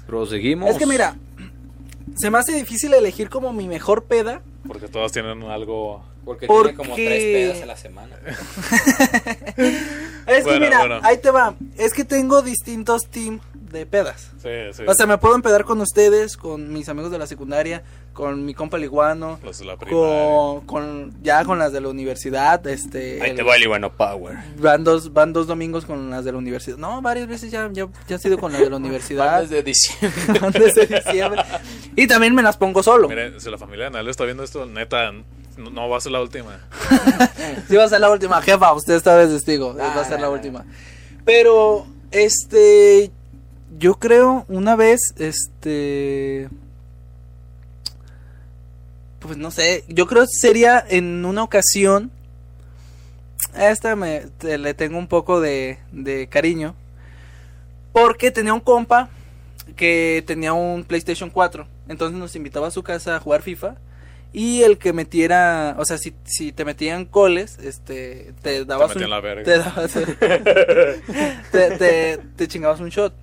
Proseguimos. 0.07 0.69
Es 0.69 0.77
que 0.77 0.85
mira, 0.85 1.17
se 2.15 2.29
me 2.29 2.37
hace 2.37 2.53
difícil 2.53 2.93
elegir 2.93 3.29
como 3.29 3.53
mi 3.53 3.67
mejor 3.67 4.05
peda. 4.05 4.41
Porque 4.67 4.87
todas 4.87 5.11
tienen 5.11 5.43
algo. 5.43 6.03
Porque, 6.25 6.47
Porque- 6.47 6.69
tiene 6.73 6.77
como 6.77 6.95
tres 6.95 7.23
pedas 7.23 7.61
a 7.61 7.65
la 7.65 7.77
semana. 7.77 8.15
Es 10.25 10.37
que 10.37 10.41
Bueno, 10.43 10.59
mira, 10.65 10.79
bueno. 10.79 10.99
ahí 11.03 11.17
te 11.17 11.31
va. 11.31 11.55
Es 11.77 11.93
que 11.93 12.05
tengo 12.05 12.41
distintos 12.41 13.01
team 13.09 13.39
de 13.53 13.85
pedas. 13.85 14.31
Sí, 14.41 14.49
sí. 14.71 14.83
O 14.87 14.93
sea, 14.93 15.05
me 15.05 15.17
puedo 15.17 15.35
empedar 15.35 15.63
con 15.65 15.81
ustedes, 15.81 16.37
con 16.37 16.71
mis 16.71 16.87
amigos 16.89 17.11
de 17.11 17.17
la 17.19 17.27
secundaria, 17.27 17.83
con 18.13 18.45
mi 18.45 18.53
compa 18.53 18.77
liguano, 18.77 19.39
Los 19.43 19.59
de 19.59 19.65
la 19.65 19.75
con, 19.77 20.61
con 20.65 21.13
ya 21.23 21.43
con 21.43 21.59
las 21.59 21.73
de 21.73 21.81
la 21.81 21.89
universidad, 21.89 22.65
este 22.67 23.21
Ahí 23.21 23.31
el- 23.31 23.35
te 23.35 23.43
va 23.43 23.55
el 23.57 23.63
Ivano 23.63 23.91
Power. 23.93 24.37
van 24.59 24.83
dos 24.83 25.11
van 25.11 25.33
dos 25.33 25.47
domingos 25.47 25.85
con 25.85 26.09
las 26.09 26.23
de 26.23 26.31
la 26.31 26.37
universidad. 26.37 26.77
No, 26.77 27.01
varias 27.01 27.27
veces 27.27 27.51
ya 27.51 27.67
ya, 27.73 27.87
ya 28.07 28.15
he 28.15 28.19
sido 28.19 28.37
con 28.37 28.51
las 28.53 28.61
de 28.61 28.69
la 28.69 28.77
universidad 28.77 29.41
Desde 29.41 29.61
diciembre. 29.63 30.39
desde 30.59 30.85
diciembre. 30.87 31.41
Y 31.95 32.07
también 32.07 32.33
me 32.35 32.43
las 32.43 32.55
pongo 32.57 32.81
solo. 32.83 33.09
Miren, 33.09 33.41
si 33.41 33.49
la 33.49 33.57
familia 33.57 33.85
de 33.85 33.91
Nalo 33.91 34.09
está 34.11 34.23
viendo 34.23 34.43
esto, 34.43 34.65
neta, 34.67 35.11
No, 35.57 35.69
no 35.69 35.89
va 35.89 35.97
a 35.97 36.01
ser 36.01 36.11
la 36.11 36.21
última. 36.21 36.59
Sí 37.67 37.75
va 37.75 37.83
a 37.85 37.89
ser 37.89 38.01
la 38.01 38.09
última, 38.11 38.41
jefa, 38.41 38.73
usted 38.73 38.95
esta 38.95 39.15
vez 39.15 39.29
testigo, 39.29 39.75
va 39.75 40.01
a 40.01 40.05
ser 40.05 40.19
la 40.19 40.27
Ah. 40.27 40.31
última. 40.31 40.65
Pero, 41.25 41.85
este, 42.11 43.11
yo 43.77 43.95
creo 43.95 44.45
una 44.49 44.75
vez, 44.75 44.99
este, 45.17 46.49
pues 49.19 49.37
no 49.37 49.51
sé, 49.51 49.85
yo 49.87 50.05
creo 50.07 50.25
sería 50.27 50.83
en 50.87 51.23
una 51.25 51.43
ocasión, 51.43 52.11
a 53.53 53.69
esta 53.69 53.95
me, 53.95 54.21
te- 54.37 54.57
le 54.57 54.73
tengo 54.73 54.97
un 54.97 55.07
poco 55.07 55.39
de, 55.39 55.79
de 55.91 56.27
cariño, 56.27 56.75
porque 57.93 58.31
tenía 58.31 58.53
un 58.53 58.59
compa 58.59 59.09
que 59.75 60.23
tenía 60.27 60.53
un 60.53 60.83
PlayStation 60.83 61.29
4, 61.29 61.67
entonces 61.87 62.17
nos 62.17 62.35
invitaba 62.35 62.67
a 62.67 62.71
su 62.71 62.83
casa 62.83 63.15
a 63.15 63.19
jugar 63.19 63.41
FIFA. 63.41 63.75
Y 64.33 64.63
el 64.63 64.79
que 64.79 64.93
metiera, 64.93 65.75
o 65.77 65.85
sea, 65.85 65.99
si, 65.99 66.13
si 66.23 66.51
te 66.51 66.65
metían 66.65 67.05
coles, 67.05 67.59
este, 67.59 68.33
te 68.41 68.65
dabas 68.65 68.89
metían 68.89 69.05
un, 69.05 69.09
la 69.11 69.19
verga. 69.21 69.43
te, 69.43 69.59
dabas- 69.59 69.93
te, 71.51 71.71
te- 71.77 72.17
te 72.35 72.47
chingabas 72.47 72.79
un 72.79 72.89
shot. 72.89 73.13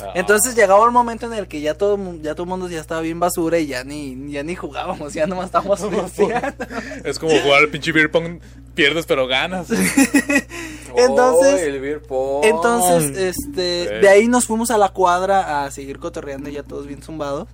Ah. 0.00 0.10
Entonces 0.16 0.56
llegaba 0.56 0.84
el 0.86 0.90
momento 0.90 1.26
en 1.26 1.34
el 1.34 1.46
que 1.46 1.60
ya 1.60 1.74
todo 1.74 1.96
ya 2.20 2.34
todo 2.34 2.42
el 2.44 2.48
mundo 2.48 2.68
ya 2.68 2.80
estaba 2.80 3.00
bien 3.00 3.20
basura 3.20 3.58
y 3.60 3.66
ya 3.68 3.84
ni 3.84 4.32
ya 4.32 4.42
ni 4.42 4.56
jugábamos, 4.56 5.14
ya 5.14 5.26
nomás 5.26 5.46
estábamos. 5.46 5.80
Es 7.04 7.18
como 7.18 7.38
jugar 7.40 7.60
al 7.60 7.68
pinche 7.68 7.92
beer 7.92 8.10
pong, 8.10 8.40
pierdes 8.74 9.06
pero 9.06 9.26
ganas. 9.28 9.68
Entonces- 10.96 11.54
Oh, 11.54 11.58
el 11.58 11.80
beer 11.80 12.02
pong. 12.02 12.44
Entonces, 12.44 13.16
este, 13.16 13.84
Sí. 13.88 13.94
de 14.00 14.08
ahí 14.08 14.28
nos 14.28 14.46
fuimos 14.46 14.70
a 14.70 14.78
la 14.78 14.88
cuadra 14.90 15.64
a 15.64 15.70
seguir 15.70 15.98
cotorreando 15.98 16.48
ya 16.50 16.62
todos 16.62 16.86
bien 16.86 17.02
zumbados. 17.02 17.48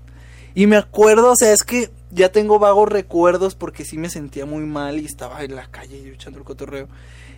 Y 0.55 0.67
me 0.67 0.77
acuerdo, 0.77 1.33
o 1.33 1.37
sea, 1.37 1.53
es 1.53 1.63
que 1.63 1.91
ya 2.11 2.31
tengo 2.33 2.59
vagos 2.59 2.89
recuerdos 2.89 3.55
porque 3.55 3.85
sí 3.85 3.99
me 3.99 4.11
sentía 4.11 4.47
muy 4.47 4.65
mal 4.65 4.99
y 4.99 5.05
estaba 5.05 5.43
en 5.43 5.57
la 5.57 5.67
calle 5.67 5.99
y 5.99 6.09
echando 6.09 6.39
el 6.39 6.45
cotorreo. 6.45 6.89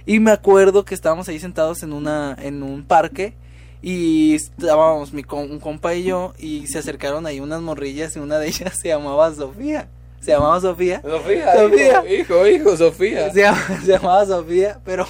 Y 0.06 0.20
me 0.20 0.30
acuerdo 0.30 0.84
que 0.84 0.94
estábamos 0.94 1.28
ahí 1.28 1.38
sentados 1.38 1.82
en 1.82 1.92
una 1.92 2.36
en 2.40 2.62
un 2.62 2.84
parque 2.84 3.34
y 3.82 4.34
estábamos 4.34 5.12
mi 5.12 5.24
un 5.30 5.60
compa 5.60 5.94
y 5.94 6.04
yo 6.04 6.34
y 6.38 6.66
se 6.66 6.78
acercaron 6.78 7.26
ahí 7.26 7.40
unas 7.40 7.60
morrillas 7.60 8.16
y 8.16 8.18
una 8.20 8.38
de 8.38 8.48
ellas 8.48 8.78
se 8.82 8.88
llamaba 8.88 9.32
Sofía. 9.34 9.88
Se 10.20 10.30
llamaba 10.30 10.60
Sofía. 10.60 11.02
Sofía, 11.02 11.52
Sofía. 11.56 12.04
Hijo, 12.08 12.46
hijo, 12.46 12.46
hijo, 12.46 12.76
Sofía. 12.76 13.32
Se 13.32 13.42
llamaba 13.84 14.24
Sofía, 14.24 14.78
pero 14.84 15.04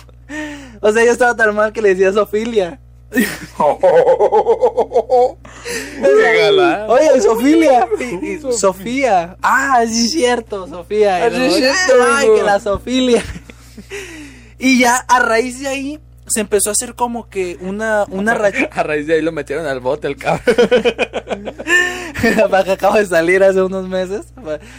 o 0.81 0.93
sea, 0.93 1.05
yo 1.05 1.13
estaba 1.13 1.37
tan 1.37 1.55
mal 1.55 1.73
que 1.73 1.83
le 1.83 1.91
decía 1.91 2.13
Sofilia. 2.13 2.81
Oye, 6.89 7.21
Sofía. 7.21 7.87
Sofía. 8.57 9.37
Ah, 9.43 9.85
sí 9.87 10.07
es 10.07 10.13
cierto, 10.13 10.67
Sofía. 10.67 11.27
Ah, 11.27 11.31
Ay, 12.17 12.29
que 12.35 12.43
la 12.43 12.61
Sofilia. 12.61 13.23
Y 14.59 14.79
ya 14.79 14.97
a 14.97 15.19
raíz 15.19 15.61
de 15.61 15.69
ahí 15.69 16.01
se 16.33 16.41
empezó 16.41 16.71
a 16.71 16.73
hacer 16.73 16.95
como 16.95 17.29
que 17.29 17.59
una, 17.61 18.05
una 18.09 18.35
racha. 18.35 18.69
A 18.73 18.83
raíz 18.83 19.07
de 19.07 19.15
ahí 19.15 19.23
lo 19.23 19.33
metieron 19.33 19.67
al 19.67 19.81
bote 19.81 20.09
el 20.09 20.17
cabrón. 20.17 20.43
para 22.51 22.65
que 22.65 22.71
acaba 22.73 22.99
de 22.99 23.07
salir 23.07 23.43
hace 23.43 23.63
unos 23.63 23.89
meses. 23.89 24.27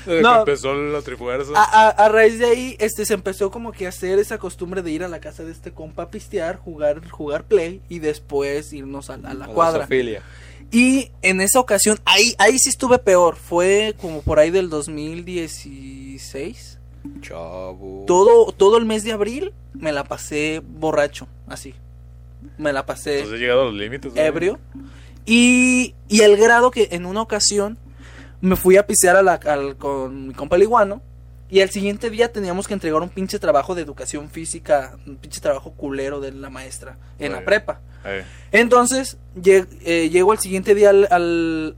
Desde 0.06 0.22
No. 0.22 0.34
que 0.46 0.52
empezó 0.52 0.74
la 0.74 1.02
trifuerza. 1.02 1.52
A, 1.56 1.88
a- 1.88 1.90
a 1.90 2.10
raíz 2.10 2.40
de 2.40 2.46
ahí, 2.46 2.76
este, 2.80 3.06
se 3.06 3.14
empezó 3.14 3.52
como 3.52 3.72
que 3.72 3.86
a 3.86 3.90
hacer 3.90 4.20
esa 4.20 4.38
costumbre 4.38 4.82
de 4.82 4.92
ir 4.92 5.04
a 5.04 5.08
la 5.08 5.20
casa 5.20 5.44
de 5.44 5.52
este 5.52 5.72
compa 5.72 6.04
a 6.04 6.10
pistear, 6.10 6.58
jugar, 6.58 7.08
jugar 7.10 7.44
play 7.46 7.82
y 7.90 8.00
después 8.00 8.72
irnos 8.74 9.10
a, 9.10 9.18
la- 9.18 9.32
a 9.32 9.34
la 9.34 9.48
cuadra. 9.48 9.88
Y 10.72 11.12
en 11.22 11.42
esa 11.42 11.60
ocasión, 11.60 12.00
ahí, 12.06 12.34
ahí 12.40 12.58
sí 12.58 12.70
estuve 12.70 12.98
peor. 12.98 13.36
Fue 13.36 13.96
como 14.02 14.22
por 14.22 14.40
ahí 14.40 14.50
del 14.50 14.70
2016. 14.70 16.73
Chavo. 17.22 18.04
Todo, 18.08 18.52
todo 18.52 18.78
el 18.78 18.86
mes 18.86 19.04
de 19.04 19.12
abril 19.12 19.54
me 19.74 19.92
la 19.92 20.04
pasé 20.04 20.62
borracho, 20.66 21.28
así. 21.48 21.74
Me 22.58 22.74
la 22.74 22.86
pasé 22.86 23.20
Entonces 23.20 23.38
he 23.40 23.42
llegado 23.42 23.62
a 23.62 23.66
los 23.66 23.74
límites. 23.74 24.12
ebrio. 24.16 24.60
Y, 25.26 25.96
y 26.10 26.22
el 26.22 26.38
grado 26.38 26.72
que 26.72 26.90
en 26.92 27.06
una 27.06 27.22
ocasión 27.22 27.78
me 28.42 28.56
fui 28.56 28.76
a 28.78 28.86
pisear 28.86 29.16
a 29.16 29.24
la, 29.24 29.34
al- 29.36 29.78
con 29.78 30.28
mi 30.30 30.34
compa 30.34 30.56
el 30.58 30.64
iguano. 30.64 31.02
Y 31.50 31.62
al 31.62 31.70
siguiente 31.70 32.10
día 32.10 32.32
teníamos 32.32 32.68
que 32.68 32.74
entregar 32.74 33.02
un 33.02 33.10
pinche 33.10 33.38
trabajo 33.38 33.76
de 33.76 33.84
educación 33.84 34.30
física, 34.30 34.98
un 35.06 35.18
pinche 35.18 35.40
trabajo 35.40 35.72
culero 35.74 36.20
de 36.20 36.32
la 36.32 36.50
maestra 36.50 36.98
en 37.20 37.32
la 37.32 37.46
prepa. 37.46 37.80
Eh, 38.06 38.24
Entonces, 38.52 39.18
eh, 39.46 40.10
llego 40.12 40.32
al 40.32 40.40
siguiente 40.40 40.74
día 40.74 40.90
al, 40.90 41.08
al- 41.12 41.76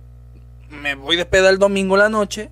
Me 0.69 0.95
voy 0.95 1.17
de 1.17 1.25
peda 1.25 1.49
el 1.49 1.59
domingo 1.59 1.97
la 1.97 2.07
noche. 2.09 2.49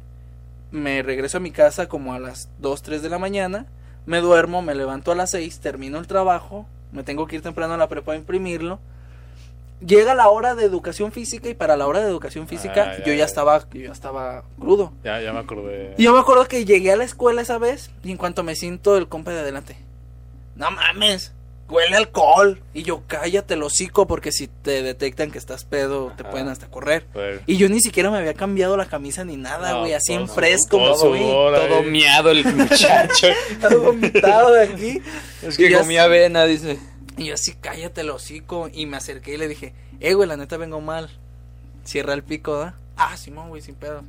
Me 0.74 1.04
regreso 1.04 1.38
a 1.38 1.40
mi 1.40 1.52
casa 1.52 1.88
como 1.88 2.16
a 2.16 2.20
las 2.20 2.50
2, 2.58 2.82
3 2.82 3.04
de 3.04 3.10
la 3.10 3.20
mañana. 3.20 3.68
Me 4.08 4.22
duermo, 4.22 4.64
me 4.64 4.74
levanto 4.74 5.12
a 5.12 5.16
las 5.16 5.30
6, 5.30 5.60
termino 5.60 6.00
el 6.00 6.08
trabajo. 6.08 6.66
Me 6.92 7.04
tengo 7.04 7.28
que 7.28 7.36
ir 7.36 7.44
temprano 7.44 7.76
a 7.76 7.78
la 7.78 7.88
prepa 7.88 8.14
a 8.14 8.16
imprimirlo. 8.16 8.80
Llega 9.86 10.16
la 10.16 10.30
hora 10.30 10.56
de 10.56 10.66
educación 10.66 11.12
física 11.12 11.48
y 11.48 11.54
para 11.54 11.78
la 11.78 11.86
hora 11.86 12.00
de 12.00 12.08
educación 12.08 12.48
física 12.48 12.94
Ah, 12.94 12.98
ya, 12.98 13.04
yo 13.06 13.12
ya 13.14 13.20
ya. 13.20 13.26
estaba 13.26 13.60
yo 13.72 13.82
ya 13.82 13.92
estaba 13.92 14.44
crudo. 14.60 14.94
ya, 15.04 15.22
ya 15.22 15.32
me 15.32 15.40
acordé. 15.40 15.94
Y 15.98 16.04
yo 16.06 16.14
me 16.14 16.20
acuerdo 16.22 16.48
que 16.48 16.66
llegué 16.66 16.92
a 16.92 16.96
la 16.96 17.04
escuela 17.04 17.42
esa 17.44 17.60
vez 17.60 17.92
y 18.04 18.10
en 18.10 18.18
cuanto 18.18 18.42
me 18.44 18.56
siento 18.56 18.98
el 18.98 19.08
compa 19.08 19.32
de 19.32 19.42
adelante, 19.42 19.78
no 20.56 20.72
mames, 20.72 21.34
huele 21.74 21.96
alcohol. 21.98 22.62
Y 22.74 22.84
yo, 22.84 23.04
cállate 23.08 23.56
el 23.56 23.64
hocico 23.64 24.06
porque 24.08 24.32
si 24.32 24.48
te 24.48 24.84
detectan 24.84 25.32
que 25.32 25.38
estás 25.38 25.66
pedo 25.66 26.14
te 26.16 26.24
pueden 26.24 26.48
hasta 26.48 26.68
correr. 26.68 27.06
Güey. 27.14 27.40
Y 27.48 27.58
yo 27.58 27.68
ni 27.70 27.80
siquiera 27.82 28.10
me 28.12 28.18
había 28.20 28.34
cambiado 28.34 28.78
la 28.78 28.86
camisa 28.86 29.26
ni 29.26 29.38
nada, 29.38 29.72
No, 29.72 29.80
güey, 29.82 29.94
así 29.94 30.14
en 30.14 30.26
todo- 30.28 30.36
fresco, 30.36 30.78
todo 30.78 30.96
sudor 30.96 31.56
ahí. 31.56 31.68
Todo 31.70 31.84
miado 31.84 32.32
el 32.32 32.46
muchacho. 32.56 33.28
todo 33.62 33.82
vomitado 33.82 34.52
de 34.54 34.64
aquí. 34.64 35.02
es 35.42 35.60
Y 35.60 35.68
que 35.70 35.78
comía 35.78 36.04
avena, 36.04 36.46
dice. 36.46 36.80
Y 37.18 37.26
yo 37.26 37.34
así, 37.34 37.54
cállate 37.60 38.02
el 38.02 38.10
hocico. 38.12 38.70
Y 38.74 38.86
me 38.86 38.98
acerqué 38.98 39.34
y 39.34 39.38
le 39.38 39.48
dije, 39.48 39.74
eh, 40.00 40.14
güey, 40.14 40.28
la 40.30 40.38
neta 40.38 40.58
vengo 40.58 40.82
mal. 40.82 41.10
Cierra 41.86 42.14
el 42.14 42.24
pico, 42.24 42.58
¿da? 42.58 42.76
Ah, 42.96 43.18
Simón, 43.18 43.50
güey, 43.50 43.62
sin 43.62 43.76
pedo. 43.76 44.04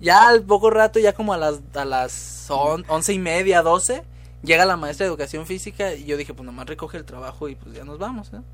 Ya 0.00 0.28
al 0.28 0.42
poco 0.42 0.70
rato, 0.70 0.98
ya 0.98 1.12
como 1.12 1.32
a 1.32 1.36
las, 1.36 1.60
a 1.74 1.84
las 1.84 2.46
on- 2.48 2.84
once 2.88 3.12
y 3.12 3.18
media, 3.18 3.62
doce, 3.62 4.02
llega 4.42 4.64
la 4.64 4.76
maestra 4.76 5.04
de 5.04 5.08
educación 5.08 5.46
física 5.46 5.94
y 5.94 6.04
yo 6.04 6.16
dije, 6.16 6.34
pues 6.34 6.44
nomás 6.44 6.66
recoge 6.66 6.98
el 6.98 7.04
trabajo 7.04 7.48
y 7.48 7.54
pues 7.54 7.74
ya 7.74 7.84
nos 7.84 7.98
vamos, 7.98 8.32
¿no? 8.32 8.44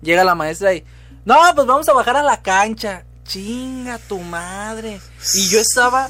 Llega 0.00 0.24
la 0.24 0.34
maestra 0.34 0.74
y, 0.74 0.84
no, 1.24 1.36
pues 1.54 1.66
vamos 1.66 1.88
a 1.88 1.92
bajar 1.92 2.16
a 2.16 2.22
la 2.22 2.42
cancha. 2.42 3.04
Chinga 3.24 3.98
tu 3.98 4.18
madre. 4.18 5.00
Y 5.34 5.48
yo 5.48 5.60
estaba 5.60 6.08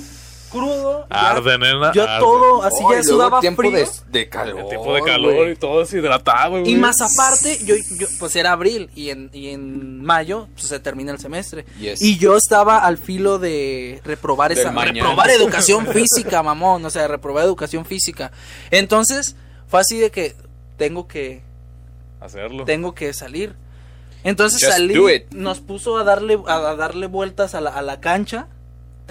crudo. 0.53 1.07
Arde, 1.11 1.59
nena. 1.59 1.93
yo 1.93 2.05
arde. 2.05 2.19
todo 2.21 2.63
así 2.63 2.77
Oh, 2.85 2.93
ya 2.93 3.03
sudaba 3.03 3.41
tiempo 3.41 3.63
frío. 3.63 3.73
de, 3.73 3.89
de 4.11 4.29
calor. 4.29 4.61
El 4.61 4.69
tiempo 4.69 4.95
de 4.95 5.03
calor 5.03 5.35
güey. 5.35 5.53
y 5.53 5.57
todo 5.57 5.81
deshidratado, 5.81 6.51
güey. 6.61 6.71
Y 6.71 6.77
más 6.77 6.97
aparte, 7.01 7.59
yo, 7.65 7.75
yo 7.99 8.07
pues 8.19 8.37
era 8.37 8.53
abril 8.53 8.91
y 8.95 9.11
en, 9.11 9.31
y 9.33 9.49
en 9.49 10.05
mayo 10.05 10.49
pues, 10.55 10.69
se 10.69 10.79
termina 10.79 11.11
el 11.13 11.19
semestre. 11.19 11.65
Yes. 11.81 12.01
Y 12.03 12.19
yo 12.19 12.37
estaba 12.37 12.79
al 12.79 12.99
filo 12.99 13.39
de 13.39 14.01
reprobar 14.05 14.51
Del 14.51 14.59
esa 14.59 14.71
mañana. 14.71 14.93
reprobar 15.01 15.31
educación 15.31 15.87
física, 15.89 16.43
mamón, 16.43 16.85
o 16.85 16.91
sea, 16.91 17.09
reprobar 17.09 17.45
educación 17.45 17.85
física. 17.87 18.31
Entonces, 18.71 19.35
fue 19.69 19.81
así 19.81 19.99
de 19.99 20.11
que 20.11 20.37
tengo 20.77 21.09
que 21.09 21.43
Hacerlo. 22.21 22.65
tengo 22.65 22.95
que 22.95 23.13
salir. 23.15 23.55
Entonces 24.25 24.61
Just 24.63 24.73
salí, 24.75 25.25
nos 25.33 25.59
puso 25.61 25.97
a 25.99 26.05
darle 26.05 26.39
a, 26.47 26.55
a 26.55 26.77
darle 26.77 27.09
vueltas 27.09 27.57
a 27.57 27.61
la, 27.61 27.71
a 27.71 27.83
la 27.83 27.99
cancha. 28.01 28.47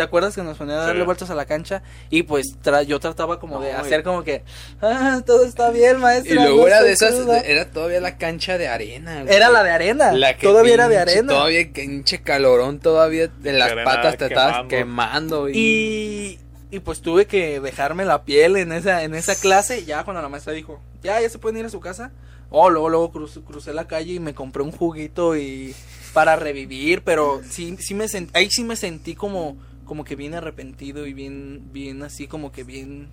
¿Te 0.02 0.06
acuerdas 0.06 0.34
que 0.34 0.42
nos 0.42 0.58
ponía 0.58 0.74
a 0.82 0.86
darle 0.88 1.02
Sí. 1.02 1.06
vueltas 1.06 1.30
a 1.30 1.36
la 1.36 1.46
cancha? 1.46 1.84
Y 2.10 2.24
pues 2.24 2.58
tra- 2.64 2.82
yo 2.84 3.00
trataba 3.00 3.40
como 3.40 3.62
de 3.62 3.72
hacer 3.72 4.02
como 4.02 4.24
que, 4.24 4.44
ah, 4.82 5.22
todo 5.24 5.46
está 5.46 5.70
bien, 5.70 6.00
maestra. 6.00 6.32
Y 6.34 6.36
luego 6.36 6.66
era 6.66 6.82
de 6.82 6.92
esas, 6.92 7.14
cruda". 7.14 7.40
era 7.42 7.70
todavía 7.70 8.02
la 8.02 8.18
cancha 8.18 8.58
de 8.58 8.68
arena. 8.68 9.22
güey. 9.22 9.36
Era 9.36 9.50
la 9.52 9.64
de 9.64 9.70
arena. 9.70 10.12
La 10.14 10.36
que 10.38 10.48
todavía 10.48 10.74
era 10.74 10.88
de 10.90 10.98
arena. 10.98 11.32
Todavía 11.34 11.70
pinche 11.72 12.24
calorón, 12.24 12.80
todavía 12.80 13.30
en 13.44 13.60
las 13.60 13.74
patas 13.74 14.18
te 14.18 14.26
estabas 14.26 14.66
quemando. 14.68 15.46
quemando. 15.46 15.50
Y... 15.50 15.60
Y, 15.60 16.40
y 16.72 16.80
pues 16.80 17.02
tuve 17.02 17.28
que 17.28 17.60
dejarme 17.60 18.04
la 18.06 18.24
piel 18.24 18.58
en 18.58 18.72
esa, 18.72 19.04
en 19.04 19.14
esa 19.14 19.36
clase. 19.36 19.86
Ya 19.86 20.04
cuando 20.04 20.22
la 20.24 20.30
maestra 20.30 20.54
dijo, 20.54 20.82
ya, 21.04 21.22
ya 21.22 21.30
se 21.30 21.38
pueden 21.38 21.60
ir 21.60 21.66
a 21.66 21.70
su 21.70 21.80
casa. 21.80 22.12
Oh, 22.50 22.72
luego, 22.72 22.90
luego 22.90 23.12
crucé, 23.12 23.42
crucé 23.42 23.72
la 23.72 23.86
calle 23.88 24.14
y 24.14 24.20
me 24.20 24.34
compré 24.34 24.64
un 24.64 24.72
juguito 24.72 25.36
y 25.38 25.76
para 26.14 26.36
revivir. 26.38 27.04
Pero 27.04 27.42
sí, 27.50 27.78
sí 27.80 27.94
me 27.94 28.08
sentí, 28.08 28.32
ahí 28.36 28.50
sí 28.50 28.64
me 28.64 28.76
sentí 28.76 29.16
como, 29.16 29.58
como 29.92 30.06
que 30.06 30.16
bien 30.16 30.34
arrepentido 30.36 31.06
y 31.06 31.12
bien, 31.12 31.68
bien 31.74 32.02
así 32.02 32.26
como 32.26 32.54
que 32.54 32.64
bien, 32.64 33.10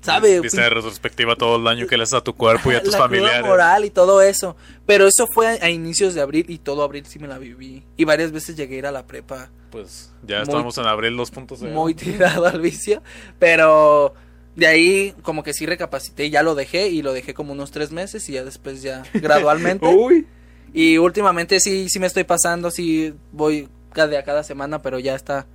¿sabe? 0.00 0.40
Viste 0.40 0.58
de 0.58 0.70
retrospectiva 0.70 1.36
todo 1.36 1.56
el 1.58 1.64
daño 1.64 1.86
que 1.86 1.98
le 1.98 2.04
haces 2.04 2.14
a 2.14 2.24
tu 2.24 2.34
cuerpo 2.34 2.72
y 2.72 2.76
a 2.76 2.82
tus 2.82 2.92
la 2.94 2.98
familiares. 2.98 3.44
moral 3.44 3.84
y 3.84 3.90
todo 3.90 4.22
eso. 4.22 4.56
Pero 4.86 5.06
eso 5.06 5.26
fue 5.34 5.48
a, 5.60 5.68
inicios 5.68 6.14
de 6.14 6.22
abril 6.22 6.46
y 6.48 6.56
todo 6.56 6.82
abril 6.82 7.04
sí 7.04 7.18
me 7.18 7.28
la 7.28 7.36
viví. 7.36 7.84
Y 7.98 8.06
varias 8.06 8.32
veces 8.32 8.56
llegué 8.56 8.76
a 8.76 8.78
ir 8.78 8.86
a 8.86 8.90
la 8.90 9.06
prepa 9.06 9.50
Pues 9.70 10.10
ya 10.26 10.36
Muy- 10.36 10.42
estamos 10.44 10.78
en 10.78 10.86
abril 10.86 11.14
2.0. 11.14 11.68
muy 11.72 11.92
tirado 12.06 12.46
al 12.46 12.62
vicio. 12.62 13.02
Pero 13.38 14.14
de 14.56 14.66
ahí 14.68 15.14
como 15.20 15.42
que 15.42 15.52
sí 15.52 15.66
recapacité, 15.66 16.30
ya 16.30 16.42
lo 16.42 16.54
dejé 16.54 16.88
y 16.88 17.02
lo 17.02 17.12
dejé 17.12 17.34
como 17.34 17.52
unos 17.52 17.70
tres 17.70 17.92
meses 17.92 18.26
y 18.30 18.32
ya 18.32 18.44
después 18.44 18.80
ya 18.80 19.02
gradualmente. 19.12 19.86
Uy. 19.94 20.26
y 20.72 20.96
últimamente 20.96 21.60
sí, 21.60 21.90
sí 21.90 21.98
me 21.98 22.06
estoy 22.06 22.24
pasando, 22.24 22.70
sí 22.70 23.12
voy 23.30 23.68
cada, 23.92 24.22
cada 24.22 24.42
semana, 24.42 24.80
pero 24.80 24.98
ya 24.98 25.14
está. 25.14 25.46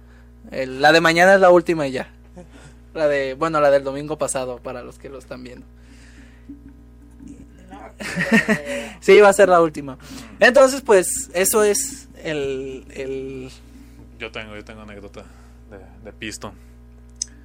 El- 0.51 0.81
la 0.81 0.91
de 0.91 1.01
mañana 1.01 1.35
es 1.35 1.41
la 1.41 1.49
última 1.49 1.87
y 1.87 1.91
ya. 1.91 2.09
La 2.93 3.07
de, 3.07 3.33
bueno, 3.35 3.59
la 3.61 3.69
del 3.71 3.83
domingo 3.83 4.17
pasado, 4.17 4.57
para 4.59 4.81
los 4.81 4.97
que 4.97 5.09
lo 5.09 5.19
están 5.19 5.43
viendo. 5.43 5.65
sí, 8.99 9.19
va 9.19 9.29
a 9.29 9.33
ser 9.33 9.49
la 9.49 9.61
última. 9.61 9.97
Entonces, 10.39 10.81
pues, 10.81 11.29
eso 11.33 11.63
es 11.63 12.07
el, 12.23 12.85
el... 12.91 13.49
Yo 14.19 14.31
tengo, 14.31 14.55
yo 14.55 14.63
tengo 14.63 14.81
anécdota 14.81 15.23
de, 15.69 15.77
de 16.03 16.13
pisto. 16.13 16.53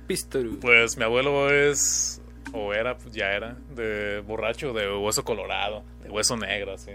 Pistoru. 0.06 0.58
Pues 0.60 0.96
mi 0.96 1.04
abuelo 1.04 1.50
es, 1.50 2.20
o 2.52 2.72
era, 2.74 2.96
pues, 2.98 3.14
ya 3.14 3.32
era, 3.32 3.56
de 3.74 4.20
borracho, 4.20 4.72
de 4.72 4.94
hueso 4.96 5.24
colorado, 5.24 5.82
de 6.02 6.10
hueso 6.10 6.36
negro, 6.36 6.74
así. 6.74 6.92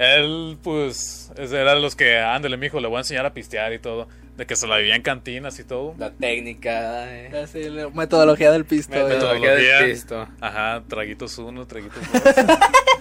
Él, 0.00 0.56
pues, 0.62 1.30
era 1.36 1.74
de 1.74 1.80
los 1.80 1.94
que, 1.94 2.18
ándale, 2.18 2.56
mijo, 2.56 2.80
le 2.80 2.88
voy 2.88 2.96
a 2.96 3.00
enseñar 3.00 3.26
a 3.26 3.34
pistear 3.34 3.74
y 3.74 3.78
todo. 3.78 4.08
De 4.34 4.46
que 4.46 4.56
se 4.56 4.66
la 4.66 4.78
vivía 4.78 4.96
en 4.96 5.02
cantinas 5.02 5.58
y 5.58 5.64
todo. 5.64 5.94
La 5.98 6.10
técnica. 6.10 7.04
eh. 7.14 7.42
así, 7.44 7.64
la 7.68 7.90
metodología 7.90 8.50
del 8.50 8.64
pisto. 8.64 8.94
Metodología 8.94 9.56
del 9.56 9.90
pisto. 9.90 10.26
Ajá, 10.40 10.82
traguitos 10.88 11.36
uno, 11.36 11.66
traguitos 11.66 11.98
dos. 12.10 12.22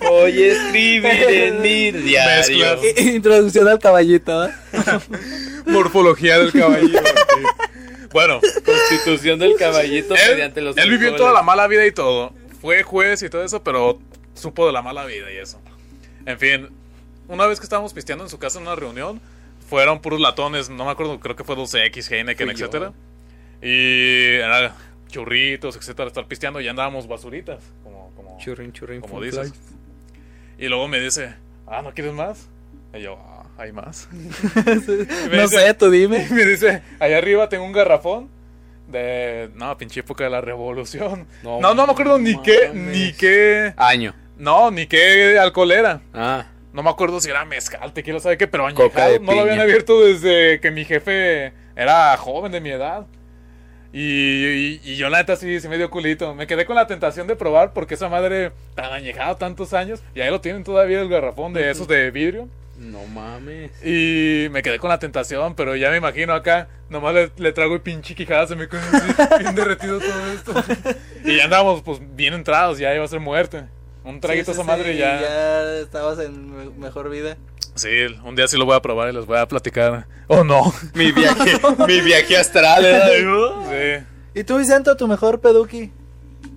Voy 0.10 0.44
a 0.44 0.52
escribir 0.52 1.06
en 1.06 1.62
mi 1.62 1.92
diario. 1.92 2.66
Introducción 2.98 3.70
al 3.70 3.80
caballito, 3.80 4.46
¿eh? 4.48 4.52
Morfología 5.68 6.38
del 6.40 6.52
caballero. 6.52 7.02
Bueno, 8.12 8.42
Constitución 8.66 9.40
del 9.40 9.56
caballito 9.56 10.16
él, 10.16 10.32
mediante 10.32 10.60
los 10.60 10.76
él 10.76 10.90
vivió 10.90 11.16
toda 11.16 11.32
la 11.32 11.44
mala 11.44 11.66
vida 11.68 11.86
y 11.86 11.94
todo. 11.94 12.34
Fue 12.60 12.84
juez 12.84 13.24
y 13.24 13.30
todo 13.30 13.46
eso, 13.46 13.64
pero 13.64 14.00
supo 14.34 14.66
de 14.68 14.74
la 14.74 14.82
mala 14.82 15.06
vida 15.06 15.32
y 15.32 15.38
eso. 15.38 15.62
En 16.26 16.38
fin, 16.38 16.70
una 17.30 17.46
vez 17.46 17.60
que 17.60 17.66
estábamos 17.66 17.94
pisteando 17.94 18.26
en 18.26 18.30
su 18.30 18.38
casa 18.38 18.60
en 18.60 18.66
una 18.66 18.76
reunión, 18.76 19.22
fueron 19.70 20.02
puros 20.02 20.20
latones, 20.20 20.70
no 20.70 20.86
me 20.86 20.92
acuerdo, 20.92 21.20
creo 21.20 21.36
que 21.36 21.44
fue 21.44 21.56
12X, 21.56 22.12
Heineken, 22.12 22.50
etcétera. 22.50 22.92
Y 23.62 24.36
era 24.36 24.76
churritos, 25.08 25.76
etcétera, 25.76 26.08
estar 26.08 26.26
pisteando 26.26 26.60
y 26.60 26.68
andábamos 26.68 27.08
basuritas, 27.08 27.64
como, 27.84 28.12
como, 28.16 28.38
Churrin, 28.40 28.74
churrin, 28.74 29.02
como 29.02 29.22
dices. 29.22 29.54
Y 30.58 30.68
luego 30.68 30.88
me 30.88 31.00
dice, 31.00 31.36
ah, 31.68 31.82
¿no 31.82 31.94
quieres 31.94 32.14
más? 32.14 32.48
Y 32.94 33.02
yo, 33.02 33.18
ah, 33.20 33.46
hay 33.58 33.72
más. 33.72 34.10
No 35.32 35.48
sé, 35.48 35.74
tú 35.76 35.92
dime. 35.92 36.26
Y 36.30 36.34
me 36.34 36.46
dice, 36.46 36.82
allá 37.00 37.18
arriba 37.18 37.48
tengo 37.48 37.64
un 37.64 37.72
garrafón 37.72 38.28
de, 38.88 39.52
no, 39.56 39.78
pinche 39.78 40.00
época 40.00 40.24
de 40.24 40.32
la 40.32 40.42
revolución. 40.42 41.28
No 41.44 41.62
No, 41.62 41.76
no, 41.76 41.86
me 41.86 41.92
acuerdo 41.94 42.18
ni 42.18 42.42
qué, 42.42 42.72
ni 42.74 43.14
qué, 43.14 43.74
Año. 43.78 44.16
no, 44.38 44.72
ni 44.72 44.88
qué 44.88 45.38
alcohol 45.38 45.72
era. 45.72 46.02
Ah. 46.14 46.48
No 46.74 46.84
me 46.84 46.90
acuerdo 46.90 47.20
si 47.20 47.30
era 47.30 47.46
mezcal, 47.46 47.94
tequila, 47.94 48.20
sabe 48.20 48.38
qué, 48.38 48.48
pero 48.48 48.66
añejado. 48.66 49.20
No 49.20 49.34
lo 49.34 49.42
habían 49.42 49.60
abierto 49.60 50.02
desde 50.02 50.60
que 50.60 50.72
mi 50.72 50.86
jefe 50.86 51.54
era 51.76 52.16
joven 52.18 52.52
de 52.52 52.62
mi 52.62 52.70
edad. 52.70 53.08
Y, 53.92 54.02
y, 54.02 54.82
y 54.84 54.96
yo 54.98 55.10
la 55.10 55.18
neta 55.18 55.36
sí, 55.36 55.60
sí 55.60 55.68
me 55.68 55.78
dio 55.78 55.90
culito. 55.90 56.36
Me 56.36 56.46
quedé 56.46 56.66
con 56.66 56.76
la 56.76 56.86
tentación 56.86 57.26
de 57.26 57.36
probar 57.36 57.74
porque 57.74 57.96
esa 57.96 58.08
madre 58.08 58.52
tan 58.76 58.94
añejado 58.94 59.36
tantos 59.38 59.74
años. 59.74 60.02
Y 60.14 60.22
ahí 60.22 60.30
lo 60.30 60.42
tienen 60.42 60.64
todavía 60.64 61.02
el 61.02 61.10
garrafón 61.10 61.54
de 61.54 61.72
esos 61.72 61.88
de 61.88 62.12
vidrio. 62.12 62.48
No 62.78 63.04
mames. 63.08 63.72
Y 63.84 64.48
me 64.52 64.62
quedé 64.62 64.80
con 64.80 64.90
la 64.90 65.00
tentación, 65.00 65.54
pero 65.56 65.76
ya 65.76 65.90
me 65.90 65.98
imagino 65.98 66.34
acá, 66.34 66.70
nomás 66.90 67.14
le, 67.14 67.32
le 67.36 67.52
trago 67.52 67.74
el 67.74 67.82
pinche 67.82 68.16
quijada, 68.16 68.48
se 68.48 68.56
me 68.56 68.70
quedó 68.70 68.80
bien 69.40 69.54
derretido 69.54 70.00
todo 70.00 70.32
esto. 70.34 70.54
Y 71.26 71.36
ya 71.36 71.44
andábamos 71.44 71.82
pues 71.82 72.00
bien 72.16 72.34
entrados, 72.34 72.80
ya 72.80 72.96
iba 72.96 73.04
a 73.04 73.08
ser 73.08 73.20
muerte. 73.20 73.66
Un 74.10 74.20
traguito 74.20 74.52
a 74.52 74.54
Sí, 74.54 74.60
esa 74.62 74.68
madre 74.68 74.94
sí, 74.94 75.00
ya. 75.00 75.22
Ya 75.22 75.78
estabas 75.80 76.20
en 76.20 76.56
me- 76.56 76.70
mejor 76.72 77.10
vida. 77.10 77.38
Sí, 77.76 77.88
un 78.26 78.36
día 78.36 78.48
sí 78.48 78.58
lo 78.58 78.66
voy 78.66 78.76
a 78.76 78.82
probar 78.82 79.10
y 79.10 79.14
les 79.16 79.26
voy 79.26 79.38
a 79.38 79.48
platicar. 79.48 80.06
Oh 80.28 80.44
no. 80.44 80.74
Mi 80.96 81.12
viaje, 81.12 81.60
mi 81.88 82.02
viaje 82.02 82.38
astral. 82.38 82.84
¿eh? 82.86 84.04
Sí. 84.34 84.40
¿Y 84.40 84.44
tú, 84.44 84.58
Vicento, 84.58 84.96
tu 84.98 85.08
mejor 85.08 85.40
peduki? 85.40 85.92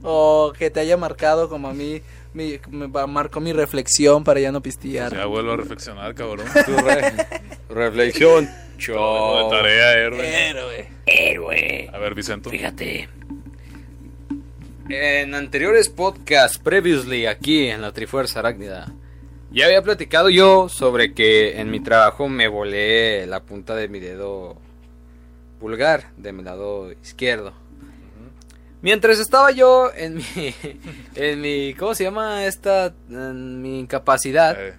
O 0.02 0.52
que 0.58 0.70
te 0.70 0.80
haya 0.80 0.96
marcado 0.96 1.48
como 1.48 1.68
a 1.68 1.74
mí, 1.74 2.02
mi, 2.34 2.58
me 2.70 2.88
marcó 2.88 3.40
mi 3.40 3.52
reflexión 3.52 4.24
para 4.24 4.40
ya 4.40 4.50
no 4.52 4.60
pistear. 4.60 5.12
Ya 5.14 5.26
vuelvo 5.26 5.52
a 5.52 5.56
reflexionar, 5.56 6.14
cabrón. 6.14 6.46
Tu 6.66 6.76
re- 6.76 7.26
reflexión. 7.68 8.48
Chao. 8.78 9.48
tarea, 9.48 9.92
héroe. 9.92 10.48
Héroe. 10.50 10.88
Héroe. 11.06 11.90
A 11.92 11.98
ver, 11.98 12.14
Vicento. 12.14 12.50
Fíjate. 12.50 13.08
En 14.88 15.34
anteriores 15.34 15.88
podcasts, 15.88 16.58
previously 16.58 17.26
aquí 17.26 17.68
en 17.68 17.80
la 17.82 17.92
Trifuerza 17.92 18.40
Arácnida, 18.40 18.92
ya 19.50 19.66
había 19.66 19.82
platicado 19.82 20.28
yo 20.28 20.68
sobre 20.68 21.14
que 21.14 21.60
en 21.60 21.70
mi 21.70 21.80
trabajo 21.80 22.28
me 22.28 22.48
volé 22.48 23.26
la 23.26 23.42
punta 23.42 23.74
de 23.76 23.88
mi 23.88 24.00
dedo 24.00 24.56
pulgar 25.60 26.10
de 26.16 26.32
mi 26.32 26.42
lado 26.42 26.90
izquierdo. 26.92 27.54
Mientras 28.82 29.20
estaba 29.20 29.52
yo 29.52 29.92
en 29.94 30.16
mi, 30.16 30.24
en 31.14 31.40
mi, 31.40 31.74
¿cómo 31.74 31.94
se 31.94 32.04
llama 32.04 32.44
esta? 32.46 32.92
En 33.08 33.62
mi 33.62 33.78
incapacidad, 33.80 34.56
Eh, 34.58 34.74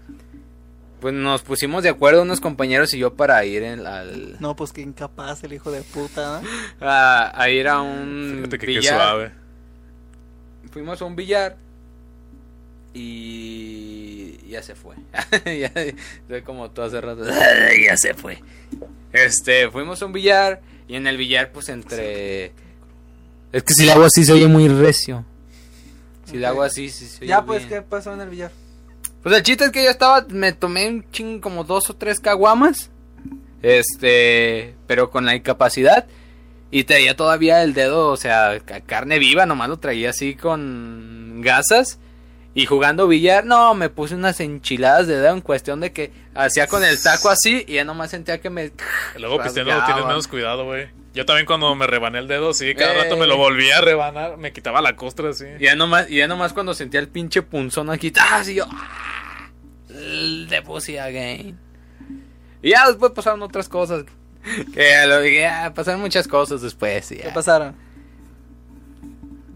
pues 1.00 1.14
nos 1.14 1.42
pusimos 1.44 1.84
de 1.84 1.90
acuerdo 1.90 2.22
unos 2.22 2.42
compañeros 2.42 2.94
y 2.94 3.00
yo 3.00 3.14
para 3.16 3.44
ir 3.46 3.64
en- 3.64 3.86
al, 3.88 4.38
No, 4.42 4.56
pues 4.58 4.74
qué 4.74 4.82
incapaz 4.82 5.44
el 5.46 5.54
hijo 5.54 5.72
de 5.72 5.82
puta. 5.82 6.42
¿no? 6.42 6.48
a, 6.88 7.42
a 7.42 7.50
ir 7.50 7.68
a 7.70 7.82
un 7.82 8.34
fíjate 8.40 8.58
que 8.60 8.66
qué 8.66 8.72
billar. 8.74 8.96
suave. 8.96 9.32
Fuimos 10.74 11.02
a 11.02 11.06
un 11.06 11.16
billar 11.16 11.56
y 12.94 14.38
ya 14.50 14.62
se 14.62 14.76
fue. 14.76 14.96
ya, 15.46 15.68
estoy 15.68 16.42
como 16.44 16.70
todo 16.72 16.86
hace 16.86 17.02
rato. 17.02 17.24
ya 17.86 17.98
se 17.98 18.14
fue. 18.14 18.42
Este, 19.12 19.70
fuimos 19.70 20.02
a 20.02 20.06
un 20.06 20.14
billar 20.14 20.62
y 20.88 20.96
en 20.96 21.08
el 21.08 21.18
billar 21.18 21.52
pues 21.52 21.70
entre... 21.70 22.52
Es 23.52 23.64
que 23.64 23.74
si 23.74 23.86
le 23.86 23.92
hago 23.92 24.04
así 24.04 24.26
se 24.26 24.34
oye 24.34 24.48
muy 24.48 24.68
recio. 24.68 25.24
Si 26.26 26.38
le 26.38 26.48
Ok. 26.48 26.52
hago 26.52 26.64
así, 26.64 26.90
sí 26.90 27.06
se 27.06 27.18
oye 27.20 27.28
Ya, 27.28 27.46
pues, 27.46 27.68
bien. 27.68 27.70
¿qué 27.70 27.82
pasó 27.88 28.14
en 28.14 28.22
el 28.22 28.30
billar? 28.30 28.52
Pues 29.22 29.36
el 29.36 29.44
chiste 29.44 29.66
es 29.66 29.72
que 29.72 29.84
yo 29.84 29.90
estaba, 29.90 30.26
me 30.30 30.52
tomé 30.54 30.88
un 30.90 31.10
ching 31.12 31.40
como 31.40 31.64
dos 31.64 31.90
o 31.90 31.96
tres 31.96 32.20
caguamas. 32.20 32.90
Este, 33.62 34.76
pero 34.88 35.10
con 35.12 35.26
la 35.26 35.36
incapacidad. 35.36 36.06
Y 36.76 36.86
traía 36.86 37.16
todavía 37.16 37.62
el 37.64 37.74
dedo, 37.74 38.08
o 38.10 38.18
sea, 38.18 38.60
ca- 38.66 38.82
carne 38.82 39.20
viva, 39.20 39.46
nomás 39.46 39.70
lo 39.70 39.78
traía 39.78 40.10
así 40.10 40.36
con 40.36 41.42
gasas. 41.42 42.00
Y 42.56 42.66
jugando 42.66 43.08
billar, 43.08 43.46
no, 43.46 43.74
me 43.76 43.90
puse 43.90 44.16
unas 44.16 44.40
enchiladas 44.40 45.08
de 45.08 45.18
dedo 45.18 45.34
en 45.34 45.42
cuestión 45.42 45.80
de 45.80 45.92
que 45.92 46.12
hacía 46.36 46.68
con 46.68 46.84
el 46.84 47.02
taco 47.02 47.30
así 47.30 47.64
y 47.68 47.74
ya 47.74 47.84
nomás 47.86 48.12
sentía 48.12 48.42
que 48.42 48.50
me... 48.50 48.72
Luego 49.20 49.42
pisteando 49.42 49.72
rasgaba. 49.72 49.86
tienes 49.94 50.06
menos 50.08 50.28
cuidado, 50.28 50.66
güey. 50.66 50.88
Yo 51.14 51.26
también 51.26 51.46
cuando 51.46 51.74
me 51.76 51.86
rebané 51.86 52.18
el 52.20 52.28
dedo, 52.28 52.54
sí, 52.56 52.74
cada 52.76 52.94
Eh. 52.94 53.04
rato 53.04 53.18
me 53.18 53.28
lo 53.28 53.38
volvía 53.38 53.78
a 53.78 53.82
rebanar, 53.82 54.38
me 54.38 54.52
quitaba 54.52 54.82
la 54.82 54.96
costra 54.96 55.30
así. 55.30 55.46
Y 55.60 55.66
ya 55.66 55.76
nomás, 55.76 56.10
y 56.10 56.18
ya 56.18 56.28
nomás 56.28 56.54
cuando 56.54 56.74
sentía 56.74 57.00
el 57.00 57.08
pinche 57.08 57.42
punzón 57.44 57.90
aquí, 57.92 58.12
¡ah! 58.20 58.38
Así 58.40 58.56
yo, 58.56 58.66
¡ah! 58.72 59.50
Pussy 60.66 60.98
again. 60.98 61.60
Y 62.62 62.70
ya 62.72 62.88
después 62.88 63.12
pasaron 63.12 63.42
otras 63.44 63.70
cosas. 63.70 64.06
Que 64.74 65.06
lo 65.08 65.22
dije, 65.22 65.48
ah, 65.48 65.72
pasaron 65.74 66.02
muchas 66.02 66.28
cosas 66.28 66.62
después. 66.62 67.12
y 67.12 67.18
¿Qué 67.18 67.24
ya. 67.26 67.34
pasaron? 67.34 67.76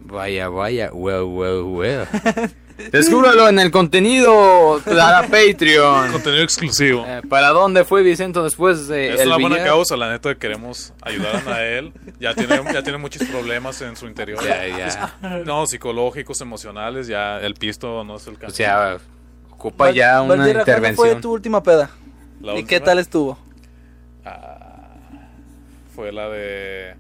Vaya, 0.06 0.48
vaya, 0.50 0.90
well, 0.94 1.24
well, 1.24 1.62
well. 1.64 2.08
Descúbralo 2.92 3.50
en 3.50 3.58
el 3.58 3.72
contenido 3.72 4.80
para 4.86 5.24
Patreon. 5.28 6.12
Contenido 6.12 6.44
exclusivo. 6.44 7.04
Eh, 7.08 7.22
¿Para 7.28 7.50
dónde 7.50 7.84
fue 7.84 8.04
Vicento 8.04 8.44
después 8.44 8.88
de 8.88 9.16
Es 9.16 9.22
el 9.22 9.30
una 9.30 9.38
buena 9.40 9.64
causa, 9.64 9.98
la 9.98 10.12
neta, 10.12 10.36
queremos 10.36 10.94
ayudar 11.02 11.48
a 11.50 11.66
él. 11.66 11.92
Ya 12.20 12.36
tiene, 12.36 12.62
ya 12.72 12.84
tiene 12.84 13.00
muchos 13.00 13.28
problemas 13.28 13.82
en 13.82 13.96
su 13.96 14.06
interior. 14.06 14.40
Ya, 14.44 14.68
ya. 14.68 15.16
No, 15.44 15.66
psicológicos, 15.66 16.40
emocionales, 16.42 17.08
ya 17.08 17.40
el 17.40 17.56
pisto 17.56 18.04
no 18.04 18.18
es 18.18 18.28
el 18.28 18.36
O 18.36 18.40
caso. 18.40 18.56
sea, 18.56 18.98
ocupa 19.50 19.90
ya 19.90 20.22
una 20.22 20.36
Valtierra, 20.36 20.38
¿cuándo 20.38 20.60
intervención. 20.60 20.96
fue 21.14 21.22
tu 21.22 21.32
última 21.34 21.64
peda? 21.64 21.90
¿Y 22.42 22.48
última, 22.48 22.68
qué 22.68 22.80
tal 22.80 23.00
estuvo? 23.00 23.40
ah, 24.24 24.67
fue 25.98 26.12
la 26.12 26.30
de... 26.30 26.96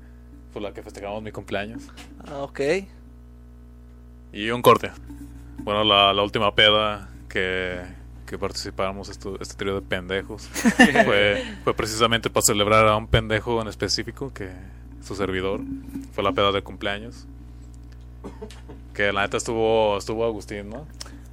Fue 0.51 0.59
la 0.59 0.73
que 0.73 0.81
festejamos 0.81 1.21
mi 1.21 1.31
cumpleaños. 1.31 1.83
Ah, 2.25 2.39
ok. 2.39 2.59
Y 4.33 4.49
un 4.49 4.63
corte. 4.63 4.89
Bueno, 5.59 5.83
la, 5.83 6.13
la 6.13 6.23
última 6.23 6.55
peda 6.55 7.07
que, 7.29 7.79
que 8.25 8.39
participamos, 8.39 9.09
esto, 9.09 9.37
este 9.39 9.53
trío 9.53 9.75
de 9.75 9.81
pendejos, 9.83 10.47
fue, 11.05 11.43
fue 11.63 11.75
precisamente 11.75 12.31
para 12.31 12.41
celebrar 12.41 12.87
a 12.87 12.97
un 12.97 13.05
pendejo 13.05 13.61
en 13.61 13.67
específico, 13.67 14.33
que 14.33 14.49
su 15.03 15.15
servidor. 15.15 15.61
Fue 16.13 16.23
la 16.23 16.31
peda 16.31 16.51
de 16.51 16.63
cumpleaños. 16.63 17.27
Que 18.95 19.13
la 19.13 19.21
neta 19.21 19.37
estuvo, 19.37 19.99
estuvo 19.99 20.25
Agustín, 20.25 20.69
¿no? 20.71 20.87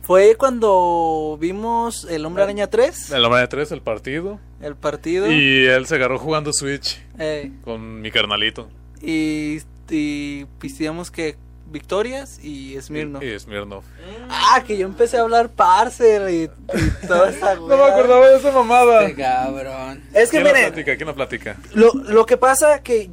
Fue 0.05 0.37
cuando 0.37 1.39
vimos 1.41 2.07
El 2.11 2.27
Hombre 2.27 2.43
Araña 2.43 2.67
3, 2.69 3.11
El 3.13 3.25
hombre 3.25 3.41
de 3.41 3.49
tres, 3.49 3.73
el 3.73 3.81
partido. 3.81 4.39
el 4.61 4.77
partido. 4.77 5.31
Y 5.31 5.65
él 5.67 5.87
se 5.87 5.95
agarró 5.95 6.19
jugando 6.19 6.53
Switch 6.53 7.01
eh, 7.19 7.51
con 7.65 8.01
mi 8.03 8.11
carnalito. 8.11 8.69
y, 9.01 9.59
y 9.89 10.45
pisteamos 10.61 11.11
que 11.11 11.37
Victorias 11.71 12.39
y 12.45 12.77
Smirno. 12.81 13.21
Y, 13.23 13.29
y 13.33 13.39
Smirnoff. 13.39 13.85
Ah, 14.29 14.63
que 14.67 14.77
yo 14.77 14.87
empecé 14.87 15.17
a 15.17 15.23
hablar 15.23 15.49
parser 15.51 16.31
y, 16.31 16.43
y 16.45 17.07
toda 17.09 17.31
esa 17.31 17.55
No 17.57 17.67
me 17.67 17.75
acordaba 17.83 18.29
de 18.29 18.37
esa 18.37 18.53
mamada. 18.53 19.03
Este 19.05 19.23
cabrón. 19.23 20.03
Es 20.13 20.31
que 20.31 20.37
¿Quién 20.37 20.45
la 20.45 20.53
miren, 20.53 20.73
platica? 20.73 20.97
¿Quién 20.97 21.07
la 21.09 21.15
platica? 21.15 21.57
lo, 21.73 21.93
lo 21.95 22.27
que 22.27 22.37
pasa 22.37 22.83
que 22.83 23.11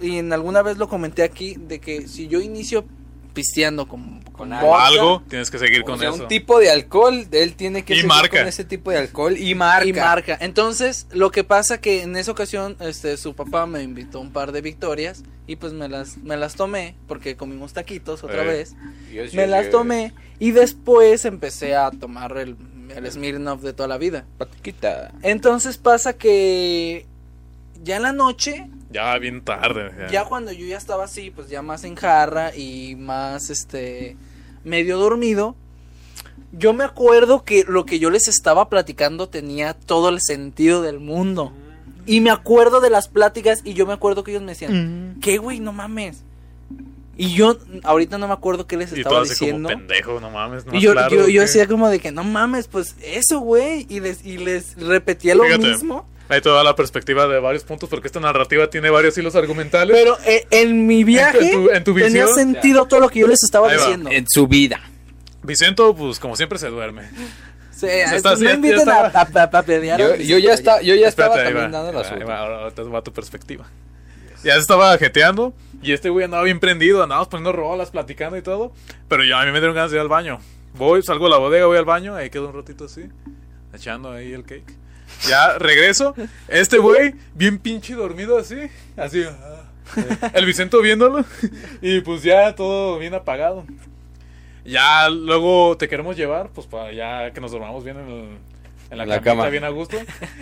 y 0.00 0.18
en 0.18 0.32
alguna 0.32 0.62
vez 0.62 0.78
lo 0.78 0.88
comenté 0.88 1.22
aquí, 1.22 1.54
de 1.56 1.78
que 1.78 2.08
si 2.08 2.26
yo 2.26 2.40
inicio 2.40 2.84
pisteando 3.32 3.86
con, 3.88 4.20
con 4.22 4.32
Con 4.32 4.52
algo, 4.52 5.22
tienes 5.28 5.50
que 5.50 5.58
seguir 5.58 5.82
O 5.82 5.84
con 5.84 5.98
sea, 5.98 6.10
eso. 6.10 6.22
un 6.22 6.28
tipo 6.28 6.58
de 6.58 6.70
alcohol, 6.70 7.26
él 7.30 7.54
tiene 7.54 7.84
que 7.84 7.94
Y 7.94 7.96
seguir 7.96 8.08
marca. 8.08 8.38
con 8.38 8.48
ese 8.48 8.64
tipo 8.64 8.90
de 8.90 8.98
alcohol 8.98 9.36
y 9.36 9.54
marca. 9.54 9.86
y 9.88 9.92
marca. 9.92 10.38
Entonces, 10.40 11.06
lo 11.12 11.30
que 11.30 11.44
pasa 11.44 11.80
que 11.80 12.02
en 12.02 12.16
esa 12.16 12.30
ocasión, 12.32 12.76
este, 12.80 13.16
su 13.16 13.34
papá 13.34 13.66
me 13.66 13.82
invitó 13.82 14.20
un 14.20 14.30
par 14.32 14.52
de 14.52 14.60
victorias 14.60 15.22
y 15.46 15.56
pues 15.56 15.72
me 15.72 15.88
las, 15.88 16.18
me 16.18 16.36
las 16.36 16.54
tomé 16.54 16.94
porque 17.08 17.36
comimos 17.36 17.72
taquitos 17.72 18.22
otra 18.24 18.42
Eh. 18.42 18.46
vez. 18.46 18.76
Yes, 19.10 19.34
Me 19.34 19.42
yes, 19.42 19.50
las 19.50 19.62
yes. 19.64 19.70
tomé 19.70 20.12
y 20.38 20.50
después 20.52 21.24
empecé 21.24 21.74
a 21.76 21.90
tomar 21.90 22.36
el, 22.38 22.56
el 22.94 23.10
Smirnoff 23.10 23.62
de 23.62 23.72
toda 23.72 23.88
la 23.88 23.98
vida. 23.98 24.24
Patiquita. 24.38 25.12
Entonces 25.22 25.78
pasa 25.78 26.12
que 26.14 27.06
ya 27.82 27.96
en 27.96 28.02
la 28.02 28.12
noche, 28.12 28.68
Ya 28.92 29.18
bien 29.18 29.42
tarde. 29.42 29.90
ya. 29.98 30.08
ya 30.10 30.24
cuando 30.24 30.52
yo 30.52 30.66
ya 30.66 30.76
estaba 30.76 31.04
así, 31.04 31.30
pues 31.30 31.48
ya 31.48 31.62
más 31.62 31.84
en 31.84 31.96
jarra 31.96 32.54
y 32.54 32.96
más 32.96 33.50
este 33.50 34.16
medio 34.64 34.98
dormido, 34.98 35.56
yo 36.52 36.72
me 36.72 36.84
acuerdo 36.84 37.44
que 37.44 37.64
lo 37.66 37.86
que 37.86 37.98
yo 37.98 38.10
les 38.10 38.28
estaba 38.28 38.68
platicando 38.68 39.28
tenía 39.28 39.74
todo 39.74 40.08
el 40.08 40.20
sentido 40.20 40.82
del 40.82 41.00
mundo. 41.00 41.52
Y 42.04 42.20
me 42.20 42.30
acuerdo 42.30 42.80
de 42.80 42.90
las 42.90 43.08
pláticas 43.08 43.60
y 43.64 43.74
yo 43.74 43.86
me 43.86 43.92
acuerdo 43.92 44.24
que 44.24 44.32
ellos 44.32 44.42
me 44.42 44.52
decían, 44.52 45.18
¿qué 45.22 45.38
güey? 45.38 45.60
No 45.60 45.72
mames. 45.72 46.24
Y 47.16 47.34
yo 47.34 47.58
ahorita 47.84 48.16
no 48.18 48.26
me 48.26 48.32
acuerdo 48.34 48.66
qué 48.66 48.76
les 48.76 48.90
Y 48.92 49.00
estaba 49.00 49.20
así 49.22 49.30
diciendo. 49.30 49.68
como 49.68 49.78
pendejo, 49.80 50.18
no 50.20 50.30
mames. 50.30 50.64
No 50.64 50.74
Y 50.74 50.80
yo, 50.80 50.92
claro, 50.92 51.14
yo, 51.14 51.28
yo 51.28 51.42
decía 51.42 51.66
como 51.66 51.88
de 51.90 51.98
que 52.00 52.10
no 52.10 52.24
mames, 52.24 52.68
pues 52.68 52.96
eso, 53.02 53.40
güey. 53.40 53.86
Y 53.90 54.00
les, 54.00 54.24
y 54.24 54.38
les 54.38 54.76
repetía 54.76 55.34
lo 55.34 55.44
Fíjate. 55.44 55.66
mismo. 55.66 56.08
Ahí 56.28 56.40
te 56.40 56.48
da 56.48 56.64
la 56.64 56.74
perspectiva 56.74 57.26
de 57.26 57.38
varios 57.40 57.64
puntos 57.64 57.90
porque 57.90 58.06
esta 58.08 58.18
narrativa 58.20 58.70
tiene 58.70 58.88
varios 58.88 59.18
hilos 59.18 59.36
argumentales. 59.36 59.94
Pero 59.94 60.16
eh, 60.24 60.46
en 60.50 60.86
mi 60.86 61.04
viaje 61.04 61.52
En 61.52 61.64
tu- 61.64 61.70
en 61.70 61.84
tu 61.84 61.94
tenía 61.94 62.26
sentido 62.28 62.86
todo 62.86 63.00
lo 63.00 63.10
que 63.10 63.20
yo 63.20 63.26
les 63.26 63.42
estaba 63.42 63.68
Ahí 63.68 63.76
va. 63.76 63.82
diciendo. 63.82 64.10
En 64.10 64.24
su 64.28 64.46
vida. 64.48 64.80
Vicento, 65.42 65.94
pues 65.94 66.18
como 66.18 66.34
siempre 66.36 66.58
se 66.58 66.68
duerme. 66.68 67.10
Sí, 67.72 67.86
está- 67.88 68.34
no 68.36 68.40
ya- 68.40 68.52
inviten 68.54 68.88
a, 68.88 69.06
estaba- 69.08 69.42
a, 69.42 69.56
a- 69.56 69.58
a 69.58 69.62
pelear 69.62 69.98
Yo, 70.20 70.38
ya, 70.38 70.54
está, 70.54 70.80
yo 70.80 70.94
ya 70.94 71.08
estaba 71.08 71.34
Espérate, 71.34 71.48
ahí 71.48 71.62
también 71.64 71.82
va, 71.82 71.92
dando 71.92 72.14
ahí 72.16 72.24
va, 72.24 72.38
ahora 72.38 72.70
te 72.70 72.82
va 72.84 73.02
tu 73.02 73.12
perspectiva. 73.12 73.66
Ya 74.44 74.54
se 74.54 74.60
estaba 74.60 74.96
jeteando 74.98 75.52
y 75.82 75.92
este 75.92 76.08
güey 76.10 76.24
andaba 76.24 76.44
bien 76.44 76.60
prendido, 76.60 77.02
andábamos 77.02 77.28
poniendo 77.28 77.52
rolas, 77.52 77.90
platicando 77.90 78.36
y 78.36 78.42
todo. 78.42 78.72
Pero 79.08 79.24
ya 79.24 79.40
a 79.40 79.44
mí 79.44 79.52
me 79.52 79.58
dieron 79.58 79.74
ganas 79.74 79.90
de 79.90 79.96
ir 79.98 80.00
al 80.00 80.08
baño. 80.08 80.38
Voy, 80.74 81.02
salgo 81.02 81.24
de 81.26 81.30
la 81.32 81.38
bodega, 81.38 81.66
voy 81.66 81.76
al 81.76 81.84
baño, 81.84 82.14
ahí 82.14 82.30
quedo 82.30 82.48
un 82.48 82.54
ratito 82.54 82.84
así, 82.86 83.02
echando 83.74 84.10
ahí 84.12 84.32
el 84.32 84.44
cake. 84.44 84.72
Ya 85.28 85.58
regreso, 85.58 86.14
este 86.48 86.78
güey 86.78 87.14
bien 87.34 87.58
pinche 87.58 87.94
dormido 87.94 88.38
así, 88.38 88.56
así. 88.96 89.24
ah, 89.28 90.30
El 90.32 90.46
Vicento 90.46 90.80
viéndolo 90.80 91.24
y 91.82 92.00
pues 92.00 92.22
ya 92.22 92.54
todo 92.54 92.98
bien 92.98 93.12
apagado. 93.14 93.64
Ya 94.64 95.10
luego 95.10 95.76
te 95.76 95.88
queremos 95.88 96.16
llevar, 96.16 96.48
pues 96.54 96.66
para 96.66 96.92
ya 96.92 97.32
que 97.32 97.40
nos 97.40 97.50
dormamos 97.50 97.82
bien 97.84 97.98
en, 97.98 98.08
el- 98.08 98.38
en 98.92 98.98
la, 98.98 99.02
En 99.04 99.08
la 99.10 99.20
cama. 99.20 99.48
bien 99.48 99.64
a 99.64 99.70
gusto. 99.70 99.96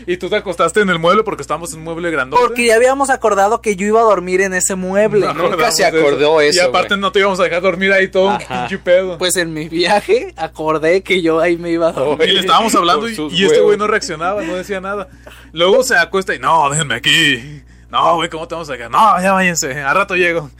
Y 0.06 0.16
tú 0.18 0.28
te 0.28 0.36
acostaste 0.36 0.80
en 0.80 0.90
el 0.90 0.98
mueble 0.98 1.22
porque 1.22 1.40
estábamos 1.42 1.72
en 1.72 1.78
un 1.78 1.84
mueble 1.84 2.10
grandote. 2.10 2.42
Porque 2.42 2.66
ya 2.66 2.74
habíamos 2.74 3.08
acordado 3.08 3.62
que 3.62 3.76
yo 3.76 3.86
iba 3.86 4.00
a 4.00 4.04
dormir 4.04 4.40
en 4.42 4.52
ese 4.52 4.74
mueble. 4.74 5.24
No 5.26 5.34
Nunca 5.50 5.70
se 5.70 5.84
acordó 5.84 6.42
Y 6.42 6.48
eso, 6.48 6.64
aparte 6.64 6.88
güey. 6.88 7.00
no 7.00 7.12
te 7.12 7.20
íbamos 7.20 7.40
a 7.40 7.44
dejar 7.44 7.62
dormir 7.62 7.92
ahí 7.92 8.08
todo 8.08 8.26
un 8.26 8.32
Ajá. 8.34 8.66
pinche 8.66 8.78
pedo. 8.78 9.16
Pues 9.18 9.36
en 9.36 9.52
mi 9.54 9.68
viaje 9.68 10.34
acordé 10.36 11.02
que 11.02 11.22
yo 11.22 11.40
ahí 11.40 11.56
me 11.56 11.70
iba 11.70 11.88
a 11.88 11.92
dormir. 11.92 12.28
y 12.28 12.32
le 12.32 12.40
estábamos 12.40 12.74
hablando 12.74 13.08
y, 13.08 13.16
y 13.30 13.44
este 13.44 13.60
güey 13.60 13.78
no 13.78 13.86
reaccionaba, 13.86 14.42
no 14.42 14.54
decía 14.56 14.80
nada. 14.80 15.08
Luego 15.52 15.82
se 15.82 15.96
acuesta 15.96 16.34
y 16.34 16.38
no, 16.38 16.68
déjenme 16.70 16.94
aquí. 16.96 17.62
No, 17.88 18.16
güey, 18.16 18.28
¿cómo 18.28 18.46
te 18.46 18.54
vamos 18.54 18.68
a 18.70 18.72
dejar? 18.74 18.90
No, 18.90 19.20
ya 19.22 19.32
váyanse, 19.32 19.80
a 19.80 19.94
rato 19.94 20.14
llego. 20.16 20.50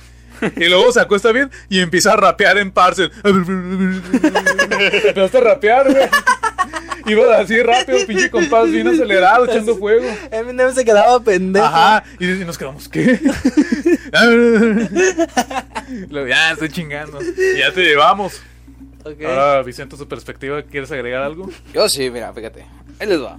Y 0.57 0.69
luego 0.69 0.93
se 0.93 1.01
acuesta 1.01 1.33
bien 1.33 1.51
y 1.69 1.81
empieza 1.81 2.13
a 2.13 2.17
rapear 2.17 2.59
en 2.59 2.71
parcel. 2.73 3.11
Empezaste 3.25 3.99
a 5.39 5.41
rapear, 5.41 5.93
güey. 5.93 6.09
Iba 7.07 7.39
así 7.39 7.61
rápido, 7.63 7.99
pinche 8.07 8.31
compás 8.31 8.71
bien 8.71 8.89
acelerado, 8.89 9.47
echando 9.47 9.77
fuego. 9.77 10.07
Eminem 10.31 10.73
se 10.73 10.85
quedaba 10.85 11.21
pendejo. 11.21 11.67
Ajá, 11.67 12.05
y 12.19 12.27
nos 12.27 12.59
quedamos, 12.59 12.89
¿qué? 12.89 13.11
Luego, 16.09 16.29
ya, 16.29 16.53
estoy 16.53 16.69
chingando. 16.69 17.19
Y 17.23 17.59
ya 17.59 17.73
te 17.73 17.83
llevamos. 17.83 18.41
Ok. 19.05 19.23
Ahora, 19.25 19.63
Vicente, 19.63 19.97
su 19.97 20.07
perspectiva, 20.07 20.63
¿quieres 20.63 20.93
agregar 20.93 21.23
algo? 21.23 21.51
Yo 21.73 21.89
sí, 21.89 22.11
mira, 22.11 22.33
fíjate. 22.33 22.65
Ahí 22.99 23.09
les 23.09 23.21
va. 23.21 23.39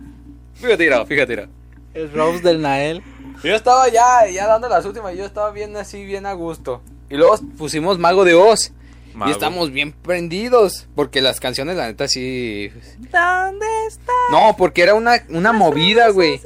Fíjate, 0.55 0.83
mira, 0.83 1.05
fíjate, 1.05 1.35
mira. 1.35 1.49
El 1.93 2.11
Rose 2.11 2.41
del 2.41 2.61
Nael. 2.61 3.03
Yo 3.43 3.55
estaba 3.55 3.89
ya, 3.89 4.27
ya 4.31 4.47
dando 4.47 4.69
las 4.69 4.85
últimas, 4.85 5.15
yo 5.15 5.25
estaba 5.25 5.51
bien 5.51 5.75
así, 5.75 6.05
bien 6.05 6.25
a 6.25 6.33
gusto. 6.33 6.81
Y 7.09 7.15
luego 7.17 7.37
pusimos 7.57 7.97
Mago 7.97 8.23
de 8.23 8.35
Oz. 8.35 8.71
Mago. 9.13 9.29
Y 9.29 9.33
estamos 9.33 9.71
bien 9.71 9.91
prendidos. 9.91 10.87
Porque 10.95 11.21
las 11.21 11.39
canciones, 11.39 11.75
la 11.75 11.87
neta, 11.87 12.07
sí. 12.07 12.71
¿Dónde 12.97 13.65
está? 13.87 14.13
No, 14.31 14.55
porque 14.57 14.83
era 14.83 14.93
una, 14.93 15.23
una 15.29 15.53
movida, 15.53 16.09
güey. 16.09 16.39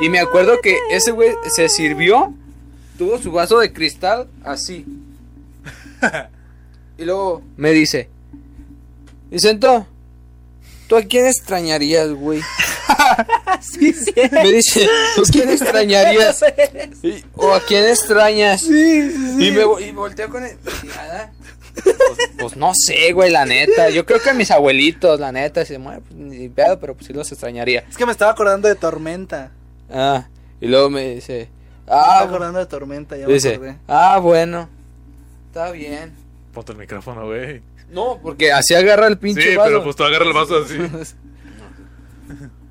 Y 0.00 0.08
me 0.08 0.20
acuerdo 0.20 0.60
que 0.62 0.78
ese 0.90 1.10
güey 1.10 1.34
se 1.54 1.68
sirvió, 1.68 2.32
tuvo 2.96 3.18
su 3.18 3.32
vaso 3.32 3.58
de 3.58 3.72
cristal 3.72 4.28
así. 4.44 4.86
Y 6.98 7.04
luego 7.04 7.42
me 7.58 7.72
dice: 7.72 8.08
Vicento, 9.30 9.86
¿tú 10.88 10.96
a 10.96 11.02
quién 11.02 11.26
extrañarías, 11.26 12.10
güey? 12.12 12.40
Sí, 13.60 13.92
sí. 13.92 14.12
Me 14.32 14.52
dice: 14.52 14.88
¿tú 15.14 15.22
a 15.22 15.30
quién 15.30 15.50
extrañarías? 15.50 16.44
Y- 17.02 17.24
¿O 17.34 17.52
a 17.52 17.60
quién 17.60 17.84
extrañas? 17.84 18.62
Sí, 18.62 19.10
sí, 19.10 19.34
sí. 19.36 19.46
Y 19.48 19.50
me 19.52 19.86
y 19.86 19.92
volteo 19.92 20.28
con 20.28 20.44
y 20.46 20.86
nada. 20.88 21.32
Pues, 21.84 21.96
pues 22.38 22.56
no 22.56 22.72
sé, 22.74 23.12
güey, 23.12 23.30
la 23.30 23.44
neta. 23.44 23.90
Yo 23.90 24.06
creo 24.06 24.20
que 24.20 24.30
a 24.30 24.34
mis 24.34 24.50
abuelitos, 24.50 25.20
la 25.20 25.30
neta, 25.30 25.64
se 25.66 25.78
mueve, 25.78 26.00
pues, 26.08 26.18
ni 26.18 26.48
pedo, 26.48 26.80
pero 26.80 26.94
pues 26.94 27.06
sí 27.06 27.12
los 27.12 27.30
extrañaría. 27.30 27.84
Es 27.88 27.96
que 27.96 28.06
me 28.06 28.12
estaba 28.12 28.30
acordando 28.30 28.66
de 28.66 28.74
Tormenta. 28.76 29.50
Ah, 29.92 30.26
y 30.60 30.68
luego 30.68 30.88
me 30.88 31.14
dice, 31.16 31.48
me 31.86 31.92
estaba 31.92 32.20
ah, 32.20 32.22
acordando 32.22 32.58
de 32.58 32.66
Tormenta, 32.66 33.16
ya 33.16 33.26
me 33.26 33.34
dice, 33.34 33.54
acordé. 33.54 33.76
ah, 33.88 34.18
bueno, 34.22 34.68
está 35.48 35.70
bien. 35.70 36.12
Ponte 36.56 36.72
el 36.72 36.78
micrófono, 36.78 37.26
güey. 37.26 37.60
No, 37.90 38.18
porque 38.22 38.50
así 38.50 38.74
agarra 38.74 39.08
el 39.08 39.18
pinche 39.18 39.42
Sí, 39.42 39.56
vaso. 39.56 39.68
pero 39.68 39.84
pues 39.84 39.94
tú 39.94 40.04
agarra 40.04 40.24
el 40.24 40.32
vaso 40.32 40.64
así. 40.64 40.78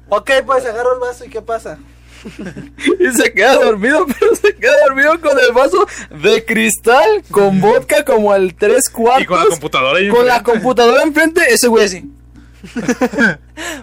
ok, 0.09 0.31
pues 0.43 0.65
agarro 0.65 0.95
el 0.95 0.99
vaso 0.99 1.23
y 1.23 1.29
¿qué 1.29 1.43
pasa? 1.43 1.77
Y 2.99 3.11
se 3.15 3.31
queda 3.31 3.53
dormido, 3.63 4.07
pero 4.19 4.35
se 4.35 4.55
queda 4.55 4.73
dormido 4.87 5.21
con 5.21 5.37
el 5.39 5.51
vaso 5.53 5.85
de 6.23 6.43
cristal, 6.45 7.23
con 7.29 7.61
vodka 7.61 8.03
como 8.03 8.31
al 8.31 8.55
tres 8.55 8.89
cuartos. 8.89 9.21
Y 9.21 9.25
con 9.27 9.37
la 9.39 9.45
computadora 9.45 9.99
ahí 9.99 10.09
con 10.09 10.25
la 10.25 10.37
enfrente. 10.37 10.51
computadora 10.51 11.03
enfrente, 11.03 11.41
ese 11.53 11.67
güey 11.67 11.85
así. 11.85 12.11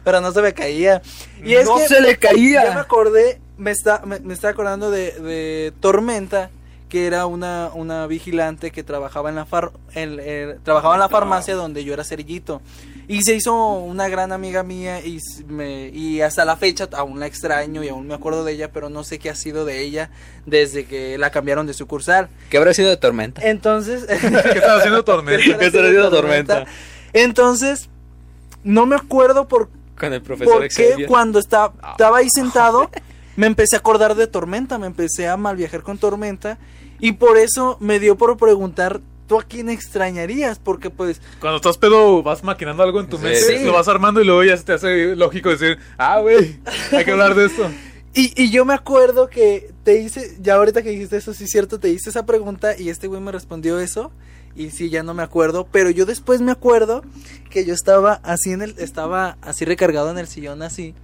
Pero 0.02 0.20
no 0.20 0.32
se 0.32 0.42
me 0.42 0.52
caía. 0.52 1.00
Y 1.44 1.54
es 1.54 1.64
no 1.66 1.76
que 1.76 1.86
se 1.86 2.00
le 2.00 2.16
caía. 2.16 2.64
yo 2.66 2.74
me 2.74 2.80
acordé, 2.80 3.40
me 3.56 3.70
está, 3.70 4.02
me, 4.04 4.18
me 4.18 4.34
está 4.34 4.48
acordando 4.48 4.90
de, 4.90 5.12
de 5.12 5.72
Tormenta, 5.78 6.50
que 6.92 7.06
era 7.06 7.24
una, 7.24 7.70
una 7.72 8.06
vigilante 8.06 8.70
que 8.70 8.82
trabajaba 8.82 9.30
en 9.30 9.36
la 9.36 9.46
far, 9.46 9.72
el- 9.94 10.20
el- 10.20 10.60
trabajaba 10.60 10.92
en 10.92 11.00
la 11.00 11.08
farmacia 11.08 11.54
donde 11.54 11.84
yo 11.84 11.94
era 11.94 12.04
cerillito. 12.04 12.60
Y 13.08 13.22
se 13.22 13.34
hizo 13.34 13.54
una 13.72 14.08
gran 14.08 14.30
amiga 14.30 14.62
mía 14.62 15.00
y, 15.00 15.18
me, 15.48 15.88
y 15.88 16.20
hasta 16.20 16.44
la 16.44 16.54
fecha 16.58 16.90
aún 16.92 17.18
la 17.18 17.26
extraño 17.26 17.82
y 17.82 17.88
aún 17.88 18.06
me 18.08 18.12
acuerdo 18.14 18.44
de 18.44 18.52
ella, 18.52 18.72
pero 18.72 18.90
no 18.90 19.04
sé 19.04 19.18
qué 19.18 19.30
ha 19.30 19.34
sido 19.34 19.64
de 19.64 19.80
ella 19.80 20.10
desde 20.44 20.84
que 20.84 21.16
la 21.16 21.30
cambiaron 21.30 21.66
de 21.66 21.72
sucursal. 21.72 22.28
¿Qué 22.50 22.58
habrá 22.58 22.74
sido 22.74 22.90
de 22.90 22.98
tormenta? 22.98 23.40
Entonces, 23.42 24.04
¿Qué 24.06 24.58
estás 24.58 24.80
haciendo 24.80 25.02
tormenta? 25.02 25.56
¿Qué 25.58 25.64
estará 25.68 25.86
haciendo 25.86 26.10
Tormenta? 26.10 26.66
Entonces, 27.14 27.88
no 28.64 28.84
me 28.84 28.96
acuerdo 28.96 29.48
por 29.48 29.70
Con 29.98 30.12
el 30.12 30.20
profesor 30.20 30.52
porque 30.58 30.68
Xavier. 30.90 31.08
cuando 31.08 31.38
estaba, 31.38 31.72
estaba 31.92 32.18
ahí 32.18 32.28
sentado, 32.30 32.90
me 33.36 33.46
empecé 33.46 33.76
a 33.76 33.78
acordar 33.78 34.14
de 34.14 34.26
Tormenta, 34.26 34.76
me 34.76 34.86
empecé 34.86 35.26
a 35.26 35.38
mal 35.38 35.56
viajar 35.56 35.82
con 35.82 35.96
Tormenta 35.96 36.58
y 37.02 37.12
por 37.12 37.36
eso 37.36 37.76
me 37.80 37.98
dio 38.00 38.16
por 38.16 38.34
preguntar, 38.38 39.02
¿tú 39.28 39.38
a 39.38 39.42
quién 39.42 39.68
extrañarías? 39.68 40.58
Porque 40.58 40.88
pues, 40.88 41.20
Cuando 41.40 41.56
estás 41.56 41.76
pedo, 41.76 42.22
vas 42.22 42.42
maquinando 42.44 42.82
algo 42.82 43.00
en 43.00 43.08
tu 43.08 43.18
Sí. 43.18 43.24
mente, 43.24 43.58
Sí. 43.58 43.64
lo 43.66 43.74
vas 43.74 43.88
armando 43.88 44.22
y 44.22 44.24
luego 44.24 44.42
ya 44.44 44.56
se 44.56 44.64
te 44.64 44.72
hace 44.72 45.14
lógico 45.16 45.50
decir, 45.50 45.78
ah, 45.98 46.20
güey, 46.20 46.58
hay 46.92 47.04
que 47.04 47.10
hablar 47.10 47.34
de 47.34 47.44
esto. 47.46 47.68
y, 48.14 48.32
y 48.42 48.50
yo 48.50 48.64
me 48.64 48.72
acuerdo 48.74 49.28
que 49.28 49.70
te 49.84 50.00
hice, 50.00 50.36
ya 50.40 50.54
ahorita 50.54 50.82
que 50.82 50.90
dijiste 50.90 51.16
eso, 51.18 51.34
sí 51.34 51.44
es 51.44 51.50
cierto, 51.50 51.78
te 51.78 51.90
hice 51.90 52.08
esa 52.10 52.24
pregunta 52.24 52.78
y 52.78 52.88
este 52.88 53.06
güey 53.08 53.20
me 53.20 53.32
respondió 53.32 53.78
eso. 53.80 54.10
Y 54.54 54.68
sí, 54.70 54.90
ya 54.90 55.02
no 55.02 55.14
me 55.14 55.22
acuerdo, 55.22 55.66
pero 55.72 55.88
yo 55.88 56.04
después 56.04 56.42
me 56.42 56.52
acuerdo 56.52 57.02
que 57.48 57.64
yo 57.64 57.72
estaba 57.72 58.20
así 58.22 58.52
en 58.52 58.60
el, 58.60 58.74
estaba 58.78 59.38
así 59.40 59.64
recargado 59.64 60.10
en 60.10 60.18
el 60.18 60.26
sillón 60.26 60.62
así. 60.62 60.94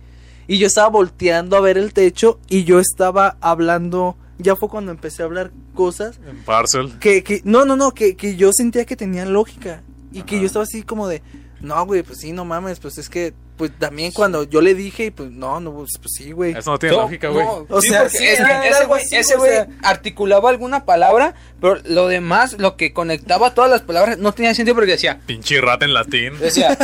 Y 0.46 0.58
yo 0.58 0.66
estaba 0.66 0.88
volteando 0.88 1.56
a 1.56 1.60
ver 1.60 1.78
el 1.78 1.94
techo 1.94 2.38
y 2.48 2.64
yo 2.64 2.78
estaba 2.78 3.38
hablando, 3.40 4.16
ya 4.38 4.56
fue 4.56 4.68
cuando 4.68 4.90
empecé 4.92 5.22
a 5.22 5.26
hablar 5.26 5.50
cosas 5.74 6.18
En 6.28 6.38
Parcel. 6.44 6.98
que, 7.00 7.22
que 7.22 7.40
no, 7.44 7.64
no, 7.64 7.76
no, 7.76 7.92
que, 7.92 8.16
que 8.16 8.36
yo 8.36 8.52
sentía 8.52 8.84
que 8.84 8.96
tenían 8.96 9.32
lógica 9.32 9.82
y 10.12 10.22
que 10.22 10.36
Ajá. 10.36 10.42
yo 10.42 10.46
estaba 10.46 10.62
así 10.64 10.82
como 10.82 11.06
de, 11.08 11.22
No, 11.60 11.84
güey, 11.86 12.02
pues 12.02 12.20
sí, 12.20 12.32
no 12.32 12.44
mames, 12.44 12.78
pues 12.80 12.98
es 12.98 13.08
que, 13.08 13.34
pues 13.56 13.72
también 13.78 14.12
cuando 14.12 14.44
yo 14.44 14.60
le 14.60 14.74
dije, 14.76 15.06
y 15.06 15.10
pues 15.10 15.30
no, 15.32 15.58
no, 15.58 15.72
pues, 15.74 15.90
pues 16.00 16.12
sí, 16.16 16.30
güey. 16.30 16.56
Eso 16.56 16.70
no 16.70 16.78
tiene 16.78 16.94
No, 16.96 17.02
lógica, 17.02 17.28
güey. 17.28 17.44
no, 17.44 17.66
O 17.68 17.82
sí, 17.82 17.88
sea, 17.88 18.08
sí, 18.08 18.24
es 18.24 18.36
que 18.38 18.42
era 18.44 18.68
ese 18.68 18.84
güey 18.86 19.02
así, 19.02 19.16
ese 19.16 19.34
o 19.36 19.40
sea. 19.44 19.66
articulaba 19.82 20.48
alguna 20.50 20.84
palabra, 20.84 21.34
pero 21.60 21.78
lo 21.84 22.06
demás, 22.06 22.54
lo 22.58 22.76
que 22.76 22.92
conectaba 22.92 23.54
todas 23.54 23.68
las 23.70 23.82
palabras, 23.82 24.18
no 24.18 24.32
tenía 24.32 24.54
sentido 24.54 24.76
porque 24.76 24.92
decía, 24.92 25.20
Pinche 25.26 25.60
rata 25.60 25.84
en 25.84 25.92
latín. 25.94 26.38
decía, 26.38 26.78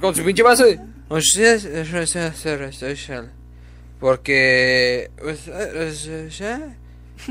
con 0.00 0.14
su 0.16 0.24
pinche 0.24 0.42
vaso 0.42 0.64
de, 0.64 0.80
porque, 3.98 5.10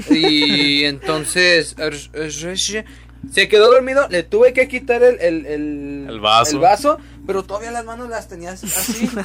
y 0.10 0.84
entonces, 0.84 1.76
se 3.32 3.48
quedó 3.48 3.72
dormido, 3.72 4.08
le 4.10 4.24
tuve 4.24 4.54
que 4.54 4.68
quitar 4.68 5.04
el, 5.04 5.20
el, 5.20 5.46
el, 5.46 6.08
El 6.10 6.20
vaso. 6.20 6.56
el 6.56 6.60
vaso, 6.62 7.00
pero 7.26 7.44
todavía 7.44 7.72
las 7.72 7.86
manos 7.86 8.10
las 8.10 8.28
tenía 8.28 8.52
así. 8.52 8.68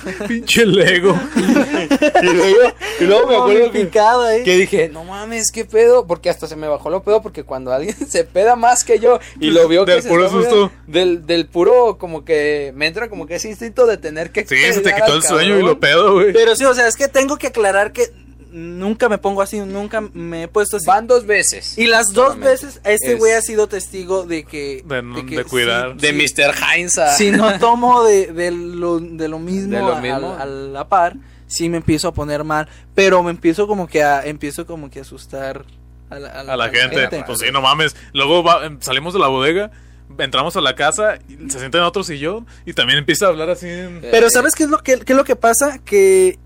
Pinche 0.28 0.66
Lego. 0.66 1.18
y 2.22 2.26
luego, 2.26 2.58
y 3.00 3.04
luego 3.04 3.26
me 3.28 3.36
acuerdo 3.36 3.70
que, 3.70 3.84
picado 3.84 4.22
ahí. 4.22 4.42
que 4.42 4.56
dije, 4.56 4.88
no 4.88 5.04
mames, 5.04 5.50
qué 5.52 5.64
pedo, 5.64 6.06
porque 6.06 6.30
hasta 6.30 6.46
se 6.46 6.56
me 6.56 6.68
bajó 6.68 6.90
lo 6.90 7.02
pedo, 7.02 7.22
porque 7.22 7.44
cuando 7.44 7.72
alguien 7.72 7.94
se 8.08 8.24
peda 8.24 8.56
más 8.56 8.84
que 8.84 8.98
yo 8.98 9.18
y 9.38 9.50
lo 9.50 9.68
vio 9.68 9.84
que 9.84 9.92
Del 9.92 10.02
se 10.02 10.08
puro 10.08 10.28
susto. 10.30 10.70
del, 10.86 11.26
del 11.26 11.46
puro, 11.46 11.98
como 11.98 12.24
que 12.24 12.72
me 12.74 12.86
entra 12.86 13.08
como 13.08 13.26
que 13.26 13.36
ese 13.36 13.48
instinto 13.48 13.86
de 13.86 13.96
tener 13.96 14.30
que 14.30 14.46
Sí, 14.46 14.56
se 14.72 14.80
te 14.80 14.94
quitó 14.94 15.14
el 15.14 15.22
sueño 15.22 15.58
y 15.58 15.62
lo 15.62 15.78
pedo, 15.78 16.14
güey. 16.14 16.32
Pero 16.32 16.56
sí, 16.56 16.64
o 16.64 16.74
sea, 16.74 16.88
es 16.88 16.96
que 16.96 17.08
tengo 17.08 17.36
que 17.36 17.48
aclarar 17.48 17.92
que 17.92 18.10
nunca 18.52 19.08
me 19.08 19.18
pongo 19.18 19.42
así, 19.42 19.60
nunca 19.60 20.00
me 20.00 20.44
he 20.44 20.48
puesto 20.48 20.76
así. 20.76 20.86
Van 20.86 21.06
dos 21.06 21.26
veces. 21.26 21.76
Y 21.78 21.86
las 21.86 22.12
dos 22.12 22.38
veces 22.38 22.80
este 22.84 23.12
Es- 23.12 23.18
güey 23.18 23.32
ha 23.32 23.42
sido 23.42 23.66
testigo 23.68 24.24
de 24.24 24.44
que... 24.44 24.82
De, 24.84 25.02
no- 25.02 25.24
que 25.26 25.36
de 25.36 25.44
cuidar. 25.44 25.96
De 25.96 26.12
Mr. 26.12 26.54
Heinz 26.74 26.98
a- 26.98 27.14
Si, 27.16 27.30
no 27.30 27.58
tomo 27.58 28.02
de, 28.04 28.28
de 28.32 28.50
lo, 28.50 28.98
de 29.00 29.28
lo 29.28 29.38
mismo, 29.38 29.76
De 29.76 29.82
lo 29.82 29.96
mismo. 29.96 30.36
A, 30.38 30.44
la 30.44 30.88
par, 30.88 31.16
sí 31.46 31.68
me 31.68 31.78
empiezo 31.78 32.08
a 32.08 32.14
poner 32.14 32.44
mal. 32.44 32.68
Pero 32.94 33.22
me 33.22 33.30
empiezo 33.30 33.66
como 33.66 33.86
que 33.88 34.02
a, 34.02 34.24
empiezo 34.26 34.66
como 34.66 34.90
que 34.90 34.98
a 35.00 35.02
asustar 35.02 35.64
a 36.10 36.18
la, 36.18 36.28
A 36.40 36.56
la 36.56 36.68
gente. 36.70 37.08
Pues 37.26 37.38
sí, 37.38 37.46
no 37.52 37.60
mames. 37.62 37.94
Luego 38.12 38.42
va- 38.42 38.66
em, 38.66 38.80
salimos 38.80 39.12
de 39.14 39.20
la 39.20 39.28
bodega, 39.28 39.70
entramos 40.18 40.56
a 40.56 40.60
la 40.60 40.74
casa, 40.74 41.18
y 41.28 41.48
se 41.50 41.60
sienta 41.60 41.78
en 41.78 41.84
otro 41.84 42.02
sillón 42.02 42.44
y 42.66 42.72
también 42.72 42.98
empieza 42.98 43.26
a 43.26 43.28
hablar 43.28 43.48
así. 43.48 43.68
en- 43.68 44.00
Pero 44.10 44.28
¿sabes 44.28 44.54
qué 44.56 44.64
es 44.64 44.68
lo 44.70 44.78
que, 44.78 44.98
qué 44.98 45.12
es 45.12 45.16
lo 45.16 45.22
que 45.24 45.36
pasa? 45.36 45.78
Que 45.84 46.36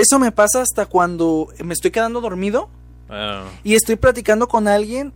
eso 0.00 0.18
me 0.18 0.32
pasa 0.32 0.62
hasta 0.62 0.86
cuando 0.86 1.48
me 1.64 1.74
estoy 1.74 1.90
quedando 1.90 2.20
dormido 2.20 2.68
Ah, 3.08 3.44
y 3.62 3.74
estoy 3.74 3.96
platicando 3.96 4.48
con 4.48 4.66
alguien 4.66 5.12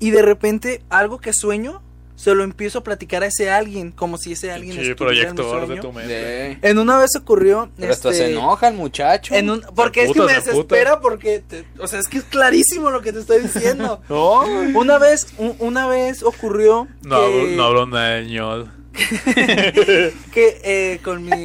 y 0.00 0.10
de 0.10 0.22
repente 0.22 0.82
algo 0.88 1.18
que 1.18 1.32
sueño 1.34 1.82
se 2.16 2.34
lo 2.34 2.42
empiezo 2.42 2.80
a 2.80 2.82
platicar 2.82 3.22
a 3.22 3.26
ese 3.26 3.48
alguien 3.50 3.92
como 3.92 4.18
si 4.18 4.32
ese 4.32 4.50
alguien 4.50 4.74
pinche 4.76 4.90
estuviera 4.90 5.28
en 5.28 5.36
mi 5.36 5.42
proyector 5.42 5.68
de 5.68 5.80
tu 5.80 5.92
mente. 5.92 6.12
De- 6.14 6.58
En 6.62 6.78
una 6.78 6.98
vez 6.98 7.10
ocurrió 7.16 7.70
Pero 7.76 7.92
hasta 7.92 8.08
este, 8.10 8.24
se 8.24 8.32
enoja 8.32 8.66
el 8.68 8.74
muchacho. 8.74 9.34
en 9.36 9.50
un, 9.50 9.60
porque 9.76 10.02
es 10.04 10.12
que 10.12 10.20
me 10.22 10.32
desespera 10.32 11.00
porque 11.00 11.38
te- 11.46 11.64
o 11.78 11.86
sea, 11.86 12.00
es 12.00 12.08
que 12.08 12.18
es 12.18 12.24
clarísimo 12.24 12.90
lo 12.90 13.02
que 13.02 13.12
te 13.12 13.20
estoy 13.20 13.42
diciendo. 13.42 14.00
No, 14.08 14.40
una 14.74 14.98
vez 14.98 15.28
un- 15.38 15.54
una 15.60 15.86
vez 15.86 16.24
ocurrió 16.24 16.88
No, 17.02 17.20
que, 17.20 17.24
hablo- 17.24 17.56
no 17.56 17.62
hablo 17.64 17.82
español. 17.84 18.72
que 20.32 20.60
eh, 20.64 21.00
con 21.02 21.24
mi 21.24 21.44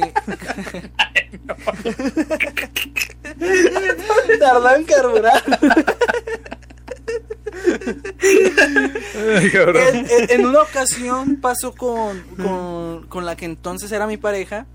tardó 4.38 4.74
en 4.74 4.84
carburar. 4.84 5.42
Ay, 8.22 9.50
en, 9.88 10.06
en- 10.10 10.30
en 10.30 10.46
una 10.46 10.60
ocasión 10.62 11.36
pasó 11.40 11.72
con, 11.74 12.20
con, 12.36 13.06
con 13.08 13.24
la 13.26 13.36
que 13.36 13.44
entonces 13.44 13.90
era 13.92 14.06
mi 14.06 14.16
pareja. 14.16 14.66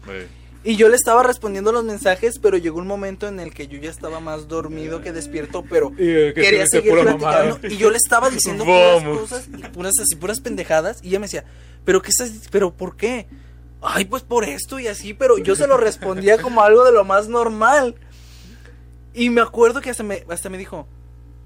Y 0.64 0.76
yo 0.76 0.90
le 0.90 0.96
estaba 0.96 1.24
respondiendo 1.24 1.72
los 1.72 1.86
mensajes, 1.86 2.38
pero 2.40 2.58
llegó 2.58 2.80
un 2.80 2.88
momento 2.88 3.28
en 3.28 3.40
el 3.40 3.54
que 3.54 3.68
yo 3.68 3.80
ya 3.80 3.90
estaba 3.90 4.20
más 4.20 4.48
dormido 4.48 5.02
que 5.02 5.14
despierto, 5.14 5.64
pero 5.70 5.92
Y, 5.94 5.98
que 5.98 6.34
quería 6.34 6.68
seguir 6.68 6.92
platicando 6.94 7.26
mamada. 7.26 7.60
y 7.70 7.78
yo 7.78 7.90
le 7.90 7.98
estaba 7.98 8.30
diciendo 8.30 8.66
puras 8.66 9.04
cosas, 9.04 9.48
y 9.48 9.62
puras 9.70 9.94
así, 10.02 10.16
puras 10.16 10.42
pendejadas 10.42 11.00
y 11.02 11.10
ella 11.10 11.20
me 11.20 11.26
decía, 11.26 11.46
"¿Pero 11.86 12.02
qué 12.02 12.10
estás 12.10 12.32
pero 12.52 12.74
por 12.74 12.98
qué?" 12.98 13.28
Ay, 13.82 14.04
pues 14.04 14.24
por 14.24 14.44
esto 14.44 14.78
y 14.80 14.88
así, 14.88 15.14
pero 15.14 15.38
yo 15.38 15.56
se 15.56 15.66
lo 15.66 15.78
respondía 15.78 16.38
como 16.42 16.62
algo 16.62 16.84
de 16.84 16.92
lo 16.92 17.06
más 17.06 17.30
normal. 17.30 17.96
Y 19.14 19.30
me 19.30 19.40
acuerdo 19.40 19.80
que 19.80 19.90
hasta 19.90 20.04
me, 20.04 20.26
hasta 20.30 20.50
me 20.50 20.58
dijo, 20.58 20.86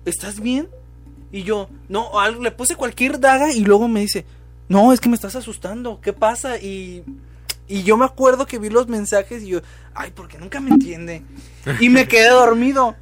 ¿estás 0.06 0.40
bien? 0.40 0.68
Y 1.32 1.44
yo, 1.44 1.70
no, 1.88 2.20
algo, 2.20 2.42
le 2.42 2.52
puse 2.52 2.76
cualquier 2.76 3.20
daga 3.20 3.54
y 3.54 3.64
luego 3.64 3.88
me 3.88 4.00
dice, 4.02 4.26
no, 4.68 4.94
es 4.94 5.00
que 5.00 5.10
me 5.10 5.16
estás 5.16 5.36
asustando, 5.36 6.02
¿qué 6.02 6.12
pasa? 6.14 6.58
Y, 6.58 7.04
y 7.68 7.84
yo 7.84 7.98
me 7.98 8.06
acuerdo 8.06 8.46
que 8.46 8.60
vi 8.60 8.70
los 8.70 8.88
mensajes 8.88 9.44
y 9.44 9.48
yo, 9.48 9.62
ay, 9.94 10.12
porque 10.16 10.38
nunca 10.38 10.60
me 10.60 10.72
entiende. 10.72 11.24
Y 11.80 11.90
me 11.90 12.08
quedé 12.08 12.30
dormido. 12.30 12.96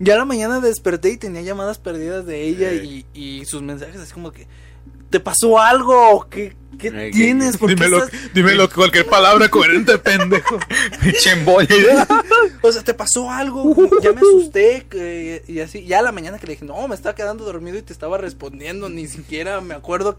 Ya 0.00 0.14
a 0.14 0.18
la 0.18 0.24
mañana 0.24 0.60
desperté 0.60 1.10
y 1.10 1.16
tenía 1.16 1.42
llamadas 1.42 1.78
perdidas 1.78 2.24
de 2.26 2.44
ella 2.44 2.72
y, 2.72 3.04
y 3.14 3.44
sus 3.46 3.62
mensajes 3.62 4.00
así 4.00 4.12
como 4.12 4.30
que, 4.30 4.46
¿te 5.10 5.18
pasó 5.18 5.58
algo? 5.58 6.28
¿Qué, 6.30 6.54
qué 6.78 6.90
Ay, 6.90 7.10
tienes? 7.10 7.56
¿Por 7.56 7.68
qué 7.68 7.74
Dímelo, 7.74 8.04
estás- 8.04 8.32
dímelo 8.32 8.70
cualquier 8.70 9.06
palabra 9.06 9.48
coherente, 9.48 9.98
pendejo. 9.98 10.58
O 12.62 12.72
sea, 12.72 12.82
¿te 12.82 12.94
pasó 12.94 13.30
algo? 13.30 13.74
Ya 14.02 14.12
me 14.12 14.20
asusté 14.20 14.86
y 15.48 15.60
así. 15.60 15.84
Ya 15.84 16.00
a 16.00 16.02
la 16.02 16.12
mañana 16.12 16.38
que 16.38 16.46
le 16.46 16.52
dije, 16.54 16.64
no, 16.64 16.86
me 16.88 16.94
estaba 16.94 17.14
quedando 17.14 17.44
dormido 17.44 17.78
y 17.78 17.82
te 17.82 17.92
estaba 17.92 18.18
respondiendo. 18.18 18.88
Ni 18.88 19.06
siquiera 19.06 19.60
me 19.60 19.74
acuerdo 19.74 20.18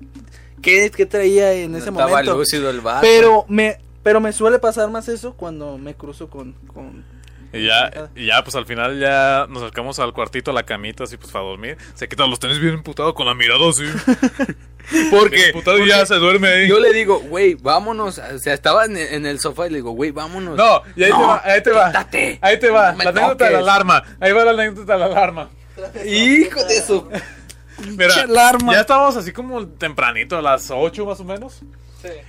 qué, 0.61 0.91
qué 0.95 1.05
traía 1.05 1.53
en 1.53 1.75
ese 1.75 1.89
Estaba 1.89 2.07
momento. 2.09 2.37
lúcido 2.37 2.69
el 2.69 2.81
vato. 2.81 3.01
Pero 3.01 3.45
me, 3.49 3.77
pero 4.09 4.19
me 4.19 4.33
suele 4.33 4.57
pasar 4.57 4.89
más 4.89 5.07
eso 5.07 5.35
cuando 5.35 5.77
me 5.77 5.93
cruzo 5.93 6.31
con... 6.31 6.53
con... 6.73 7.05
Y 7.53 7.67
ya, 7.67 8.09
y 8.15 8.25
ya, 8.25 8.43
pues 8.43 8.55
al 8.55 8.65
final 8.65 8.99
ya 8.99 9.45
nos 9.47 9.61
acercamos 9.61 9.99
al 9.99 10.13
cuartito, 10.13 10.49
a 10.49 10.53
la 10.55 10.63
camita, 10.63 11.03
así 11.03 11.15
pues 11.15 11.31
para 11.31 11.45
dormir. 11.45 11.77
Se 11.93 12.09
quita 12.09 12.25
los 12.25 12.39
tenis 12.39 12.59
bien 12.59 12.73
emputado 12.73 13.13
con 13.13 13.27
la 13.27 13.35
mirada 13.35 13.69
así. 13.69 13.83
Porque, 15.11 15.53
y 15.53 15.87
ya 15.87 16.07
se 16.07 16.15
duerme 16.15 16.47
ahí. 16.47 16.67
yo 16.67 16.79
le 16.79 16.91
digo, 16.91 17.19
güey, 17.19 17.53
vámonos. 17.53 18.17
O 18.17 18.39
sea, 18.39 18.55
estaba 18.55 18.85
en, 18.85 18.97
en 18.97 19.27
el 19.27 19.39
sofá 19.39 19.67
y 19.67 19.69
le 19.69 19.75
digo, 19.75 19.91
güey, 19.91 20.09
vámonos. 20.09 20.57
No, 20.57 20.81
y 20.95 21.03
ahí 21.03 21.11
te 21.11 21.17
No, 21.17 21.27
va, 21.27 21.41
ahí 21.45 21.61
te 21.61 21.71
va. 21.71 21.87
quítate. 21.89 22.39
Ahí 22.41 22.59
te 22.59 22.69
va, 22.71 22.91
No 22.93 23.03
la 23.03 23.09
anécdota 23.11 23.45
de 23.45 23.51
la 23.51 23.59
alarma. 23.59 24.03
Ahí 24.19 24.31
va 24.31 24.43
la 24.43 24.51
anécdota 24.53 24.93
de 24.93 24.99
la 25.01 25.05
alarma. 25.05 25.49
Hijo 26.03 26.63
de 26.63 26.81
su. 26.81 27.07
Mira, 27.95 28.23
alarma. 28.23 28.73
ya 28.73 28.81
estábamos 28.81 29.17
así 29.17 29.31
como 29.31 29.67
tempranito, 29.67 30.35
a 30.35 30.41
las 30.41 30.71
8 30.71 31.05
más 31.05 31.19
o 31.19 31.25
menos. 31.25 31.61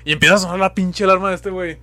Y 0.04 0.12
empieza 0.12 0.34
a 0.34 0.38
sonar 0.38 0.58
la 0.58 0.74
pinche 0.74 1.04
alarma 1.04 1.30
de 1.30 1.36
este 1.36 1.50
güey. 1.50 1.78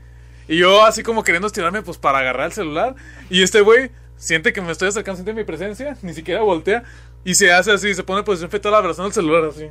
Y 0.48 0.58
yo 0.58 0.84
así 0.86 1.04
como 1.04 1.24
queriendo 1.24 1.48
estirarme 1.48 1.82
pues 1.82 1.98
para 1.98 2.20
agarrar 2.20 2.48
el 2.48 2.54
celular. 2.54 2.96
Y 3.30 3.44
este 3.44 3.62
güey 3.62 3.92
siente 4.16 4.54
que 4.54 4.62
me 4.62 4.72
estoy 4.72 4.88
acercando, 4.90 5.18
siente 5.18 5.34
mi 5.34 5.44
presencia, 5.44 5.98
ni 6.02 6.14
siquiera 6.14 6.42
voltea. 6.42 6.84
Y 7.26 7.36
se 7.36 7.52
hace 7.52 7.72
así, 7.72 7.94
se 7.94 8.04
pone 8.04 8.20
en 8.20 8.26
posición 8.26 8.50
fetal 8.50 8.74
abrazando 8.74 9.08
el 9.08 9.14
celular 9.14 9.44
así. 9.50 9.70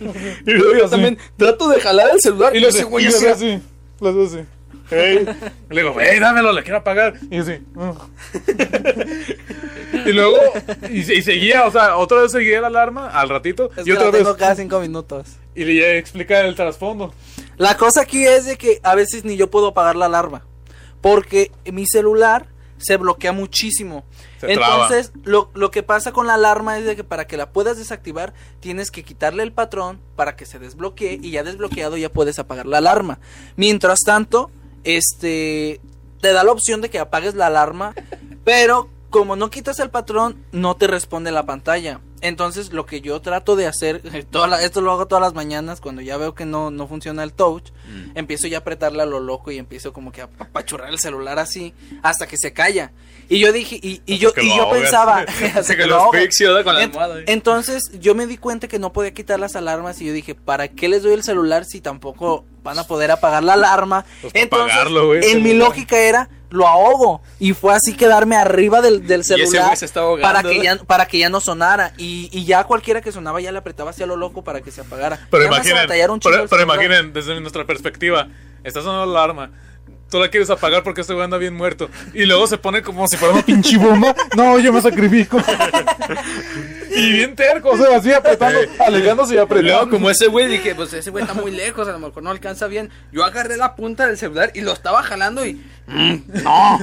y 0.46 0.50
luego 0.50 0.78
Yo 0.78 0.88
también 0.90 1.16
trato 1.36 1.68
de 1.68 1.80
jalar 1.80 2.10
el 2.12 2.20
celular 2.20 2.54
Y 2.56 2.60
lo 2.60 2.68
hace, 2.68 2.84
güey 2.84 3.06
así. 3.06 3.26
así. 3.26 3.60
Lo 4.00 4.08
hace 4.10 4.24
así. 4.40 4.46
Ey. 4.90 5.26
Y 5.70 5.74
le 5.74 5.80
digo, 5.82 5.96
hey, 5.98 6.18
dámelo, 6.20 6.52
le 6.52 6.62
quiero 6.62 6.78
apagar. 6.78 7.14
Y 7.30 7.38
así. 7.38 7.58
"Ah". 7.78 7.94
y 10.06 10.12
luego, 10.12 10.36
y, 10.90 11.02
se- 11.02 11.14
y 11.14 11.22
seguía, 11.22 11.64
o 11.66 11.70
sea, 11.70 11.96
otra 11.96 12.20
vez 12.22 12.32
seguía 12.32 12.60
la 12.60 12.66
alarma 12.66 13.08
al 13.08 13.28
ratito. 13.28 13.70
Es 13.76 13.82
y 13.82 13.84
que 13.84 13.92
otra 13.92 14.06
la 14.06 14.10
vez. 14.10 14.22
tengo 14.22 14.36
cada 14.36 14.54
cinco 14.54 14.80
minutos. 14.80 15.28
Y 15.54 15.64
le 15.64 15.98
explica 15.98 16.40
el 16.40 16.54
trasfondo. 16.54 17.14
La 17.56 17.76
cosa 17.76 18.02
aquí 18.02 18.24
es 18.24 18.46
de 18.46 18.56
que 18.56 18.80
a 18.82 18.94
veces 18.94 19.24
ni 19.24 19.36
yo 19.36 19.50
puedo 19.50 19.68
apagar 19.68 19.96
la 19.96 20.06
alarma. 20.06 20.44
Porque 21.00 21.50
mi 21.70 21.86
celular 21.86 22.48
se 22.78 22.96
bloquea 22.96 23.32
muchísimo. 23.32 24.04
Se. 24.40 24.52
Entonces, 24.52 25.12
lo, 25.24 25.50
lo 25.54 25.70
que 25.70 25.82
pasa 25.82 26.12
con 26.12 26.26
la 26.26 26.34
alarma 26.34 26.78
es 26.78 26.84
de 26.84 26.96
que 26.96 27.04
para 27.04 27.26
que 27.26 27.36
la 27.36 27.50
puedas 27.52 27.78
desactivar, 27.78 28.34
tienes 28.60 28.90
que 28.90 29.04
quitarle 29.04 29.42
el 29.42 29.52
patrón 29.52 30.00
para 30.16 30.36
que 30.36 30.46
se 30.46 30.58
desbloquee 30.58 31.18
y 31.22 31.30
ya 31.30 31.44
desbloqueado 31.44 31.96
ya 31.96 32.12
puedes 32.12 32.38
apagar 32.38 32.66
la 32.66 32.78
alarma. 32.78 33.18
Mientras 33.56 34.00
tanto, 34.04 34.50
este 34.84 35.80
te 36.20 36.32
da 36.32 36.44
la 36.44 36.52
opción 36.52 36.80
de 36.80 36.88
que 36.88 37.00
apagues 37.00 37.34
la 37.34 37.46
alarma, 37.46 37.94
pero 38.44 38.88
como 39.10 39.36
no 39.36 39.50
quitas 39.50 39.78
el 39.80 39.90
patrón, 39.90 40.42
no 40.52 40.76
te 40.76 40.86
responde 40.86 41.32
la 41.32 41.44
pantalla. 41.44 42.00
Entonces, 42.22 42.72
lo 42.72 42.86
que 42.86 43.00
yo 43.00 43.20
trato 43.20 43.56
de 43.56 43.66
hacer, 43.66 44.00
toda 44.30 44.46
la- 44.46 44.62
esto 44.62 44.80
lo 44.80 44.92
hago 44.92 45.06
todas 45.06 45.20
las 45.22 45.34
mañanas 45.34 45.80
cuando 45.80 46.00
ya 46.00 46.16
veo 46.16 46.34
que 46.34 46.46
no, 46.46 46.70
no 46.70 46.86
funciona 46.86 47.22
el 47.24 47.32
touch, 47.34 47.70
empiezo 48.14 48.46
ya 48.46 48.58
a 48.58 48.60
apretarle 48.60 49.02
a 49.02 49.06
lo 49.06 49.20
loco 49.20 49.50
y 49.50 49.58
empiezo 49.58 49.92
como 49.92 50.12
que 50.12 50.22
a 50.22 50.28
apachurrar 50.38 50.90
el 50.90 50.98
celular 50.98 51.38
así 51.38 51.74
hasta 52.02 52.26
que 52.26 52.36
se 52.36 52.52
calla. 52.52 52.92
Y 53.28 53.38
yo 53.38 53.52
dije, 53.52 53.76
y, 53.80 54.02
y 54.04 54.18
yo, 54.18 54.32
y 54.36 54.48
yo 54.48 54.62
ahogas. 54.64 54.80
pensaba, 54.80 55.18
Hasta 55.28 55.60
hasta 55.60 55.74
que 55.74 55.82
que 55.82 55.86
lo 55.88 55.96
lo 55.96 56.02
ahogue. 56.02 56.18
asfixio, 56.18 56.52
da, 56.52 56.64
con 56.64 56.74
la 56.74 56.82
Ent- 56.82 56.90
almohada 56.90 57.14
ahí. 57.16 57.24
Entonces 57.28 57.90
yo 58.00 58.14
me 58.14 58.26
di 58.26 58.36
cuenta 58.36 58.68
que 58.68 58.78
no 58.78 58.92
podía 58.92 59.14
quitar 59.14 59.40
las 59.40 59.56
alarmas 59.56 60.00
y 60.02 60.06
yo 60.06 60.12
dije, 60.12 60.34
¿para 60.34 60.68
qué 60.68 60.88
les 60.88 61.02
doy 61.02 61.14
el 61.14 61.22
celular 61.22 61.64
si 61.64 61.80
tampoco 61.80 62.44
van 62.62 62.78
a 62.78 62.84
poder 62.84 63.10
apagar 63.10 63.42
la 63.42 63.54
alarma? 63.54 64.04
Pues 64.20 64.32
Entonces, 64.34 64.72
apagarlo, 64.72 65.14
en 65.14 65.42
mi 65.42 65.54
lógica 65.54 65.98
era, 65.98 66.28
lo 66.50 66.68
ahogo. 66.68 67.22
Y 67.38 67.54
fue 67.54 67.72
así 67.74 67.94
quedarme 67.94 68.36
arriba 68.36 68.82
del, 68.82 69.24
celular 69.24 69.76
se 69.78 69.98
ahogando, 69.98 70.20
para, 70.22 70.42
que 70.42 70.62
ya, 70.62 70.76
para 70.76 71.06
que 71.06 71.18
ya 71.18 71.30
no 71.30 71.40
sonara. 71.40 71.94
Y, 71.96 72.28
y 72.32 72.44
ya 72.44 72.64
cualquiera 72.64 73.00
que 73.00 73.12
sonaba 73.12 73.40
ya 73.40 73.50
le 73.52 73.58
apretaba 73.58 73.90
hacia 73.90 74.04
lo 74.04 74.16
loco 74.16 74.44
para 74.44 74.60
que 74.60 74.70
se 74.70 74.82
apagara. 74.82 75.26
Pero 75.30 75.44
Ya 75.44 75.48
imaginen, 75.48 77.12
desde 77.12 77.40
nuestra 77.40 77.64
perspectiva, 77.72 78.28
está 78.64 78.80
sonando 78.82 79.06
la 79.12 79.22
alarma. 79.24 79.50
Tú 80.10 80.18
la 80.20 80.28
quieres 80.28 80.50
apagar 80.50 80.82
porque 80.82 81.00
este 81.00 81.14
güey 81.14 81.24
anda 81.24 81.38
bien 81.38 81.54
muerto. 81.54 81.88
Y 82.12 82.26
luego 82.26 82.46
se 82.46 82.58
pone 82.58 82.82
como 82.82 83.06
si 83.08 83.16
fuera 83.16 83.32
una 83.32 83.42
pinche 83.42 83.78
bomba. 83.78 84.14
No, 84.36 84.58
yo 84.58 84.70
me 84.70 84.82
sacrifico. 84.82 85.38
y 86.94 87.12
bien 87.12 87.34
terco, 87.34 87.70
o 87.70 87.76
sea, 87.78 87.96
así 87.96 88.12
apretando, 88.12 88.58
alegándose 88.86 89.32
y 89.32 89.36
Luego, 89.36 89.46
apretando. 89.54 89.88
como 89.90 90.10
ese 90.10 90.26
güey, 90.26 90.48
dije, 90.48 90.74
pues 90.74 90.92
ese 90.92 91.10
güey 91.10 91.24
está 91.24 91.32
muy 91.32 91.50
lejos, 91.50 91.88
a 91.88 91.92
lo 91.92 91.98
mejor 91.98 92.22
no 92.22 92.30
alcanza 92.30 92.66
bien. 92.66 92.90
Yo 93.10 93.24
agarré 93.24 93.56
la 93.56 93.74
punta 93.74 94.06
del 94.06 94.18
celular 94.18 94.50
y 94.54 94.60
lo 94.60 94.72
estaba 94.74 95.02
jalando 95.02 95.46
y. 95.46 95.54
"Mm, 95.86 96.16
no. 96.44 96.78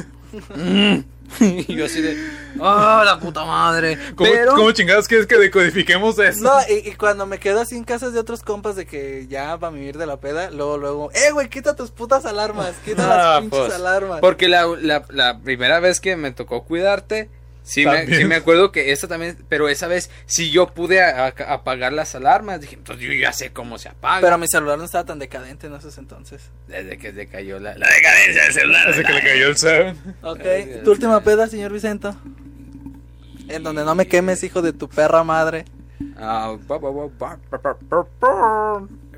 mm". 0.55 1.03
y 1.39 1.75
yo 1.75 1.85
así 1.85 2.01
de. 2.01 2.17
¡Ah, 2.59 3.03
la 3.05 3.19
puta 3.19 3.45
madre! 3.45 3.97
¿Cómo, 4.15 4.29
Pero. 4.29 4.55
cómo 4.55 4.71
chingados 4.71 5.07
quieres 5.07 5.27
que 5.27 5.37
decodifiquemos 5.37 6.17
eso? 6.19 6.43
No, 6.43 6.53
y, 6.67 6.89
y 6.89 6.93
cuando 6.95 7.25
me 7.25 7.39
quedo 7.39 7.61
así 7.61 7.75
en 7.75 7.83
casas 7.83 8.13
de 8.13 8.19
otros 8.19 8.41
compas 8.43 8.75
de 8.75 8.85
que 8.85 9.27
ya 9.27 9.55
va 9.55 9.67
a 9.67 9.71
vivir 9.71 9.97
de 9.97 10.05
la 10.05 10.19
peda, 10.19 10.49
luego, 10.51 10.77
luego, 10.77 11.11
eh, 11.13 11.31
güey, 11.31 11.49
quita 11.49 11.75
tus 11.75 11.91
putas 11.91 12.25
alarmas, 12.25 12.73
quita 12.83 13.03
Ah, 13.05 13.31
las 13.33 13.41
pinches 13.41 13.59
pues, 13.59 13.73
alarmas. 13.73 14.19
Porque 14.21 14.47
la, 14.47 14.65
la, 14.65 15.05
la 15.09 15.39
primera 15.39 15.79
vez 15.79 15.99
que 15.99 16.15
me 16.15 16.31
tocó 16.31 16.63
cuidarte, 16.63 17.29
Sí 17.69 17.85
me, 17.85 18.07
sí 18.07 18.25
me, 18.25 18.33
acuerdo 18.33 18.71
que 18.71 18.91
esta 18.91 19.07
también, 19.07 19.37
pero 19.47 19.69
esa 19.69 19.85
vez 19.85 20.09
sí 20.25 20.49
yo 20.49 20.73
pude 20.73 21.03
a, 21.03 21.27
a, 21.27 21.27
apagar 21.53 21.93
las 21.93 22.15
alarmas, 22.15 22.59
dije, 22.59 22.73
entonces 22.73 23.05
yo 23.05 23.13
ya 23.13 23.31
sé 23.31 23.51
cómo 23.53 23.77
se 23.77 23.89
apaga. 23.89 24.21
Pero 24.21 24.39
mi 24.39 24.47
celular 24.47 24.79
no 24.79 24.85
estaba 24.85 25.05
tan 25.05 25.19
decadente 25.19 25.67
en 25.67 25.75
esos 25.75 25.95
entonces. 25.99 26.49
Desde 26.67 26.97
que 26.97 27.13
se 27.13 27.27
cayó 27.27 27.59
la, 27.59 27.77
la 27.77 27.87
decadencia 27.87 28.43
del 28.45 28.53
celular. 28.53 28.87
Desde 28.87 29.03
la... 29.03 29.07
que 29.07 29.13
le 29.13 29.21
cayó 29.21 29.47
el 29.49 29.55
7. 29.55 29.95
Ok, 30.23 30.83
tu 30.83 30.89
última 30.89 31.21
peda, 31.21 31.45
señor 31.45 31.71
Vicento. 31.71 32.15
En 33.49 33.61
donde 33.61 33.85
no 33.85 33.93
me 33.93 34.07
quemes, 34.07 34.43
hijo 34.43 34.63
de 34.63 34.73
tu 34.73 34.89
perra 34.89 35.23
madre. 35.23 35.65
Ah, 36.17 36.57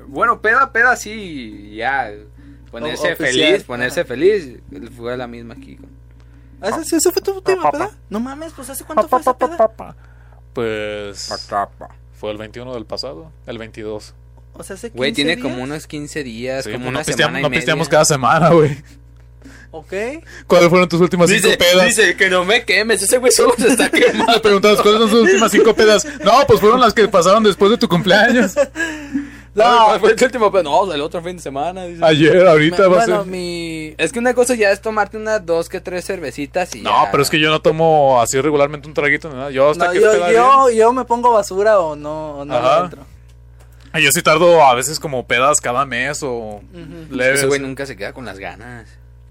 bueno, 0.08 0.42
peda, 0.42 0.70
peda, 0.72 0.94
sí, 0.96 1.76
ya. 1.76 2.12
Ponerse 2.70 3.14
o, 3.14 3.16
feliz, 3.16 3.64
ponerse 3.64 4.00
Ajá. 4.00 4.08
feliz. 4.08 4.58
Fue 4.94 5.16
la 5.16 5.26
misma 5.26 5.54
aquí. 5.54 5.76
Con 5.76 5.91
¿Ah, 6.62 6.68
¿Esa, 6.80 6.96
esa 6.96 7.10
fue 7.12 7.20
tu 7.22 7.32
última 7.32 7.70
peda? 7.70 7.90
No 8.10 8.20
mames, 8.20 8.52
pues 8.54 8.70
¿hace 8.70 8.84
cuánto 8.84 9.08
fue 9.08 9.20
esa 9.20 9.36
peda? 9.36 9.70
Pues 10.52 11.28
fue 12.18 12.30
el 12.30 12.38
21 12.38 12.74
del 12.74 12.86
pasado, 12.86 13.30
el 13.46 13.58
22. 13.58 14.14
O 14.54 14.62
sea, 14.62 14.74
hace 14.74 14.88
15 14.88 14.96
Güey, 14.98 15.12
tiene 15.12 15.36
días. 15.36 15.42
como 15.48 15.62
unos 15.62 15.86
15 15.86 16.22
días, 16.24 16.64
Sí, 16.64 16.72
como 16.72 16.84
pues 16.84 16.90
una 16.90 16.98
no 17.00 17.04
semana 17.04 17.40
y 17.40 17.42
no 17.42 17.48
media. 17.48 17.60
pisteamos 17.60 17.88
cada 17.88 18.04
semana, 18.04 18.50
güey. 18.50 18.76
Ok. 19.70 19.92
¿Cuáles 20.46 20.68
fueron 20.68 20.86
tus 20.88 21.00
últimas 21.00 21.30
cinco 21.30 21.46
Dice, 21.46 21.56
pedas? 21.56 21.86
dice 21.86 22.14
que 22.14 22.28
no 22.28 22.44
me 22.44 22.62
quemes, 22.66 23.02
ese 23.02 23.16
güey 23.16 23.32
solo 23.32 23.54
se 23.56 23.68
está 23.68 23.88
quemando. 23.90 24.40
Preguntabas, 24.42 24.82
¿cuáles 24.82 25.00
son 25.00 25.10
tus 25.10 25.20
últimas 25.22 25.50
cinco 25.50 25.74
pedas? 25.74 26.06
No, 26.22 26.32
pues 26.46 26.60
fueron 26.60 26.78
las 26.80 26.92
que 26.92 27.08
pasaron 27.08 27.42
después 27.42 27.70
de 27.70 27.78
tu 27.78 27.88
cumpleaños. 27.88 28.54
No, 29.54 29.98
fue 30.00 30.12
el 30.12 30.24
último, 30.24 30.50
pero 30.50 30.62
no, 30.64 30.92
el 30.92 31.00
otro 31.02 31.22
fin 31.22 31.36
de 31.36 31.42
semana. 31.42 31.84
dice. 31.84 32.02
Ayer, 32.04 32.46
ahorita 32.46 32.76
Me- 32.84 32.88
va 32.88 33.02
a 33.02 33.06
bueno, 33.06 33.22
ser. 33.24 33.30
mi... 33.30 33.94
Es 33.98 34.10
que 34.12 34.18
una 34.18 34.32
cosa 34.32 34.54
ya 34.54 34.70
es 34.70 34.80
tomarte 34.80 35.16
unas 35.18 35.44
dos 35.44 35.68
que 35.68 35.80
tres 35.80 36.06
cervecitas 36.06 36.74
y 36.74 36.80
No, 36.80 37.04
ya. 37.04 37.10
pero 37.10 37.22
es 37.22 37.28
que 37.28 37.38
yo 37.38 37.50
no 37.50 37.60
tomo 37.60 38.20
así 38.22 38.40
regularmente 38.40 38.88
un 38.88 38.94
traguito 38.94 39.28
ni 39.28 39.34
nada. 39.34 39.50
Yo 39.50 39.70
hasta 39.70 39.86
No, 39.86 39.92
que 39.92 40.00
yo, 40.00 40.30
yo, 40.32 40.70
yo 40.70 40.92
me 40.94 41.04
pongo 41.04 41.32
basura 41.32 41.80
o 41.80 41.94
no, 41.96 42.38
o 42.38 42.44
no 42.46 42.54
Ajá. 42.56 42.84
entro. 42.84 43.04
Yo 44.00 44.10
sí 44.10 44.22
tardo 44.22 44.64
a 44.64 44.74
veces 44.74 44.98
como 44.98 45.26
pedas 45.26 45.60
cada 45.60 45.84
mes 45.84 46.22
o 46.22 46.62
leves. 47.10 47.40
Ese 47.40 47.46
güey 47.46 47.60
nunca 47.60 47.84
se 47.84 47.94
queda 47.94 48.14
con 48.14 48.24
las 48.24 48.38
ganas. 48.38 48.88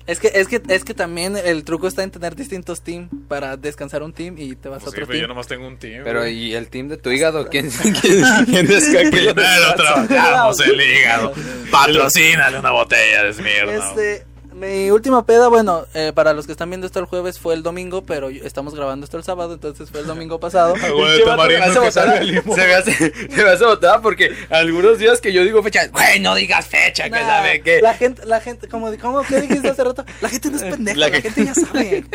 Es 0.08 0.20
que, 0.20 0.32
es 0.34 0.48
que, 0.48 0.62
es 0.68 0.84
que 0.84 0.94
también 0.94 1.38
el 1.38 1.64
truco 1.64 1.88
está 1.88 2.04
en 2.04 2.12
tener 2.12 2.36
distintos 2.36 2.82
teams 2.82 3.10
para 3.28 3.56
descansar 3.58 4.02
un 4.04 4.14
team 4.14 4.36
y 4.38 4.56
te 4.56 4.68
vas 4.70 4.82
Pues 4.84 4.94
a 4.94 4.96
sí, 4.96 5.02
otro 5.02 5.08
pero 5.08 5.14
yo 5.18 5.22
team. 5.22 5.30
nomás 5.30 5.48
tengo 5.48 5.68
un 5.68 5.78
team. 5.78 6.04
Pero 6.04 6.20
güey. 6.22 6.34
¿y 6.38 6.54
el 6.56 6.70
team 6.70 6.88
de 6.88 6.98
tu 6.98 7.12
hígado? 7.12 7.48
¿Quién, 7.50 7.70
quién, 8.02 8.24
quién 8.46 8.72
es 8.72 8.86
que 8.90 9.04
lo 9.22 9.34
Primero 9.36 9.74
trabajamos 9.76 10.60
el 10.62 10.82
hígado. 10.82 11.34
Patrocínale 11.72 12.60
una 12.60 12.72
botella 12.72 13.24
de 13.24 13.42
mierda. 13.42 13.90
Este, 13.90 14.26
mi 14.62 14.92
última 14.92 15.26
peda, 15.26 15.48
bueno, 15.48 15.86
eh, 15.94 16.12
para 16.14 16.34
los 16.34 16.46
que 16.46 16.52
están 16.52 16.70
viendo 16.70 16.86
esto 16.88 17.00
el 17.00 17.06
jueves 17.06 17.40
fue 17.40 17.54
el 17.56 17.64
domingo, 17.64 18.04
pero 18.06 18.30
estamos 18.30 18.76
grabando 18.76 19.04
esto 19.04 19.18
el 19.18 19.24
sábado, 19.24 19.54
entonces 19.56 19.90
fue 19.90 20.02
el 20.02 20.08
domingo 20.08 20.40
pasado. 20.40 20.76
Ah, 20.82 20.88
que. 22.20 22.56
Se 22.56 22.68
me 23.44 23.50
hace, 23.52 23.66
botada 23.66 24.02
porque 24.02 24.32
algunos 24.50 24.98
días 25.00 25.20
que 25.22 25.34
yo 25.34 25.44
digo 25.44 25.62
fecha, 25.64 25.88
güey, 25.88 26.20
no 26.20 26.36
digas 26.36 26.68
fecha, 26.68 27.10
que 27.10 27.20
sabe 27.20 27.62
qué. 27.62 27.82
La 27.82 27.94
gente, 27.96 28.26
la 28.26 28.40
gente, 28.40 28.68
como, 28.68 28.96
como 28.98 29.22
¿qué 29.24 29.42
dijiste 29.42 29.70
hace 29.70 29.84
rato, 29.84 30.06
la 30.22 30.30
gente 30.30 30.50
no 30.52 30.58
es 30.58 30.64
pendeja, 30.64 30.98
La 31.00 31.08
la, 31.08 31.12
que- 31.12 31.22
gente 31.32 31.46
ya 31.46 31.54
sabe. 31.56 32.06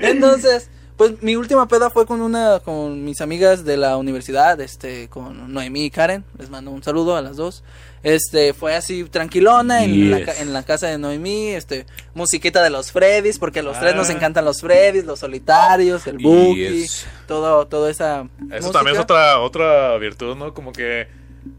Entonces, 0.00 0.68
pues 0.96 1.22
mi 1.22 1.34
última 1.36 1.66
peda 1.66 1.90
fue 1.90 2.06
con 2.06 2.20
una, 2.20 2.60
con 2.60 3.04
mis 3.04 3.20
amigas 3.20 3.64
de 3.64 3.76
la 3.76 3.96
universidad, 3.96 4.60
este, 4.60 5.08
con 5.08 5.52
Noemí 5.52 5.86
y 5.86 5.90
Karen, 5.90 6.24
les 6.38 6.50
mando 6.50 6.70
un 6.70 6.82
saludo 6.82 7.16
a 7.16 7.22
las 7.22 7.36
dos. 7.36 7.64
Este, 8.04 8.52
fue 8.52 8.74
así 8.76 9.04
tranquilona 9.04 9.82
en, 9.82 10.10
la, 10.10 10.18
Yes. 10.18 10.26
ca- 10.26 10.40
en 10.42 10.52
la 10.52 10.62
casa 10.62 10.86
de 10.88 10.98
Noemí, 10.98 11.48
este, 11.48 11.86
musiquita 12.14 12.62
de 12.62 12.68
los 12.70 12.92
Freddys, 12.92 13.38
porque 13.38 13.60
a 13.60 13.62
los 13.62 13.80
tres 13.80 13.94
nos 13.96 14.10
Ah. 14.10 14.12
encantan 14.12 14.44
los 14.44 14.60
Freddys, 14.60 15.04
los 15.06 15.20
solitarios, 15.20 16.06
el 16.06 16.18
Boogie, 16.18 16.82
Yes. 16.82 17.06
todo, 17.26 17.66
toda 17.66 17.90
esa 17.90 18.28
Eso 18.52 18.70
también 18.70 18.96
es 18.96 19.02
otra, 19.02 19.40
otra 19.40 19.96
virtud, 19.96 20.36
¿no? 20.36 20.52
Como 20.54 20.72
que 20.72 21.08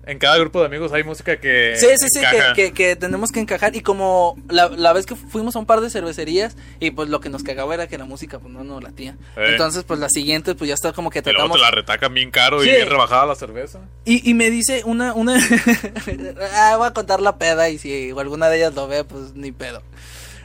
en 0.05 0.19
cada 0.19 0.37
grupo 0.37 0.59
de 0.59 0.65
amigos 0.67 0.91
hay 0.93 1.03
música 1.03 1.37
que. 1.39 1.73
Sí, 1.77 1.87
sí, 1.97 2.07
sí, 2.09 2.19
que, 2.31 2.53
que, 2.55 2.71
que 2.73 2.95
tenemos 2.95 3.31
que 3.31 3.39
encajar. 3.39 3.75
Y 3.75 3.81
como 3.81 4.37
la, 4.49 4.69
la 4.69 4.93
vez 4.93 5.05
que 5.05 5.15
fuimos 5.15 5.55
a 5.55 5.59
un 5.59 5.65
par 5.65 5.81
de 5.81 5.89
cervecerías, 5.89 6.55
y 6.79 6.91
pues 6.91 7.09
lo 7.09 7.19
que 7.19 7.29
nos 7.29 7.43
cagaba 7.43 7.73
era 7.73 7.87
que 7.87 7.97
la 7.97 8.05
música 8.05 8.39
pues 8.39 8.53
no 8.53 8.63
nos 8.63 8.83
latía. 8.83 9.15
Eh. 9.37 9.47
Entonces, 9.51 9.83
pues 9.83 9.99
la 9.99 10.09
siguiente, 10.09 10.55
pues 10.55 10.67
ya 10.67 10.73
está 10.73 10.93
como 10.93 11.09
que 11.09 11.21
tratamos. 11.21 11.57
te 11.57 11.61
la 11.63 11.71
retacan 11.71 12.13
bien 12.13 12.31
caro 12.31 12.61
Sí. 12.61 12.69
y 12.69 12.71
bien 12.73 12.89
rebajada 12.89 13.25
la 13.25 13.35
cerveza. 13.35 13.79
Y, 14.05 14.29
y 14.29 14.33
me 14.33 14.49
dice 14.49 14.83
una, 14.85 15.13
una, 15.13 15.35
ah, 16.53 16.75
voy 16.77 16.87
a 16.87 16.93
contar 16.93 17.21
la 17.21 17.37
peda 17.37 17.69
y 17.69 17.77
si 17.77 18.11
alguna 18.17 18.49
de 18.49 18.57
ellas 18.57 18.73
lo 18.75 18.87
ve, 18.87 19.03
pues 19.03 19.33
ni 19.35 19.51
pedo. 19.51 19.81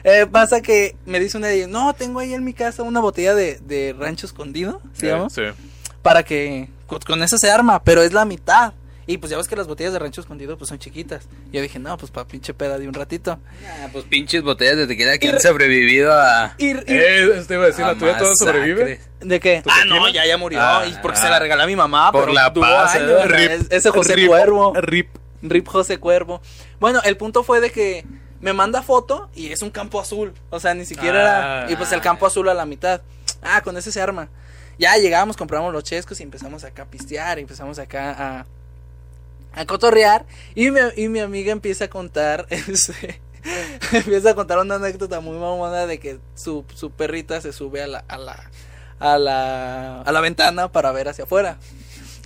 Eh, 0.03 0.25
pasa 0.31 0.61
que 0.61 0.95
me 1.05 1.19
dice 1.19 1.37
una 1.37 1.47
de 1.47 1.55
ellas, 1.57 1.69
no, 1.69 1.93
tengo 1.93 2.19
ahí 2.19 2.33
en 2.33 2.43
mi 2.43 2.53
casa 2.53 2.81
una 2.83 2.99
botella 2.99 3.35
de, 3.35 3.59
de 3.59 3.95
rancho 3.97 4.25
escondido, 4.25 4.81
¿se 4.93 5.07
Eh, 5.07 5.09
llama? 5.11 5.29
Sí. 5.29 5.43
Para 6.01 6.23
que 6.23 6.69
con, 6.87 6.99
con 7.01 7.21
eso 7.21 7.37
se 7.37 7.51
arma, 7.51 7.83
pero 7.83 8.01
es 8.01 8.11
la 8.11 8.25
mitad. 8.25 8.73
Y 9.11 9.17
pues 9.17 9.29
ya 9.29 9.35
ves 9.37 9.47
que 9.49 9.55
las 9.57 9.67
botellas 9.67 9.91
de 9.91 9.99
rancho 9.99 10.21
escondido 10.21 10.57
pues 10.57 10.69
son 10.69 10.79
chiquitas. 10.79 11.27
Yo 11.51 11.61
dije, 11.61 11.79
no, 11.79 11.97
pues 11.97 12.11
para 12.11 12.25
pinche 12.27 12.53
peda 12.53 12.77
de 12.79 12.87
un 12.87 12.93
ratito. 12.93 13.39
Ah, 13.67 13.87
pues 13.91 14.05
pinches 14.05 14.41
botellas 14.41 14.77
de 14.77 14.87
tequila 14.87 15.17
que 15.17 15.29
han 15.29 15.39
sobrevivido 15.41 16.13
a. 16.13 16.55
Eh, 16.57 17.43
te 17.45 17.53
iba 17.55 17.63
a 17.63 17.67
decir, 17.67 17.83
a 17.83 17.89
¿la 17.89 17.95
tuya 17.99 18.17
todavía 18.17 18.35
sobrevive? 18.37 19.01
¿De 19.19 19.39
qué? 19.41 19.61
¿Tu 19.63 19.69
Ah, 19.69 19.73
tequila? 19.83 19.95
no, 19.99 20.09
ya, 20.09 20.25
ya 20.25 20.37
murió. 20.37 20.59
Ah, 20.61 20.85
y 20.87 20.93
porque 21.01 21.17
ah. 21.19 21.21
se 21.23 21.29
la 21.29 21.39
regalé 21.39 21.63
a 21.63 21.67
mi 21.67 21.75
mamá. 21.75 22.11
Por 22.13 22.21
pero 22.21 22.33
la 22.33 22.53
paz, 22.53 22.95
años, 22.95 23.09
¿eh? 23.09 23.27
Rip. 23.27 23.51
es- 23.51 23.67
ese 23.69 23.89
José 23.89 24.15
Rip. 24.15 24.27
Cuervo. 24.27 24.73
Rip. 24.75 25.09
Rip 25.41 25.67
José 25.67 25.97
Cuervo. 25.97 26.41
Bueno, 26.79 27.01
el 27.03 27.17
punto 27.17 27.43
fue 27.43 27.59
de 27.59 27.69
que 27.71 28.05
me 28.39 28.53
manda 28.53 28.81
foto 28.81 29.29
y 29.35 29.51
es 29.51 29.61
un 29.61 29.71
campo 29.71 29.99
azul. 29.99 30.33
O 30.51 30.59
sea, 30.61 30.73
ni 30.73 30.85
siquiera 30.85 31.19
Ah. 31.19 31.61
era. 31.63 31.71
Y 31.71 31.75
pues 31.75 31.91
el 31.91 31.99
campo 31.99 32.25
azul 32.25 32.47
a 32.47 32.53
la 32.53 32.65
mitad. 32.65 33.01
Ah, 33.43 33.61
con 33.61 33.75
ese 33.75 33.91
se 33.91 33.99
arma. 34.01 34.29
Ya 34.79 34.95
llegamos, 34.97 35.35
compramos 35.35 35.73
los 35.73 35.83
chescos 35.83 36.19
y 36.21 36.23
empezamos 36.23 36.63
acá 36.63 36.83
a 36.83 36.85
pistear. 36.85 37.37
Y 37.39 37.41
empezamos 37.41 37.77
acá 37.77 38.11
a. 38.39 38.45
A 39.53 39.65
cotorrear. 39.65 40.25
Y 40.55 40.71
mi, 40.71 40.79
y 40.95 41.07
mi 41.09 41.19
amiga 41.19 41.51
empieza 41.51 41.85
a 41.85 41.89
contar. 41.89 42.47
Este, 42.49 43.21
empieza 43.91 44.29
a 44.31 44.35
contar 44.35 44.59
una 44.59 44.75
anécdota 44.75 45.19
muy 45.19 45.35
mamona 45.37 45.87
de 45.87 45.99
que 45.99 46.19
su, 46.35 46.63
su 46.75 46.91
perrita 46.91 47.41
se 47.41 47.51
sube 47.53 47.81
a 47.81 47.87
la, 47.87 48.05
a 48.07 48.17
la, 48.19 48.49
a 48.99 49.17
la, 49.17 50.01
a 50.01 50.11
la 50.11 50.21
ventana 50.21 50.71
para 50.71 50.91
ver 50.91 51.09
hacia 51.09 51.23
afuera. 51.23 51.57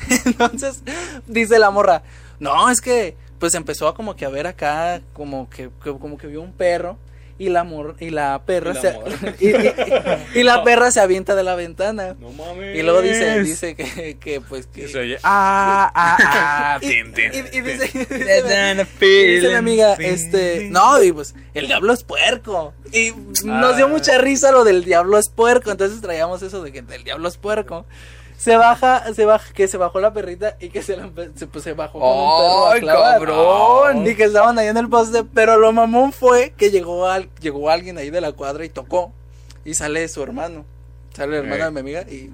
Entonces, 0.26 0.82
dice 1.26 1.58
la 1.58 1.72
morra, 1.72 2.04
no, 2.40 2.70
es 2.70 2.82
que, 2.82 3.16
pues 3.40 3.54
empezó 3.54 3.88
a 3.88 3.96
como 3.96 4.16
que 4.18 4.26
a 4.26 4.30
ver 4.30 4.46
acá, 4.46 5.02
como 5.14 5.50
que, 5.50 5.70
que- 5.84 5.98
como 5.98 6.18
que 6.18 6.28
vio 6.28 6.42
un 6.42 6.52
perro. 6.52 6.98
Y 7.38 7.50
la 7.50 7.66
mor 7.66 7.98
y 8.00 8.12
la 8.12 8.42
perra 8.46 8.72
Y 8.72 8.74
la 8.76 8.82
se, 8.82 8.94
morra. 8.94 9.36
y, 9.42 9.48
y- 9.50 10.40
y 10.40 10.44
la 10.44 10.64
perra 10.64 10.90
se 10.92 11.02
avienta 11.02 11.36
de 11.36 11.44
la 11.44 11.56
ventana. 11.56 12.16
No 12.20 12.32
mames. 12.32 12.78
Y 12.78 12.82
luego 12.82 13.02
dice, 13.02 13.44
dice 13.44 13.76
que, 13.76 14.18
que 14.18 14.40
pues 14.40 14.68
que 14.68 14.86
Y 14.86 14.88
se 14.88 15.00
oye, 15.00 15.18
ah, 15.24 15.92
ah, 15.94 16.18
ah, 16.22 16.80
y, 16.82 17.04
dice, 17.62 19.48
mi 19.50 19.54
amiga, 19.54 19.94
este, 19.96 20.70
no, 20.72 21.02
y 21.04 21.12
pues, 21.12 21.36
el 21.54 21.68
diablo 21.68 21.94
es 21.94 22.04
puerco. 22.04 22.74
Y 22.92 23.12
nos 23.44 23.76
dio 23.76 23.86
Ah. 23.86 23.90
mucha 23.90 24.18
risa 24.18 24.52
lo 24.52 24.64
del 24.64 24.84
diablo 24.86 25.18
es 25.18 25.30
puerco. 25.30 25.72
Entonces 25.72 26.02
traíamos 26.02 26.42
eso 26.42 26.64
de 26.64 26.72
que 26.72 26.80
el 26.80 27.04
diablo 27.04 27.28
es 27.28 27.38
puerco. 27.38 27.86
Se 28.38 28.58
baja, 28.58 29.14
se 29.14 29.26
baja, 29.26 29.54
que 29.54 29.68
se 29.68 29.78
bajó 29.78 30.00
la 30.00 30.14
perrita 30.14 30.56
y 30.60 30.70
que 30.70 30.82
se, 30.84 30.98
la 30.98 31.10
se, 31.36 31.48
pues, 31.48 31.64
se 31.64 31.74
bajó 31.74 32.00
con 32.00 32.10
un 32.10 32.16
perro 32.16 32.68
a 32.68 32.72
¡Ay, 32.74 32.82
clavar. 32.82 33.14
cabrón! 33.20 34.08
Y 34.08 34.16
que 34.16 34.26
estaban 34.26 34.60
ahí 34.60 34.68
en 34.68 34.78
el 34.78 34.90
poste, 34.90 35.24
pero 35.24 35.58
lo 35.58 35.72
mamón 35.72 36.12
fue 36.14 36.54
que 36.58 36.70
llegó 36.70 37.08
al, 37.08 37.30
llegó 37.40 37.70
alguien 37.70 37.98
ahí 37.98 38.10
de 38.10 38.22
la 38.22 38.34
cuadra 38.34 38.66
y 38.66 38.70
tocó. 38.70 39.12
Y 39.64 39.74
sale 39.74 40.08
su 40.10 40.22
hermano. 40.22 40.66
Sale 41.14 41.38
el 41.38 41.44
hermano 41.46 41.56
Ey. 41.56 41.62
de 41.64 41.72
mi 41.72 41.80
amiga 41.80 42.02
y 42.12 42.32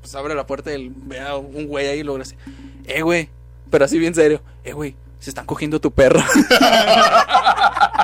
pues 0.00 0.14
abre 0.16 0.34
la 0.34 0.46
puerta 0.46 0.72
y 0.74 0.92
ve 0.94 1.20
a 1.20 1.36
un 1.36 1.66
güey 1.66 1.86
ahí 1.86 2.00
y 2.00 2.02
lo 2.02 2.18
dice, 2.18 2.36
eh 2.84 3.00
güey, 3.00 3.30
pero 3.70 3.84
así 3.86 3.98
bien 3.98 4.14
serio, 4.14 4.42
eh 4.64 4.72
güey, 4.72 4.96
se 5.18 5.30
están 5.30 5.46
cogiendo 5.46 5.80
tu 5.80 5.90
perra. 5.92 6.22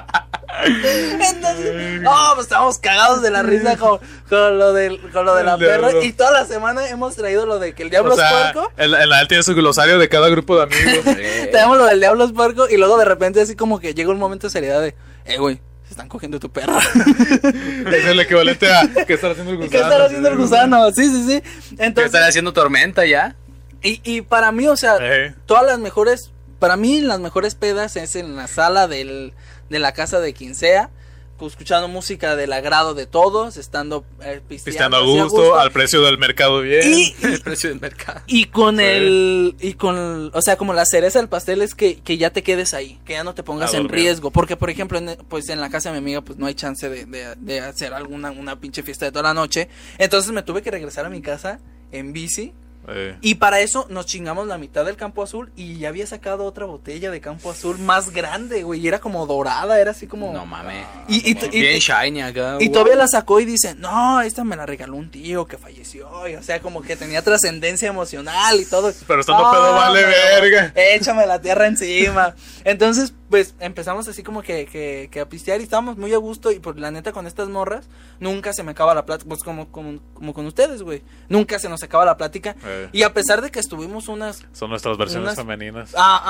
Entonces, 0.65 2.01
no, 2.01 2.13
pues 2.35 2.47
estábamos 2.47 2.79
cagados 2.79 3.23
de 3.23 3.31
la 3.31 3.43
risa 3.43 3.77
con, 3.77 3.99
con 4.29 4.59
lo, 4.59 4.73
del, 4.73 5.01
con 5.11 5.25
lo 5.25 5.35
de 5.35 5.45
la 5.45 5.57
perra. 5.59 5.91
Y 6.03 6.13
toda 6.13 6.31
la 6.33 6.45
semana 6.47 6.89
hemos 6.89 7.17
traído 7.17 7.47
lo 7.47 7.59
de 7.59 7.75
que 7.75 7.83
el 7.83 7.91
diablo 7.91 8.15
O 8.15 8.17
sea, 8.17 8.49
es 8.49 8.53
puerco. 8.53 8.73
el, 8.77 8.95
el 8.95 9.29
tiene 9.29 9.43
su 9.43 9.55
glosario 9.55 9.99
de 9.99 10.09
cada 10.09 10.29
grupo 10.29 10.57
de 10.57 10.63
amigos. 10.65 11.05
Tenemos 11.53 11.77
lo 11.79 11.87
del 11.87 12.01
diablo 12.01 12.25
es 12.25 12.33
puerco. 12.33 12.69
Y 12.69 12.77
luego 12.77 12.99
de 12.99 13.05
repente, 13.05 13.41
así 13.41 13.55
como 13.57 13.79
que 13.81 13.95
llega 13.95 14.11
un 14.11 14.19
momento 14.19 14.47
de 14.47 14.51
seriedad 14.51 14.81
de, 14.81 14.95
eh, 15.25 15.39
güey, 15.39 15.61
se 15.85 15.91
están 15.91 16.09
cogiendo 16.09 16.39
tu 16.39 16.51
perra. 16.51 16.79
es 17.93 18.05
el 18.07 18.21
equivalente 18.21 18.73
a 18.73 18.83
¿qué 19.07 19.15
está 19.15 19.31
haciendo 19.31 19.53
el 19.53 19.57
gusano? 19.59 19.71
¿Qué 19.71 19.77
estará 19.79 20.05
haciendo 20.07 20.29
el 20.29 20.37
gusano? 20.37 20.91
Sí, 20.93 21.05
sí, 21.11 21.25
sí. 21.27 21.41
¿Qué 21.77 21.85
Entonces, 21.85 22.07
están 22.15 22.29
haciendo 22.29 22.53
tormenta 22.53 23.05
ya? 23.07 23.35
y, 23.83 24.01
y 24.05 24.21
para 24.21 24.53
mí, 24.53 24.69
o 24.69 24.77
sea, 24.77 24.97
Eh. 25.01 25.35
todas 25.47 25.65
las 25.65 25.79
mejores, 25.79 26.31
para 26.59 26.77
mí 26.77 27.01
las 27.01 27.19
mejores 27.19 27.55
pedas 27.55 27.97
es 27.97 28.15
en 28.15 28.37
la 28.37 28.47
sala 28.47 28.87
del, 28.89 29.33
de 29.71 29.79
la 29.79 29.93
casa 29.93 30.21
de 30.21 30.35
quien 30.35 30.55
sea, 30.55 30.91
pues, 31.39 31.53
escuchando 31.55 31.89
música 31.89 32.37
del 32.37 32.53
agrado 32.53 32.93
de 32.93 33.07
todos, 33.07 33.57
estando 33.57 34.05
eh, 34.23 34.43
pisteando, 34.47 34.65
Pisteando 34.65 34.97
a 34.99 35.01
gusto, 35.01 35.59
al 35.59 35.73
precio 35.73 36.03
del 36.03 36.19
mercado 36.19 36.61
bien. 36.61 36.83
y, 36.93 37.15
El 37.23 37.41
precio 37.41 37.71
del 37.71 37.81
mercado. 37.81 38.21
y 38.27 38.45
con 38.45 38.77
Sí. 38.77 38.83
el, 38.85 39.57
y 39.59 39.73
con, 39.73 40.31
o 40.35 40.43
sea, 40.43 40.57
como 40.59 40.75
la 40.75 40.85
cereza 40.85 41.19
del 41.19 41.31
pastel 41.31 41.63
es 41.63 41.75
que, 41.75 41.99
que 42.01 42.19
ya 42.19 42.29
te 42.29 42.43
quedes 42.43 42.75
ahí, 42.75 43.01
que 43.07 43.15
ya 43.15 43.25
no 43.25 43.35
te 43.35 43.43
pongas 43.43 43.73
A 43.73 43.79
en 43.79 43.89
riesgo, 43.89 44.31
porque 44.31 44.59
por 44.59 44.69
ejemplo, 44.69 44.99
en, 44.99 45.17
pues 45.31 45.49
en 45.49 45.63
la 45.63 45.71
casa 45.71 45.89
de 45.89 45.95
mi 45.95 46.05
amiga, 46.05 46.21
pues 46.21 46.39
no 46.39 46.45
hay 46.45 46.55
chance 46.55 46.91
de, 46.91 47.07
de, 47.07 47.35
de 47.37 47.61
hacer 47.61 47.95
alguna, 47.95 48.33
una 48.33 48.61
pinche 48.61 48.83
fiesta 48.83 49.07
de 49.07 49.13
toda 49.13 49.23
la 49.23 49.33
noche, 49.35 49.71
entonces 49.97 50.31
me 50.33 50.43
tuve 50.43 50.61
que 50.61 50.71
regresar 50.71 51.07
a 51.07 51.09
mi 51.09 51.23
casa 51.23 51.59
en 51.91 52.13
bici, 52.13 52.53
Eh, 52.89 53.17
y 53.21 53.37
para 53.37 53.61
eso 53.61 53.87
nos 53.91 54.07
chingamos 54.07 54.47
la 54.49 54.59
mitad 54.59 54.85
del 54.85 54.97
campo 54.97 55.23
azul 55.23 55.53
y 55.55 55.79
ya 55.79 55.89
había 55.91 56.07
sacado 56.07 56.45
otra 56.45 56.65
botella 56.65 57.11
de 57.11 57.21
campo 57.21 57.51
azul 57.51 57.79
más 57.79 58.11
grande, 58.11 58.63
güey. 58.63 58.81
Y 58.81 58.89
era 58.89 58.99
como 59.01 59.27
dorada, 59.27 59.79
era 59.81 59.91
así 59.93 60.07
como. 60.07 60.33
No 60.33 60.47
mames. 60.47 60.87
Y, 61.09 61.31
y, 61.31 61.39
y- 61.53 61.61
Bien 61.61 61.79
shiny 61.79 62.23
acá. 62.23 62.57
y 62.59 62.71
todavía 62.71 62.97
la 62.97 63.07
sacó 63.07 63.39
y 63.41 63.45
dice, 63.45 63.75
no, 63.77 64.21
esta 64.23 64.45
me 64.45 64.57
la 64.57 64.67
regaló 64.67 64.97
un 64.97 65.11
tío 65.11 65.47
que 65.47 65.59
falleció. 65.59 66.27
Y, 66.29 66.35
o 66.37 66.43
sea, 66.43 66.61
como 66.61 66.83
que 66.83 66.97
tenía 66.97 67.23
trascendencia 67.23 67.89
emocional 67.89 68.59
y 68.61 68.65
todo. 68.65 68.93
Pero 69.07 69.21
estando 69.21 69.43
No, 69.45 69.51
pedo 69.53 69.73
vale 69.75 70.03
verga. 70.05 70.73
Échame 70.75 71.27
la 71.27 71.41
tierra 71.41 71.67
encima. 71.67 72.35
Entonces, 72.65 73.13
pues 73.31 73.55
empezamos 73.61 74.09
así 74.09 74.23
como 74.25 74.43
que, 74.43 74.67
que, 74.67 75.09
que 75.11 75.21
a 75.21 75.29
pistear 75.29 75.61
y 75.61 75.63
estábamos 75.65 75.97
muy 75.97 76.13
a 76.13 76.19
gusto. 76.19 76.51
Y 76.51 76.59
por 76.59 76.79
la 76.79 76.91
neta, 76.91 77.13
con 77.13 77.27
estas 77.29 77.49
morras, 77.49 77.89
nunca 78.19 78.53
se 78.53 78.63
me 78.65 78.73
acaba 78.73 78.93
la 78.93 79.07
plática. 79.07 79.29
Pues 79.29 79.43
como, 79.43 79.71
como, 79.71 80.01
como 80.15 80.35
con 80.35 80.45
ustedes, 80.47 80.83
güey. 80.83 81.03
Nunca 81.29 81.59
se 81.61 81.69
nos 81.69 81.83
acaba 81.83 82.05
la 82.05 82.17
plática. 82.17 82.57
Eh. 82.65 82.89
Y 82.93 83.05
a 83.05 83.15
pesar 83.15 83.41
de 83.41 83.51
que 83.51 83.61
estuvimos 83.61 84.09
unas 84.09 84.45
Son 84.53 84.69
nuestras 84.69 84.99
versiones 84.99 85.29
Unas- 85.29 85.37
femeninas. 85.37 85.95
Ah, 85.97 86.21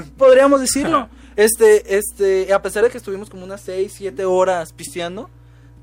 ah, 0.00 0.04
podríamos 0.18 0.60
decirlo. 0.60 1.08
Este, 1.34 1.96
este, 1.96 2.52
a 2.52 2.60
pesar 2.60 2.84
de 2.84 2.90
que 2.90 2.98
estuvimos 2.98 3.30
como 3.30 3.44
unas 3.44 3.62
6, 3.62 3.92
7 3.96 4.24
horas 4.26 4.74
pisteando, 4.74 5.30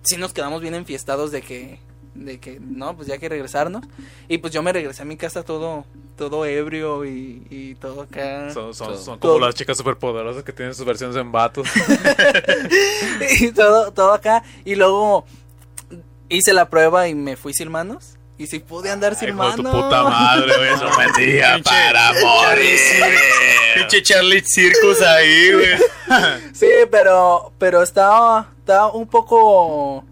sí 0.04 0.18
nos 0.18 0.32
quedamos 0.32 0.62
bien 0.62 0.76
enfiestados 0.76 1.32
de 1.32 1.42
que, 1.42 1.80
de 2.18 2.40
que, 2.40 2.60
no, 2.60 2.96
pues 2.96 3.08
ya 3.08 3.16
hay 3.16 3.20
que 3.20 3.30
regresarnos. 3.30 3.84
Y 4.28 4.40
pues 4.40 4.54
yo 4.54 4.62
me 4.64 4.74
regresé 4.74 5.02
a 5.04 5.06
mi 5.06 5.18
casa 5.18 5.44
todo, 5.44 5.86
todo 6.18 6.46
ebrio 6.46 7.06
y, 7.06 7.44
y 7.50 7.76
todo 7.76 8.02
acá. 8.02 8.52
Son, 8.54 8.74
son, 8.74 8.88
Todo. 8.88 8.98
son 8.98 9.20
como 9.20 9.34
Todo. 9.36 9.46
las 9.46 9.56
chicas 9.56 9.78
superpoderosas 9.78 10.44
que 10.44 10.52
tienen 10.54 10.74
sus 10.76 10.86
versiones 10.86 11.16
en 11.16 11.32
vatos. 11.32 11.68
y 13.40 13.52
todo, 13.52 13.92
todo 13.92 14.14
acá. 14.14 14.44
Y 14.66 14.76
luego 14.76 15.26
hice 16.30 16.54
la 16.54 16.70
prueba 16.70 17.08
y 17.08 17.16
me 17.16 17.36
fui 17.36 17.54
sin 17.54 17.70
manos. 17.72 18.16
Y 18.40 18.46
sí 18.46 18.60
pude 18.60 18.92
andar 18.92 19.16
sin 19.16 19.30
Hijo 19.30 19.50
de 19.50 19.56
tu 19.56 19.64
manos. 19.64 19.84
puta 19.84 20.04
madre, 20.04 20.54
güey. 20.58 20.70
Eso 20.74 20.90
me 20.98 21.26
día 21.26 21.60
para 21.64 22.12
morir. 22.14 22.80
Pinche 23.76 24.04
Charlie 24.04 24.44
Circus 24.46 25.02
ahí, 25.02 25.52
güey. 25.54 25.68
Sí, 26.54 26.68
pero, 26.90 27.52
pero 27.58 27.82
estaba, 27.84 28.50
estaba 28.60 28.92
un 28.92 29.08
poco, 29.08 30.06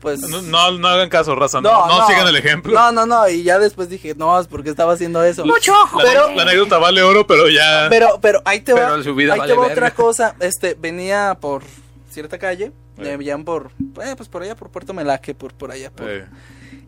pues... 0.00 0.20
No, 0.20 0.40
no, 0.42 0.72
no 0.78 0.88
hagan 0.88 1.08
caso, 1.08 1.34
raza. 1.34 1.60
No, 1.60 1.86
no, 1.86 2.06
sigan 2.06 2.26
el 2.26 2.36
ejemplo. 2.36 2.72
No, 2.72 2.90
no, 2.92 3.06
no. 3.06 3.28
Y 3.28 3.42
ya 3.42 3.58
después 3.58 3.88
dije, 3.88 4.14
no, 4.16 4.38
es 4.40 4.46
porque 4.46 4.70
estaba 4.70 4.94
haciendo 4.94 5.22
eso. 5.22 5.44
Mucho 5.44 5.72
La, 5.96 6.02
Pero, 6.02 6.32
la 6.34 6.42
anécdota 6.42 6.78
vale 6.78 7.02
oro, 7.02 7.26
pero 7.26 7.48
ya. 7.48 7.86
pero, 7.90 8.18
pero 8.20 8.40
ahí 8.44 8.60
te 8.60 8.72
va. 8.72 8.88
Pero 8.88 9.02
su 9.02 9.14
vida 9.14 9.34
ahí 9.34 9.40
vale 9.40 9.52
te 9.52 9.58
va 9.58 9.66
otra 9.66 9.90
cosa. 9.92 10.34
Este, 10.40 10.74
venía 10.74 11.36
por 11.40 11.62
cierta 12.10 12.38
calle. 12.38 12.66
Eh. 12.66 13.02
Me 13.02 13.16
veían 13.16 13.44
por, 13.44 13.70
eh, 14.02 14.14
pues 14.16 14.28
por 14.28 14.42
allá, 14.42 14.54
por 14.56 14.70
Puerto 14.70 14.92
Melaque, 14.92 15.34
por, 15.34 15.54
por 15.54 15.70
allá. 15.70 15.90
por- 15.90 16.08
Eh, 16.10 16.26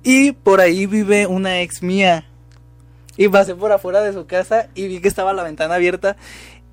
Y 0.02 0.32
por 0.32 0.60
ahí 0.60 0.86
vive 0.86 1.26
una 1.26 1.60
ex 1.60 1.82
mía. 1.82 2.26
Y 3.16 3.28
pasé 3.28 3.54
por 3.54 3.70
afuera 3.72 4.00
de 4.00 4.12
su 4.12 4.26
casa 4.26 4.68
y 4.74 4.88
vi 4.88 5.00
que 5.00 5.08
estaba 5.08 5.32
la 5.32 5.42
ventana 5.42 5.74
abierta. 5.74 6.16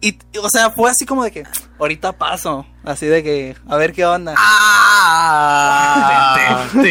Y, 0.02 0.18
o 0.42 0.50
sea, 0.50 0.72
fue 0.72 0.90
así 0.90 1.06
como 1.06 1.24
de 1.24 1.32
que, 1.32 1.44
ahorita 1.78 2.14
paso. 2.14 2.66
Así 2.84 3.06
de 3.08 3.22
que, 3.22 3.56
a 3.68 3.76
ver 3.78 3.94
qué 3.94 4.06
onda. 4.06 4.34
Ah, 4.38 6.68
No, 6.80 6.84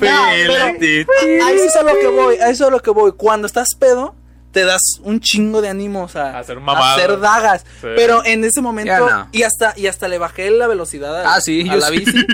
pero- 0.00 0.64
Ahí 0.64 1.58
sí 1.58 1.66
es 1.66 1.76
a 1.76 1.82
lo 1.82 1.94
que 1.94 2.06
voy, 2.08 2.36
a 2.36 2.50
eso 2.50 2.64
es 2.64 2.68
a 2.68 2.70
lo 2.70 2.80
que 2.80 2.90
voy. 2.90 3.12
Cuando 3.12 3.46
estás 3.46 3.68
pedo, 3.78 4.14
te 4.52 4.64
das 4.64 4.80
un 5.02 5.20
chingo 5.20 5.60
de 5.62 5.68
ánimos 5.68 6.16
a, 6.16 6.36
A 6.36 6.38
hacer 6.40 6.60
mamadas. 6.60 6.96
hacer 6.98 7.20
dagas. 7.20 7.64
Sí. 7.80 7.88
Pero 7.96 8.24
en 8.24 8.44
ese 8.44 8.60
momento, 8.60 9.08
no. 9.08 9.28
y 9.32 9.42
hasta 9.42 9.74
y 9.76 9.86
hasta 9.86 10.08
le 10.08 10.18
bajé 10.18 10.50
la 10.50 10.66
velocidad 10.66 11.22
a, 11.24 11.34
Ah, 11.34 11.40
sí, 11.40 11.62
a 11.68 11.74
yo 11.74 11.80
la 11.80 11.88
sí. 11.88 11.98
bici. 11.98 12.12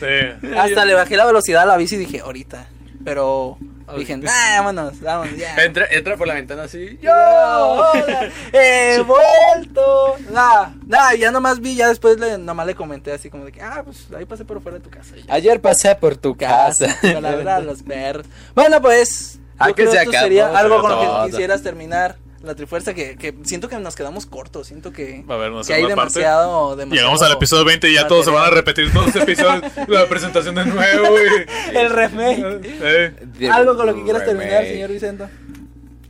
sí. 0.00 0.48
hasta 0.56 0.84
le 0.84 0.94
bajé 0.94 1.16
la 1.16 1.26
velocidad 1.26 1.62
a 1.62 1.66
la 1.66 1.76
bici 1.76 1.96
y 1.96 1.98
dije, 1.98 2.20
ahorita. 2.20 2.66
Pero 3.04 3.58
dije, 3.98 4.16
nah, 4.16 4.30
vámonos, 4.56 5.00
vámonos, 5.00 5.36
ya. 5.36 5.56
Entra, 5.56 5.86
entra 5.90 6.16
por 6.16 6.26
la 6.26 6.34
ventana 6.34 6.64
así. 6.64 6.98
Yo, 7.00 7.12
hola, 7.12 8.30
he 8.52 9.02
vuelto. 9.06 10.16
Nada, 10.30 10.74
nada, 10.86 11.14
ya 11.14 11.30
nomás 11.30 11.60
vi, 11.60 11.74
ya 11.76 11.88
después 11.88 12.18
le, 12.18 12.38
nomás 12.38 12.66
le 12.66 12.74
comenté 12.74 13.12
así 13.12 13.30
como 13.30 13.44
de 13.44 13.52
que, 13.52 13.62
ah, 13.62 13.82
pues 13.84 14.06
ahí 14.16 14.24
pasé 14.24 14.44
por 14.44 14.60
fuera 14.62 14.78
de 14.78 14.84
tu 14.84 14.90
casa. 14.90 15.14
Ayer 15.28 15.60
pasé 15.60 15.94
por 15.94 16.16
tu 16.16 16.36
casa. 16.36 16.96
Con 17.00 17.22
la 17.22 17.30
verdad, 17.30 17.62
los 17.64 17.82
perros. 17.82 18.26
Bueno, 18.54 18.80
pues. 18.80 19.38
Ah, 19.58 19.68
yo 19.68 19.74
que 19.74 19.82
creo 19.82 19.92
se 19.92 19.98
esto 19.98 20.12
sería 20.12 20.50
se 20.50 20.56
algo 20.56 20.80
con 20.80 20.90
lo 20.90 21.24
que 21.24 21.30
quisieras 21.30 21.62
terminar 21.62 22.16
la 22.42 22.54
trifuerza. 22.54 22.94
Que, 22.94 23.16
que 23.16 23.34
siento 23.44 23.68
que 23.68 23.78
nos 23.78 23.96
quedamos 23.96 24.26
cortos. 24.26 24.68
Siento 24.68 24.92
que, 24.92 25.24
a 25.28 25.32
hay 25.74 25.86
demasiado, 25.86 26.76
demasiado. 26.76 26.86
Llegamos 26.86 27.22
al 27.22 27.32
episodio 27.32 27.64
20 27.64 27.90
y 27.90 27.94
ya 27.94 28.06
todos 28.06 28.24
se 28.24 28.30
van 28.30 28.46
a 28.46 28.50
repetir 28.50 28.92
todos 28.92 29.06
los 29.06 29.16
episodios. 29.16 29.62
la 29.88 30.08
presentación 30.08 30.54
de 30.54 30.66
nuevo. 30.66 31.16
Y, 31.18 31.76
El 31.76 31.90
remake. 31.90 32.60
Eh, 32.64 33.50
Algo 33.50 33.76
con 33.76 33.86
lo 33.86 33.94
que 33.94 34.02
quieras 34.02 34.24
terminar, 34.24 34.64
señor 34.64 34.90
Vicente. 34.90 35.24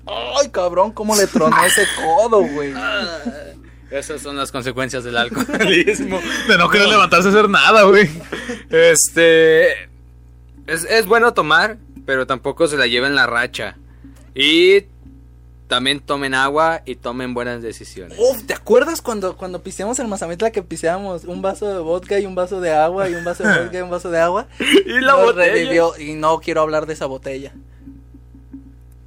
Ay, 0.07 0.49
cabrón, 0.51 0.93
cómo 0.93 1.16
le 1.16 1.26
tronó 1.26 1.64
ese 1.64 1.87
codo, 1.97 2.43
güey. 2.43 2.74
Esas 3.91 4.22
son 4.22 4.37
las 4.37 4.51
consecuencias 4.51 5.05
del 5.05 5.18
alcoholismo. 5.18 6.18
de 6.49 6.59
no 6.59 6.70
querer 6.70 6.89
levantarse 6.89 7.28
a 7.28 7.30
hacer 7.30 7.49
nada, 7.51 7.83
güey. 7.83 8.09
Este. 8.70 9.70
Es, 10.66 10.85
es 10.89 11.05
bueno 11.07 11.35
tomar, 11.35 11.76
pero 12.07 12.26
tampoco 12.26 12.66
se 12.68 12.78
la 12.78 12.87
lleven 12.87 13.14
la 13.14 13.26
racha. 13.26 13.76
Y 14.35 14.87
también 15.73 16.01
tomen 16.01 16.35
agua 16.35 16.83
y 16.85 16.97
tomen 16.97 17.33
buenas 17.33 17.62
decisiones. 17.62 18.18
Uf, 18.18 18.43
¿te 18.45 18.53
acuerdas 18.53 19.01
cuando, 19.01 19.39
cuando 19.39 19.62
piseamos 19.62 19.99
el 20.01 20.07
Mazamitla 20.07 20.51
que 20.51 20.62
piseamos 20.62 21.25
un 21.25 21.41
vaso 21.41 21.66
de 21.66 21.79
vodka 21.79 22.18
y 22.18 22.27
un 22.27 22.35
vaso 22.35 22.61
de 22.61 22.75
agua 22.75 23.09
y 23.09 23.14
un 23.14 23.25
vaso 23.25 23.43
de 23.43 23.59
vodka 23.62 23.79
y 23.79 23.81
un 23.81 23.89
vaso 23.89 24.11
de 24.11 24.20
agua? 24.20 24.49
Y 24.85 25.01
la 25.01 25.12
Nos 25.12 25.23
botella. 25.23 25.51
revivió 25.51 25.99
y 25.99 26.12
no 26.12 26.41
quiero 26.41 26.61
hablar 26.61 26.85
de 26.85 26.93
esa 26.93 27.07
botella. 27.07 27.55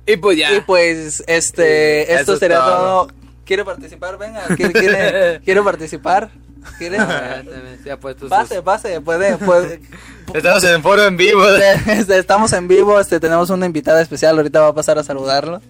Y 0.07 0.17
pues 0.17 0.39
ya. 0.39 0.55
Y 0.55 0.61
pues, 0.61 1.23
este, 1.27 2.11
esto 2.15 2.35
sería 2.37 2.57
todo. 2.57 3.05
todo. 3.05 3.15
¿Quiere 3.45 3.63
participar? 3.63 4.17
Venga, 4.17 4.41
¿quiere, 4.55 4.73
quiere, 4.73 5.39
quiere 5.45 5.61
participar? 5.61 6.31
Puesto 8.01 8.21
sus- 8.21 8.29
Pase, 8.29 8.61
pase, 8.61 9.01
puede, 9.01 9.37
puede. 9.37 9.79
Estamos 10.33 10.63
en 10.63 10.81
foro 10.81 11.03
en 11.05 11.15
vivo. 11.17 11.43
Este, 11.87 12.17
Estamos 12.17 12.51
en 12.53 12.67
vivo, 12.67 12.99
este, 12.99 13.19
tenemos 13.19 13.49
una 13.49 13.65
invitada 13.65 14.01
especial, 14.01 14.35
ahorita 14.37 14.59
va 14.61 14.67
a 14.69 14.73
pasar 14.75 14.97
a 14.97 15.03
saludarlo. 15.03 15.61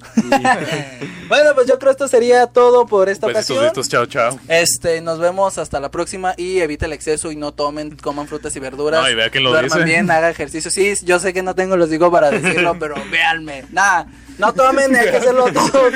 bueno, 1.27 1.53
pues 1.55 1.67
yo 1.67 1.77
creo 1.79 1.91
esto 1.91 2.07
sería 2.07 2.47
todo 2.47 2.85
por 2.85 3.09
esta 3.09 3.27
besitos, 3.27 3.49
ocasión. 3.57 3.63
listos, 3.65 3.89
chao, 3.89 4.05
chao. 4.05 4.39
Este, 4.47 5.01
nos 5.01 5.19
vemos 5.19 5.57
hasta 5.57 5.79
la 5.79 5.91
próxima 5.91 6.33
y 6.37 6.59
evita 6.59 6.85
el 6.85 6.93
exceso 6.93 7.31
y 7.31 7.35
no 7.35 7.51
tomen, 7.53 7.95
coman 7.97 8.27
frutas 8.27 8.55
y 8.55 8.59
verduras. 8.59 9.01
No, 9.01 9.09
y 9.09 9.15
vea 9.15 9.29
quién 9.29 9.43
lo 9.43 9.51
Duerman 9.51 9.79
dice. 9.79 9.83
bien, 9.83 10.09
haga 10.11 10.29
ejercicio. 10.29 10.71
Sí, 10.71 10.93
yo 11.03 11.19
sé 11.19 11.33
que 11.33 11.43
no 11.43 11.55
tengo 11.55 11.77
los 11.77 11.89
digo 11.89 12.11
para 12.11 12.31
decirlo, 12.31 12.77
pero 12.79 12.95
véanme. 13.11 13.65
Nada, 13.71 14.07
no 14.37 14.53
tomen, 14.53 14.95
hay 14.95 15.11
que 15.11 15.17
hacerlo 15.17 15.45
todo. 15.53 15.89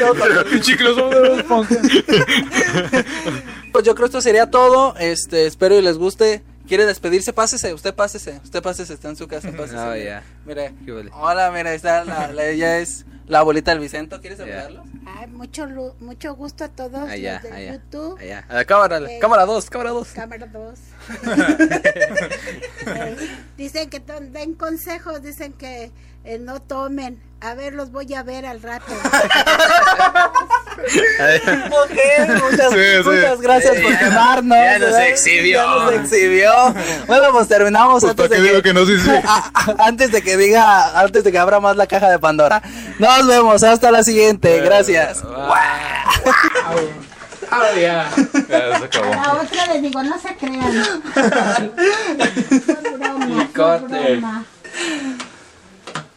Pues 3.72 3.86
yo 3.86 3.94
creo 3.94 4.06
que 4.06 4.10
esto 4.10 4.22
sería 4.22 4.50
todo. 4.50 4.96
Este, 4.98 5.46
espero 5.46 5.78
y 5.78 5.82
les 5.82 5.98
guste. 5.98 6.42
¿Quiere 6.70 6.86
despedirse? 6.86 7.34
Pásese, 7.34 7.74
usted 7.74 7.94
pásese. 7.96 8.40
Usted 8.44 8.62
pásese, 8.62 8.94
está 8.94 9.10
en 9.10 9.16
su 9.18 9.28
casa, 9.28 9.52
pásese. 9.58 9.78
Oh, 9.78 9.96
ya. 9.96 10.24
Mire. 10.46 10.74
Qué 10.86 10.92
vale. 10.92 11.10
Hola, 11.14 11.52
mira, 11.52 11.74
está 11.74 12.06
la, 12.06 12.32
la- 12.32 12.46
ella 12.46 12.78
es 12.78 13.06
la 13.26 13.40
abuelita 13.40 13.72
del 13.72 13.80
Vicento. 13.80 14.22
¿Quieres 14.22 14.38
Ya. 14.38 14.46
saludarlo? 14.46 14.84
Ay, 15.08 15.26
mucho, 15.28 15.66
lu- 15.66 15.96
mucho 16.00 16.36
gusto 16.36 16.64
a 16.66 16.70
todos 16.70 17.10
Allá, 17.10 17.42
los 17.42 17.52
de 17.52 17.58
allá. 17.58 17.74
YouTube. 17.74 18.20
Allá. 18.20 18.46
A 18.48 18.54
la 18.54 18.66
cámara, 18.66 18.98
Eh, 19.00 19.18
cámara 19.20 19.46
2, 19.46 19.70
cámara 19.70 19.90
2. 19.90 20.08
Cámara 20.10 20.46
2. 20.46 20.80
dicen 23.58 23.90
que 23.90 24.00
den 24.00 24.54
consejos, 24.54 25.24
dicen 25.24 25.54
que 25.54 25.92
eh, 26.24 26.38
no 26.38 26.62
tomen. 26.62 27.20
A 27.42 27.56
ver, 27.56 27.74
los 27.74 27.92
voy 27.92 28.14
a 28.14 28.22
ver 28.22 28.46
al 28.46 28.62
rato. 28.62 28.92
Muchas, 31.70 32.72
Sí, 32.72 32.80
sí. 33.04 33.10
muchas 33.10 33.42
gracias 33.42 33.76
por 33.82 33.98
quemarnos. 33.98 34.58
ya 34.58 34.80
nos 34.80 34.90
¿verdad? 34.92 35.08
exhibió. 35.08 35.58
Ya 35.60 35.66
nos 35.68 35.94
exhibió. 35.94 36.52
Bueno, 37.08 37.32
pues 37.32 37.48
terminamos 37.48 38.02
Pues, 38.02 38.12
antes 38.12 38.30
¿para 38.30 38.42
de 38.42 38.62
que 38.62 38.74
no? 38.74 38.82
Antes 39.84 40.12
de 40.12 40.22
que 40.22 40.38
diga, 40.38 41.00
antes 41.00 41.24
de 41.24 41.32
que 41.32 41.38
abra 41.40 41.60
más 41.60 41.76
la 41.76 41.88
caja 41.88 42.10
de 42.10 42.20
Pandora. 42.20 42.62
Nos 43.00 43.28
vemos, 43.28 43.64
hasta 43.64 43.92
la 43.92 44.04
siguiente. 44.04 44.60
Gracias. 44.62 45.24
Ahora 47.52 47.74
ya. 47.80 48.10
Ya 48.48 48.78
se 48.80 48.86
acabó. 48.86 49.14
A 49.14 49.16
la 49.16 49.34
otra 49.42 49.66
les 49.74 49.82
digo, 49.82 50.04
no 50.04 50.20
se 50.20 50.36
crean. 50.36 51.04
Broma, 53.00 53.26
fue 53.36 53.48
corte. 53.54 54.12
broma. 54.18 54.46